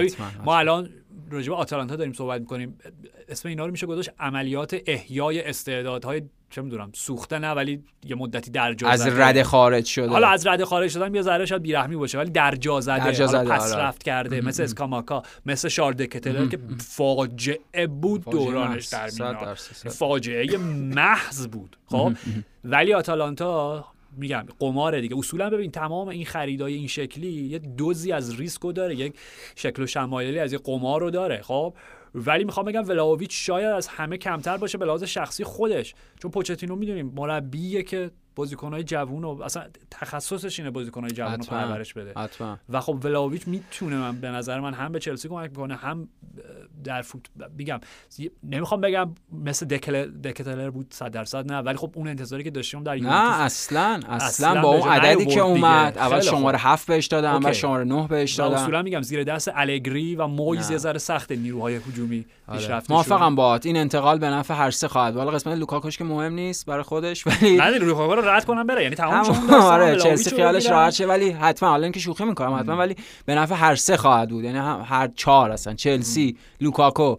[0.45, 0.89] ما الان
[1.31, 2.77] راجع به آتالانتا داریم صحبت می‌کنیم.
[3.29, 8.51] اسم اینا رو میشه گذاشت عملیات احیای استعدادهای چه می‌دونم سوخته نه ولی یه مدتی
[8.51, 10.09] در جا از رده خارج شده.
[10.09, 13.27] حالا از رده خارج شدن یه ذره شاید بیرحمی باشه ولی در جا زده, در
[13.27, 13.83] زده پس آره.
[13.83, 19.09] رفت کرده مثل اسکاماکا مثل شاردکتلر که فاجعه بود دورانش در
[19.89, 22.13] فاجعه محض بود خب؟
[22.63, 23.85] ولی آتالانتا
[24.17, 25.17] میگم قماره دیگه.
[25.17, 28.95] اصولا ببین تمام این خریدای این شکلی یه دوزی از ریسکو داره.
[28.95, 29.19] یک
[29.55, 31.73] شکل و شمایلی از یه قمار رو داره خب؟
[32.15, 35.95] ولی می‌خوام بگم ولاویچ شاید از همه کمتر باشه به لحاظ شخصی خودش.
[36.21, 41.93] چون پوچتینو می‌دونیم مربیه که بازیکنهای جوون و اصلا تخصصش اینه بازیکنهای جوون رو پرورش
[41.93, 42.13] بده.
[42.69, 46.09] و خب ولاویچ می‌تونه من به نظر من هم به چلسی کمک می‌کنه هم
[46.83, 47.21] در فوت
[47.59, 47.79] بگم
[48.43, 49.65] نمی‌خوام بگم مثل
[50.23, 54.61] دکتلر بود 100 درصد نه ولی خب اون انتظاری که داشتیم در نه اصلا اصلا,
[54.61, 58.55] با اون عددی که اومد اول شماره 7 بهش دادم بعد شماره 9 بهش دادم
[58.55, 62.59] اصولا میگم زیر دست الگری و مویز یه ذره سخت نیروهای هجومی آره.
[62.59, 63.65] پیشرفت موافقم باهات.
[63.65, 65.15] این انتقال به نفع هر سه خواهد.
[65.15, 68.83] ولی قسمت لوکاکوش که مهم نیست برای خودش ولی نه لوکاکو رو رد کنم بره.
[68.83, 72.95] یعنی تمام آره چلسی خیالش راحت شه ولی حتما حالا اینکه شوخی می‌کنم حتما ولی
[73.25, 74.43] به نفع هر سه خواهد بود.
[74.43, 77.15] یعنی هر چهار اصلا چلسی لوکاکو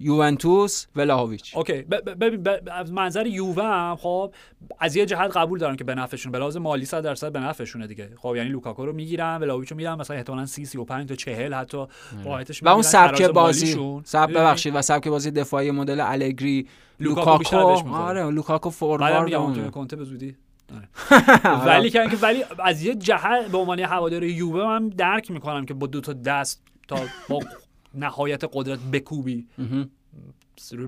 [0.00, 1.56] یوونتوس ولاهویچ.
[1.56, 1.82] اوکی.
[2.20, 2.46] ببین
[2.92, 4.34] من نظر یووه خب
[4.78, 7.86] از یه جهت قبول دارم که به نفعشون به لحاظ مالی 100 درصد به نفعشونه
[7.86, 8.10] دیگه.
[8.16, 11.86] خب یعنی لوکاکو رو می‌گیرن ولاهویچ رو می‌گیرن مثلا احتمالاً 30 35 تا 40 حتی
[12.24, 16.66] واحدش و اون سبک بازی سبک ببخشید و سبک بازی دفاعی مدل الگری
[17.00, 17.56] لوکاکو
[17.94, 20.26] آره لوکاکو فوروارد کنته به زودی.
[20.26, 20.36] آره.
[21.66, 25.86] ولی که ولی از یه جهت به عنوان هوادار یووه من درک می‌کنم که با
[25.86, 26.96] دو تا دست تا
[27.28, 27.40] با
[27.94, 29.46] نهایت قدرت بکوبی.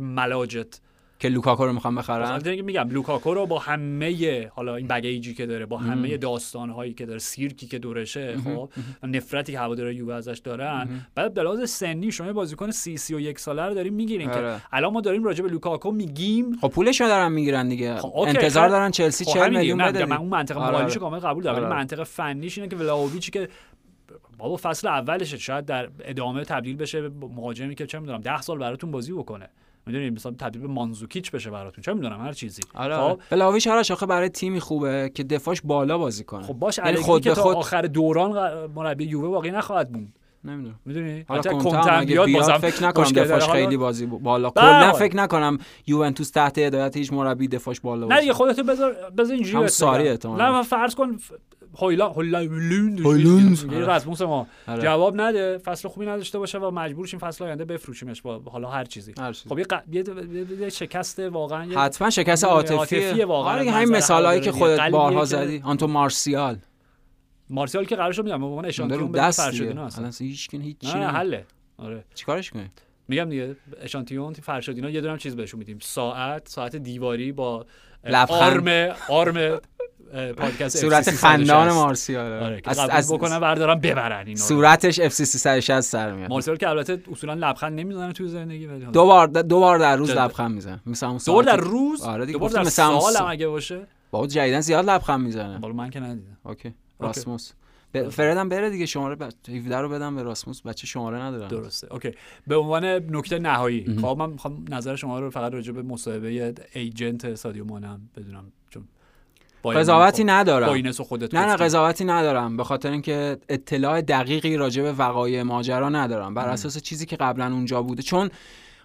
[0.00, 0.80] ملاجت.
[1.18, 5.66] که لوکاکو رو می‌خوام بخرم؟ میگم لوکاکو رو با همه حالا این baggageی که داره
[5.66, 8.70] با همه داستان هایی که داره سیرکی که دورشه خب
[9.02, 10.88] نفرتی که هوادار یووه ازش دارن.
[11.14, 14.36] بعد به لحاظ سنی شما بازیکن سی سی و یک ساله رو داریم می‌گیرین که
[14.36, 14.60] آره.
[14.72, 16.56] الان ما داریم راجع به لوکاکو میگیم.
[16.60, 17.96] خب پولش رو دارن می‌گیرن دیگه.
[17.96, 20.78] خب انتظار دارن چلسی 40 خب میلیون بده من اون منطقه آره.
[20.78, 21.74] مالیشو کامل قبول دارم ولی آره.
[21.76, 23.48] منطقه فنیش اینه که ولاویچی که
[24.38, 28.58] بابا فصل اولشه شاید در ادامه تبدیل بشه به مهاجمی که چه می‌دونم 10 سال
[28.58, 29.48] براتون بازی بکنه.
[29.86, 31.82] می‌دونید مثلا تبدیل به مانزوکیچ بشه براتون.
[31.82, 32.62] چه می‌دونم؟ هر چیزی.
[32.74, 32.96] آره.
[32.96, 36.42] خب؟ بلاویش هر آخه برای تیمی خوبه که دفاعش بالا بازی کنه.
[36.42, 40.08] خب باش یعنی خود به خود آخر دوران مربی یووه واقعی نخواهد بود
[40.44, 40.80] نمی‌دونم.
[40.84, 44.50] می‌دونی؟ حتی کنتم بیاد بازم فکر نکنم دفاعش خیلی بازی بالا.
[44.50, 49.34] کلا فکر نکنم یوونتوس تحت هدایت هیچ مربی دفاعش بالا نه دیگه خودتو بذار بذار
[49.34, 51.18] اینجوری هم ساری نه فرض کن
[51.78, 54.82] هایلا هایلوند هایلوند رسموس ما آره.
[54.82, 55.58] جواب نده.
[55.58, 59.14] فصل خوبی نداشته باشه و مجبور شیم فصل آینده بفروشیمش با حالا هر چیزی.
[59.48, 59.58] خب
[60.58, 63.22] یه شکست واقعا حتما شکست عاطفی.
[63.22, 65.62] واقعا آره همین مثالایی که خودت بارها زدی.
[65.64, 66.58] آنتو مارسیال.
[67.50, 70.10] مارسیال که قرارش میگم به عنوان اشانتیون به فرشادینو اصلا.
[70.18, 71.46] هیچ هیچ نه حله.
[71.78, 72.04] آره.
[72.14, 72.72] چیکارش کنیم؟
[73.08, 75.78] میگم دیگه اشانتیون فرشادینا یه دونم چیز بهشون میدیم.
[75.82, 77.66] ساعت ساعت دیواری با
[78.28, 79.60] آرم آرم
[80.36, 82.42] پادکست صورت خندان مارسیال.
[82.42, 86.30] آره از, از بکنن بردارن ببرن اینا صورتش اف سی 360 سر میاد.
[86.30, 90.10] مارسیال که البته اصولا لبخند نمی‌زنه توی زندگی ولی دو بار دو بار در روز
[90.10, 90.80] لبخند می‌زنه.
[90.86, 94.60] مثلا دو بار در روز؟ آره دیگه دو بار در سال اگه باشه؟ با جدیدن
[94.60, 95.58] زیاد لبخند می‌زنه.
[95.58, 96.36] بالا من که ندیدم.
[96.44, 96.74] اوکی.
[97.00, 97.52] راسموس.
[98.10, 100.62] فردم بره دیگه شماره 17 رو بدم به راسموس.
[100.62, 101.92] بچه شماره ندارم درسته.
[101.92, 102.12] اوکی.
[102.46, 107.34] به عنوان نکته نهایی خب من می‌خوام نظر شما رو فقط راجع به مصاحبه ایجنت
[107.34, 108.52] سادیو مانم بدونم.
[109.74, 110.92] قضاوتی ندارم.
[110.92, 112.56] خودت نه نه قضاوتی ندارم.
[112.56, 116.34] به خاطر اینکه اطلاع دقیقی راجع به وقایع ماجرا ندارم.
[116.34, 118.02] بر اساس چیزی که قبلا اونجا بوده.
[118.02, 118.30] چون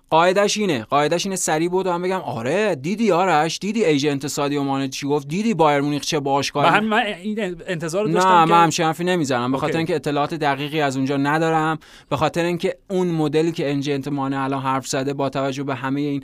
[0.10, 0.84] قاعدش اینه.
[0.84, 5.28] قاعدش اینه سری بود و بگم آره دیدی آرش؟ دیدی ایجنت سادیو مانه چی گفت؟
[5.28, 9.52] دیدی بایر مونیخ چه باشگاهی؟ من, من این انتظار داشتم نه من همچین حرفی نمی‌زنم.
[9.52, 11.80] به خاطر اینکه اطلاعات دقیقی از اونجا ندارم.
[12.10, 16.02] به خاطر اینکه اون مدلی که agent مانه الان حرف زده با توجه به همه
[16.02, 16.24] این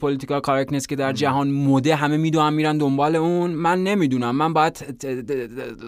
[0.00, 3.50] political correctness که در جهان مُده همه می‌دونن میرن دنبال اون.
[3.50, 4.36] من نمی‌دونم.
[4.36, 4.84] من باید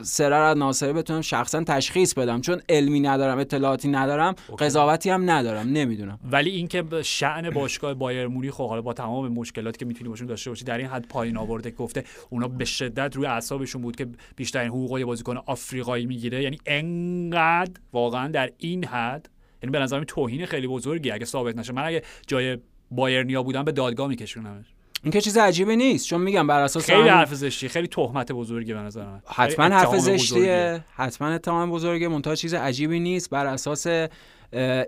[0.03, 2.41] سرر از ناصره بتونم شخصا تشخیص بدم.
[2.41, 5.69] چون علمی ندارم اطلاعاتی ندارم قضاوتی هم ندارم.
[5.69, 6.19] نمی‌دونم.
[6.31, 10.51] ولی اینکه شأن باشگاه بایرن مونیخ خب حالا با تمام مشکلاتی که می‌تونی باشون داشته
[10.51, 14.69] باشی در این حد پایین آورده گفته اونا به شدت روی اعصابشون بود که بیشترین
[14.69, 16.43] حقوق بازیکن آفریقایی می‌گیره.
[16.43, 19.29] یعنی انقدر واقعا در این حد
[19.63, 21.73] یعنی به نظر توهین خیلی بزرگی اگه ثابت نشه.
[21.73, 22.59] من اگه جای
[22.93, 24.67] بایرنیا بودن به دادگاه میکشونمش.
[25.03, 28.75] این که چیز عجیبی نیست چون میگم بر اساس خیلی حرف زشتی خیلی تهمت بزرگی
[28.75, 29.23] به نظر من.
[29.27, 30.85] حتما حرف زشتیه.
[30.95, 32.09] حتما اتهام بزرگه.
[32.09, 33.31] منتها چیز عجیبی نیست.
[33.31, 33.87] بر اساس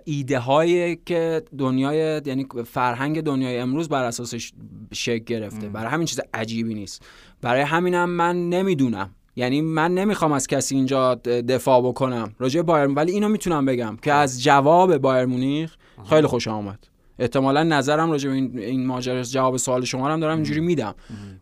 [0.05, 4.51] ایده هایی که دنیای یعنی فرهنگ دنیای امروز بر اساسش
[4.93, 5.69] شکل گرفته.
[5.69, 7.05] برای همین چیز عجیبی نیست.
[7.41, 9.09] برای همینم من نمی‌دونم.
[9.35, 12.35] یعنی من نمی‌خوام از کسی اینجا دفاع بکنم.
[12.39, 15.75] راجع بایر ولی اینو می‌تونم بگم که از جواب بایر مونیخ
[16.09, 16.87] خیلی خوش آمد
[17.19, 20.95] احتمالا نظرم راجع به این, این ماجرا جواب سوال شما هم دارم اینجوری میدم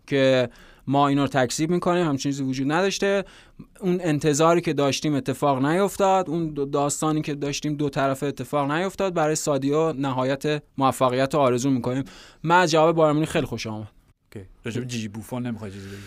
[0.08, 0.50] که
[0.88, 3.26] ما اینا رو تکذیب می‌کنیم همچین چیزی وجود نداشته.
[3.80, 9.36] اون انتظاری که داشتیم اتفاق نیفتاد اون داستانی که داشتیم دو طرف اتفاق نیفتاد برای
[9.36, 12.04] سادیو نهایت موفقیت رو آرزو می‌کنیم.
[12.44, 13.88] من جواب بارمونی خیلی خوش آمد
[14.66, 15.98] راجع به جیجی بوفون نمی‌خوای چیزی بگی؟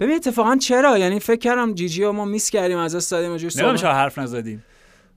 [0.00, 4.18] ببین اتفاقا چرا؟ یعنی فکر کردم جیجی رو ما میس کردیم از استادیوم جوش حرف
[4.18, 4.64] نزدیم.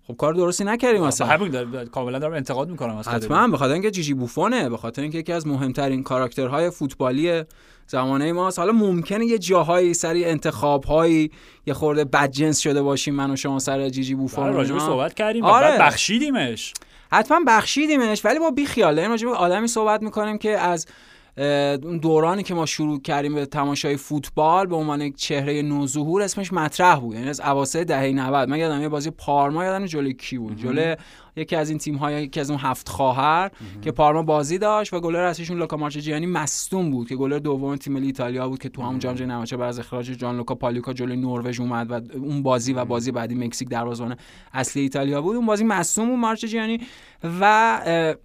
[0.07, 1.27] خب کار درستی نکردیم اصلا.
[1.27, 5.18] همین کاملا دارم انتقاد می‌کنم از حتما به خاطر اینکه جیجی بوفونه به خاطر اینکه
[5.18, 7.44] یکی از مهمترین کاراکترهای فوتبالی
[7.88, 8.60] زمانه ماست.
[8.60, 11.32] حالا ممکنه یه جاهایی سری انتخابهایی
[11.65, 15.45] یه خورده بدجنس شده باشیم من و شما سر جیجی بوفون آره، راجبش صحبت کردیم
[15.45, 15.77] آره.
[15.80, 16.73] بخشیدیمش.
[17.11, 20.86] حتما بخشیدیمش ولی با بیخیال داریم راجب آدمی صحبت می‌کنیم که از
[21.38, 26.53] اون دورانی که ما شروع کردیم به تماشای فوتبال به عنوان یک چهره نوظهور اسمش
[26.53, 27.16] مطرح بود.
[27.16, 30.57] یعنی از اواسط دهه 90 من یادم یه بازی پارما یادم جلوی کی بود.
[30.57, 30.95] جلوی
[31.36, 33.52] یکی از این تیم های یکی از اون هفت خواهر
[33.82, 37.94] که پارما بازی داشت و گلر اصلیشون لوکا مارچجیانی مصدوم بود که گلر دوم تیم
[37.94, 41.18] ملی ایتالیا بود که تو همون جام جهانی بعد از اخراج جان لوکا پالیوکا جلوی
[41.18, 44.16] نروژ اومد و اون بازی و بازی بعدی مکزیک دروازه‌بان
[44.53, 45.36] اصلی ایتالیا بود.
[45.36, 46.80] اون بازی مصدوم بود مارچجیانی
[47.41, 48.16] و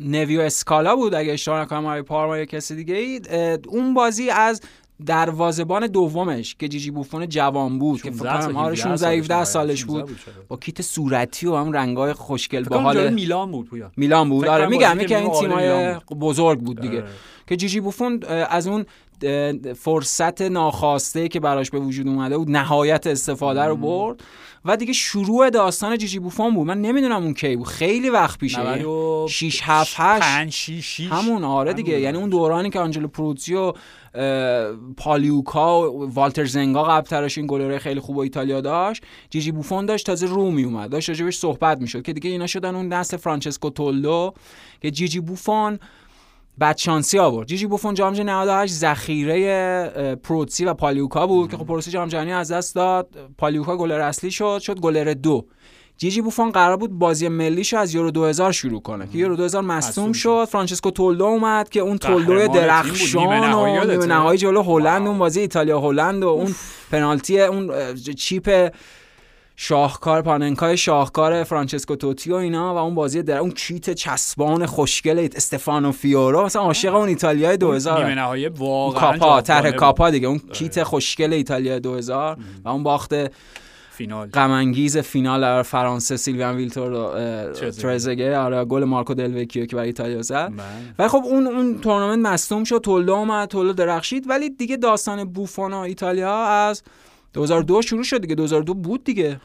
[0.00, 3.20] نویو اسکالا بود اگه اشتباه نکنم آقای پارما یا کسی دیگه ای
[3.68, 4.60] اون بازی از
[5.06, 10.10] دروازبان دومش که جیجی بوفون جوان بود که فکر کنم هارشون 16 17 سالش بود.
[10.48, 13.92] با کیت صورتی و هم رنگای خوشگل باحال میلان بود پویا.
[13.96, 14.46] میلان بود.
[14.46, 17.02] آره میگم که این تیمای بزرگ بود دیگه.
[17.02, 17.10] آره.
[17.46, 18.86] که جیجی بوفون از اون
[19.76, 24.20] فرصت ناخواسته که براش به وجود اومده بود نهایت استفاده رو برد
[24.64, 26.66] و دیگه شروع داستان جیجی بوفون بود.
[26.66, 27.66] من نمی‌دونم اون کی بود.
[27.66, 28.84] خیلی وقت پیشه.
[29.28, 32.00] 6 7 8 همون آره دیگه.
[32.00, 33.72] یعنی اون دورانی که آنجلو پروتزی و
[34.96, 39.86] پالیوکا و والتر زنگا قبل ترش این گلره خیلی خوب و ایتالیا داشت جیجی بوفون
[39.86, 40.90] داشت تازه رو می اومد.
[40.90, 44.34] داشت راجبش صحبت می‌شد که دیگه اینا شدن اون نسل فرانچسکو تولدو
[44.82, 45.78] که جیجی بوفون
[46.60, 47.46] بعد شانسی آورد.
[47.46, 52.32] جیجی بوفون جام جهانی 98 ذخیره پروتسی و پالیوکا بود که خب پروتسی جام جهانی
[52.32, 53.08] از دست داد.
[53.38, 55.46] پالیوکا گلر اصلی شد شد گلر دو.
[55.96, 60.12] جیجی بوفون قرار بود بازی ملیشو از یورو 2000 شروع کنه که یورو 2000 مصدوم
[60.12, 60.48] شد.
[60.50, 65.80] فرانچسکو تولدو اومد که اون تولدو درخشان و نیمه نهایی جلو هلند اون بازی ایتالیا
[65.80, 66.54] هلند و اون
[66.92, 68.72] پنالتی اون چیپ
[69.62, 75.28] شاهکار پاننکای شاهکار فرانچسکو توتی و اینا و اون بازی در اون کیت چسبان خوشگل
[75.36, 76.44] استفانو فیورو.
[76.44, 80.28] مثلا عاشق اون ایتالیای 2000 نیمه نهایی واقعا کاپا طرح کاپا دیگه.
[80.28, 83.14] اون کیت خوشگل ایتالیا 2000 و اون باخت
[83.90, 84.26] فینال.
[84.26, 87.12] غم انگیز فینال فرانسه سیلویان ویلتور
[87.70, 88.38] ترزگه.
[88.38, 90.52] آره گل مارکو دلوکیو که برای ایتالیا زد.
[90.56, 90.64] بله.
[90.98, 92.78] و خب اون اون تورنمنت مصدوم شد.
[92.78, 94.24] تولدو اومد تولدو درخشید.
[94.28, 96.82] ولی دیگه داستان بوفون و ایتالیا از
[97.32, 99.40] 2002 شروع شد دیگه 2002 بود دیگه.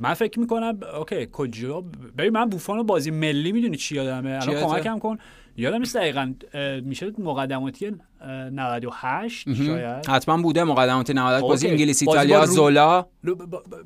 [0.00, 1.80] من فکر می‌کنم okay کجا؟
[2.18, 5.18] ببین من بوفون بازی ملی می‌دونی چی یادمه؟ الان کمکم کن.
[5.56, 6.34] یادم نیست دقیقا
[6.82, 7.96] میشه مقدماتی
[8.26, 10.06] 98 شاید.
[10.08, 13.06] حتما بوده مقدمات 98 بازی انگلیس ایتالیا زولا.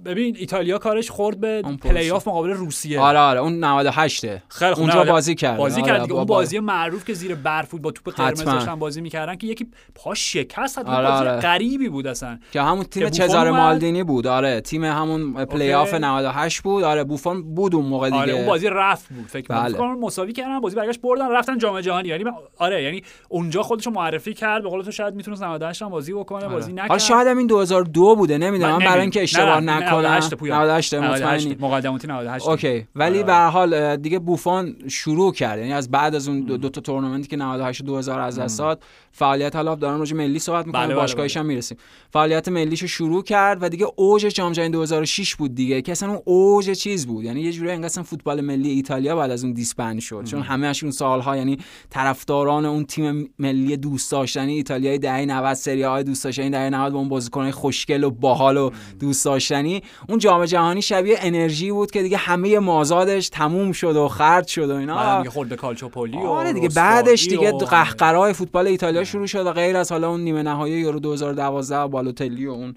[0.05, 3.01] ببین ایتالیا کارش خورد به پلی آف مقابل روسیه.
[3.01, 5.57] آره آره اون 98 خیلی اونجا بازی کرد.
[5.59, 9.01] بازی کرد آره اون بازی معروف که زیر برف بود با توپ قرمز داشتن بازی
[9.01, 11.41] می‌کردن که یکی پا شکست حتی آره بازی آره.
[11.41, 12.39] غریبی بود اصلا.
[12.53, 14.27] که همون تیم چزار مالدینی بود.
[14.27, 16.85] آره تیم همون پلی آف 98 بود.
[16.85, 18.23] آره بوفون بود اون موقع دیگه.
[18.23, 19.27] آره اون بازی رفت بود.
[19.27, 19.79] فکر بله.
[19.79, 22.09] کنم مساوی کردن بازی برگشت بردن رفتن جام جهانی.
[22.09, 22.25] یعنی
[22.59, 26.45] آره یعنی اونجا خودشو معرفی کرد به قول تو شاید می‌تونه 98 هم بازی بکنه
[26.45, 26.55] آره.
[26.55, 26.89] بازی نکرد.
[26.89, 30.07] حالا شاید این 2002 بوده نمی‌دونم من برای اینکه اشتباه نکنم.
[30.07, 31.57] 98 مطمئنی.
[31.61, 32.87] مقدماتی 98 اوکی.
[32.95, 33.27] ولی آره.
[33.27, 35.59] به هر حال دیگه بوفون شروع کرد.
[35.59, 38.83] یعنی از بعد از اون دو, تا تورنمنتی که 98 2000 از دست داد
[39.13, 41.79] فعالیت حالا دارن راجع ملی صحبت می‌کنیم بله باشگاهیش هم می‌رسیم.
[42.11, 46.21] فعالیت ملیشو شروع کرد و دیگه اوج جام جهانی 2006 بود دیگه که اصلا اون
[46.25, 47.25] اوج چیز بود.
[47.25, 50.25] یعنی یه جوری انقدر فوتبال ملی ایتالیا بعد از اون دیسبند شد.
[50.25, 51.59] چون همه اون سالها یعنی
[51.91, 56.93] طرفداران اون تیم ملی دوست داشتنی ایتالیای دهه 90 سری های دوست داشتنی دهه 90
[56.93, 58.71] با اون بازیکنای خوشگل و باحال و
[59.01, 59.83] دوست داشتنی.
[60.09, 64.71] اون جام جهانی شبیه انرژی بود که دیگه همه مازادش تموم شد و خرد شد
[64.71, 65.19] و اینا.
[65.19, 69.77] دیگه خورد کالچوپولی و آره دیگه بعدش دیگه قهقرای فوتبال ایتالیا شروع شد و غیر
[69.77, 72.75] از حالا اون نیمه نهایی یورو 2012 بالوتلی و اون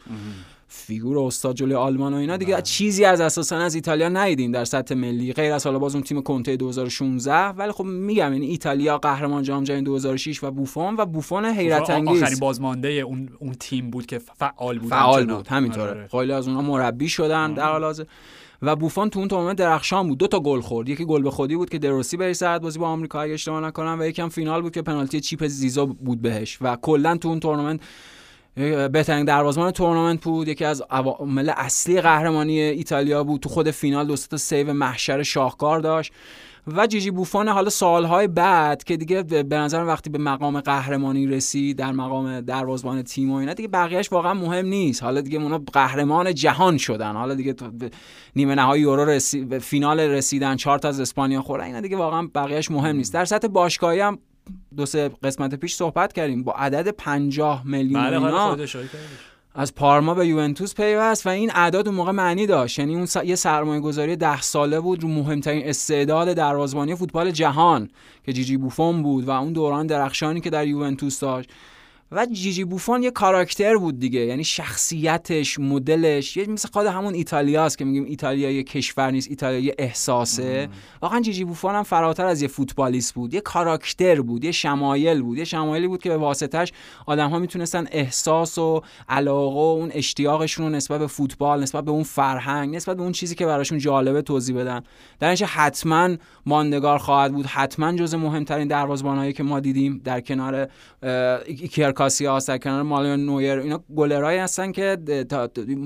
[0.75, 2.37] فیگور استاد جلوی آلمان و اینا.
[2.37, 2.61] دیگه بله.
[2.61, 5.33] چیزی از اساسا از ایتالیا ندیدیم در سطح ملی.
[5.33, 9.63] غیر از حالا باز اون تیم کنته 2016 ولی خب میگم یعنی ایتالیا قهرمان جام
[9.63, 12.23] جهانی 2006 و بوفون و بوفون حیرت انگیز.
[12.23, 14.89] آخرین بازمانده اون اون تیم بود که فعال بود.
[14.89, 15.47] فعال بود.
[15.47, 15.89] همینطوره.
[15.89, 16.07] آره.
[16.07, 18.03] خیلی از اونها مربی شدن در حال حاضر.
[18.61, 20.17] و بوفون تو اون تورنمنت درخشان بود.
[20.17, 20.89] دو تا گل خورد.
[20.89, 23.97] یکی گل به خودی بود که دروسی بری ساعت بازی با آمریکا اگه اشتباه نکنم
[23.99, 26.57] و یکم فینال بود که پنالتی چیپ زیزا بود بهش.
[26.61, 27.79] و کلا تو اون تورنمنت
[28.55, 30.47] بهترین دروازه‌بان تورنمنت بود.
[30.47, 33.41] یکی از عوامل اصلی قهرمانی ایتالیا بود.
[33.41, 36.13] تو خود فینال دو تا سیو محشر شاهکار داشت.
[36.67, 41.77] و جیجی بوفون حالا سالهای بعد که دیگه به نظر وقتی به مقام قهرمانی رسید
[41.77, 45.03] در مقام دروازبان تیم و اینا دیگه بقیهش واقعا مهم نیست.
[45.03, 47.15] حالا دیگه اونا قهرمان جهان شدن.
[47.15, 47.55] حالا دیگه
[48.35, 49.59] نیمه نهایی یورو رسی...
[49.59, 51.65] فینال رسیدن چهار تا از اسپانیا خوردن.
[51.65, 53.13] اینا دیگه واقعا بقیهش مهم نیست.
[53.13, 54.19] در سطح باشگاهی هم
[54.77, 56.43] دو سه قسمت پیش صحبت کردیم.
[56.43, 58.57] با عدد 50 میلیون بله اینا
[59.55, 62.79] از پارما به یوونتوس پیوست و این اعداد اون موقع معنی داشت.
[62.79, 67.89] یعنی اون یه سرمایه گذاری ده ساله بود رو مهمترین استعداد دروازبانی فوتبال جهان
[68.25, 71.49] که جیجی بوفون بود و اون دوران درخشانی که در یوونتوس داشت.
[72.13, 74.19] و جیجی بوفون یه کاراکتر بود دیگه.
[74.19, 79.59] یعنی شخصیتش مدلش یه مثل خود همون ایتالیاست که میگیم ایتالیا یه کشور نیست ایتالیا
[79.59, 80.69] یه احساسه.
[81.01, 85.37] واقعا جیجی بوفون هم فراتر از یه فوتبالیست بود یه کاراکتر بود یه شمایل بود
[85.37, 86.71] یه شمایلی بود که به واسطش
[87.05, 91.91] آدم ها می‌تونستن احساس و علاقه و اون اشتیاقشون رو نسبت به فوتبال نسبت به
[91.91, 94.81] اون فرهنگ نسبت به اون چیزی که براشون جالبه توضیح بدن.
[95.19, 96.09] در حتما
[96.45, 100.67] ماندگار خواهد بود حتما جز مهمترین دروازه‌بانایی که ما دیدیم در کنار
[101.71, 104.97] کاسیاس در کنار مانوئل نویر اینا گلرایی هستن که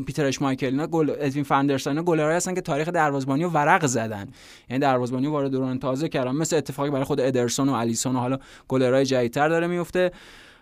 [0.07, 4.27] پیتر اشمایکل اینا گل ادوین فاندرسون اینا گلرایی هستن که تاریخ دروازبانی رو ورق زدن.
[4.69, 6.31] یعنی دروازبانی وارد دوران تازه کردن.
[6.31, 8.38] مثل اتفاقی برای خود ادرسون و الیسون و حالا
[8.68, 10.11] گلرای جدیدتر داره میفته.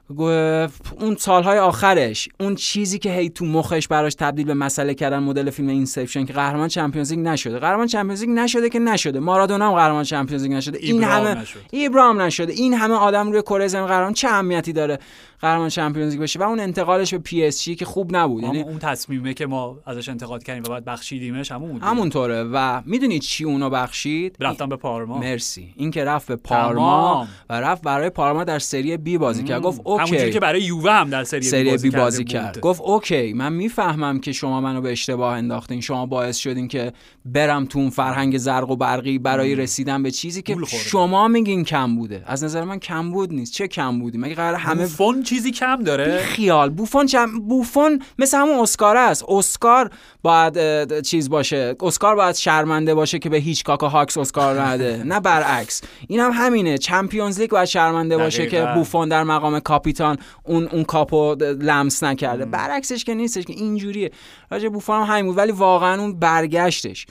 [0.10, 5.50] اون سالهای آخرش اون چیزی که هی تو مخش براش تبدیل به مسئله کردن مدل
[5.50, 7.60] فیلم Inception که قهرمان Champions League نشده.
[7.60, 9.20] قهرمان Champions League نشده که نشده.
[9.20, 10.78] مارادونا هم قهرمان Champions League نشده.
[10.82, 12.54] این همه ایبرا هم نشده.
[12.54, 15.00] این همه آدم روی کره زمین قهرمان چه اهمیتی داره
[15.42, 18.44] قهرمان Champions League بشه؟ و اون انتقالش به PSG که خوب نبود.
[18.44, 22.44] یعنی اون تصمیمه که ما ازش انتقاد کردیم و بعد بخشیدیمش همون همونطوره.
[22.44, 25.18] و می‌دونید چی اونو بخشید؟ رفتن به پارما.
[25.18, 25.74] مرسی.
[25.76, 29.62] این که رفت به پارما و رفت برای پارما در سری بی بازی کرد.
[29.62, 30.30] گفت اوکی.
[30.30, 32.60] که برای یووه هم در سری, سری بی بازی, بی بازی کرد.
[32.60, 35.82] گفت اوکی من می‌فهمم که شما منو به اشتباه انداختین.
[35.82, 36.94] شما باعث شدین که
[37.26, 41.96] برم تو اون فرهنگ زرق و برقی برای رسیدن به چیزی که شما میگین کم
[41.96, 42.24] بوده.
[42.26, 43.54] از نظر من کم بود نیست.
[43.54, 47.40] چه کم بودی؟ مگه قرار همه فون چیزی کم داره؟ خیال بوفون چم...
[47.40, 49.26] بوفون مثل همون اسکار است.
[49.30, 49.90] اسکار
[50.26, 51.76] باید چیز باشه.
[51.80, 55.04] اسکار باید شرمنده باشه که به هیچ کاکا هاکس اسکار نده.
[55.12, 55.82] نه برعکس.
[56.08, 56.78] این هم همینه.
[56.78, 62.46] چمپیونز لیگ باید شرمنده باشه که بوفون در مقام کاپیتان اون اون کاپو لمس نکرده.
[62.46, 64.12] برعکسش که نیستش که اینجوریه.
[64.52, 67.06] راجع بوفون هم همین بود ولی واقعا اون برگشتش.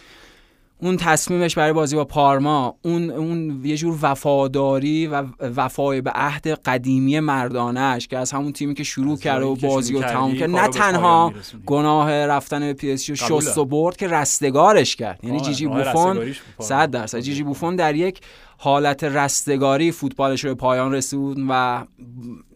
[0.78, 6.46] اون تصمیمش برای بازی با پارما اون اون یه جور وفاداری و وفای به عهد
[6.46, 10.68] قدیمی مردانش که از همون تیمی که شروع کرده و بازی و تمام کرد نه
[10.68, 11.32] تنها
[11.66, 15.24] گناه رفتن به PSG شست و برد که رستگارش کرد.
[15.24, 17.20] یعنی جیجی بوفون 100 درصد.
[17.20, 18.20] جیجی بوفون در یک
[18.58, 21.84] حالت رستگاری فوتبالش رو به پایان رسوند و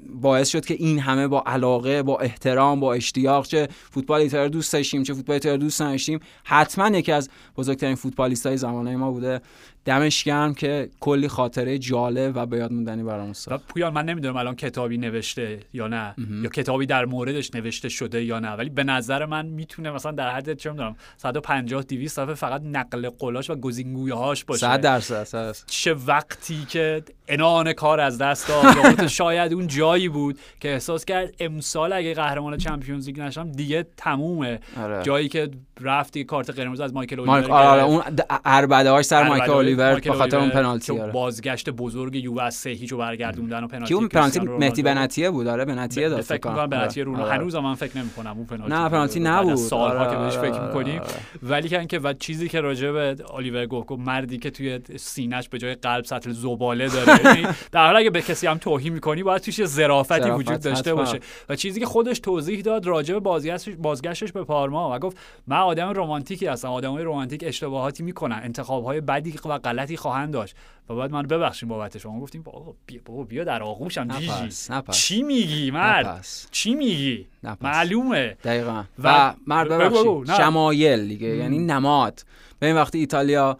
[0.09, 4.72] باعث شد که این همه با علاقه با احترام با اشتیاق چه فوتبال ایتالیا دوست
[4.72, 9.40] داشتیم چه فوتبال ایتالیا دوست نداشتیم حتما یکی از بزرگترین فوتبالیست های زمانه ما بوده.
[9.89, 13.66] دمش گرم که کلی خاطره جالب و به یاد موندنی برامون ساخت.
[13.66, 18.39] پویان من نمی‌دونم الان کتابی نوشته یا نه یا کتابی در موردش نوشته شده یا
[18.39, 22.62] نه ولی به نظر من می‌تونه مثلا در حد چه می‌دونم 150 200 صفحه فقط
[22.65, 24.60] نقل قولاش و گزینگویه هاش باشه.
[24.60, 29.06] 100 درصد چه وقتی که انان کار از دست داد.
[29.19, 34.60] شاید اون جایی بود که احساس کرد امسال اگه قهرمان چمپیونز لیگ نشم دیگه تمومه.
[34.77, 35.02] آره.
[35.02, 35.51] جایی که
[35.81, 38.02] رفتی کارت قرمز از مایکل اولیور آره اون
[38.44, 41.13] اربده هاش سر مایکل اولیور به خاطر اون پنالتی آره.
[41.13, 45.65] بازگشت بزرگ یو از سه هیچو برگردوندن و پنالتی اون پنالتی مهدی بنتیه بود؟ آره
[45.65, 46.67] بنتیه داد فکر کنم.
[46.67, 47.33] بنتیه رو آره.
[47.33, 49.55] هنوز من فکر نمی کنم اون پنالتی نه پنالتی نبود.
[49.55, 51.01] سالها که بهش فکر می‌کنیم.
[51.43, 55.59] ولی که اینکه و چیزی که راجع به الیور گفت مردی که توی سینه‌اش به
[55.59, 57.21] جای قلب سطل زباله داره.
[57.25, 61.21] یعنی در حالی اگه به کسی هم توهین می‌کنی باید توش ظرافتی وجود داشته باشه.
[61.49, 65.57] و چیزی که خودش توضیح داد راجع به بازگشتش بازگشتش به پارما و گفت من
[65.57, 66.69] آدم رمانتیکی هستم.
[66.69, 68.41] آدمای رمانتیک اشتباهاتی می‌کنن.
[68.45, 70.56] انتخاب‌های بدی و غلطی خواهند داشت.
[70.89, 72.20] و بعد من ببخشیم بابت شما.
[72.20, 74.70] گفتیم بابا بیا بابا بیا در آغوشم جیجی.
[74.90, 77.26] چی میگی؟ مرد؟ چی میگی؟
[77.60, 78.36] معلومه.
[78.44, 78.85] دقیقا.
[78.98, 80.36] و, و مرد ببخشید.
[80.36, 82.24] شمایل دیگه یعنی نماد.
[82.62, 83.59] این وقتی ایتالیا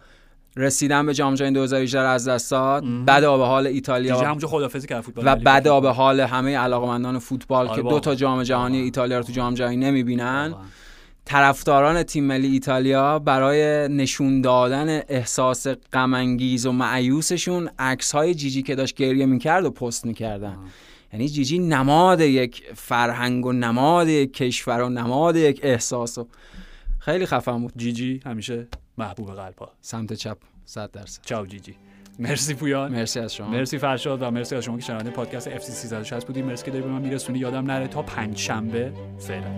[0.55, 5.25] رسیدن به جام جهانی 2018 از دست داد بعد آب حال ایتالیا خدافظی کرد فوتبال
[5.27, 9.23] و بعد آب حال همه علاقمندان فوتبال آره که دو تا جام جهانی ایتالیا رو
[9.23, 10.55] تو جام جهانی نمی‌بینن
[11.25, 18.75] طرفداران تیم ملی ایتالیا برای نشون دادن احساس غم و معیوسشون عکس های جیجی که
[18.75, 20.57] داشت گریه می‌کرد و پست می‌کردن.
[21.13, 26.27] یعنی جیجی نماد یک فرهنگ و نماد یک کشور و نماد یک احساس و
[26.99, 27.73] خیلی خفن بود.
[27.77, 28.67] جیجی همیشه
[28.97, 31.21] محبوب قلبا سمت چپ 100 درصد.
[31.25, 31.75] چاو جیجی.
[32.19, 32.91] مرسی پویان.
[32.91, 33.49] مرسی از شما.
[33.49, 36.71] مرسی فرشاد و مرسی از شما که شنونده پادکست اف سی 360 بودید مرسی که
[36.71, 39.49] داری به من میرسونی یادم نره تا پنج شنبه فعلا.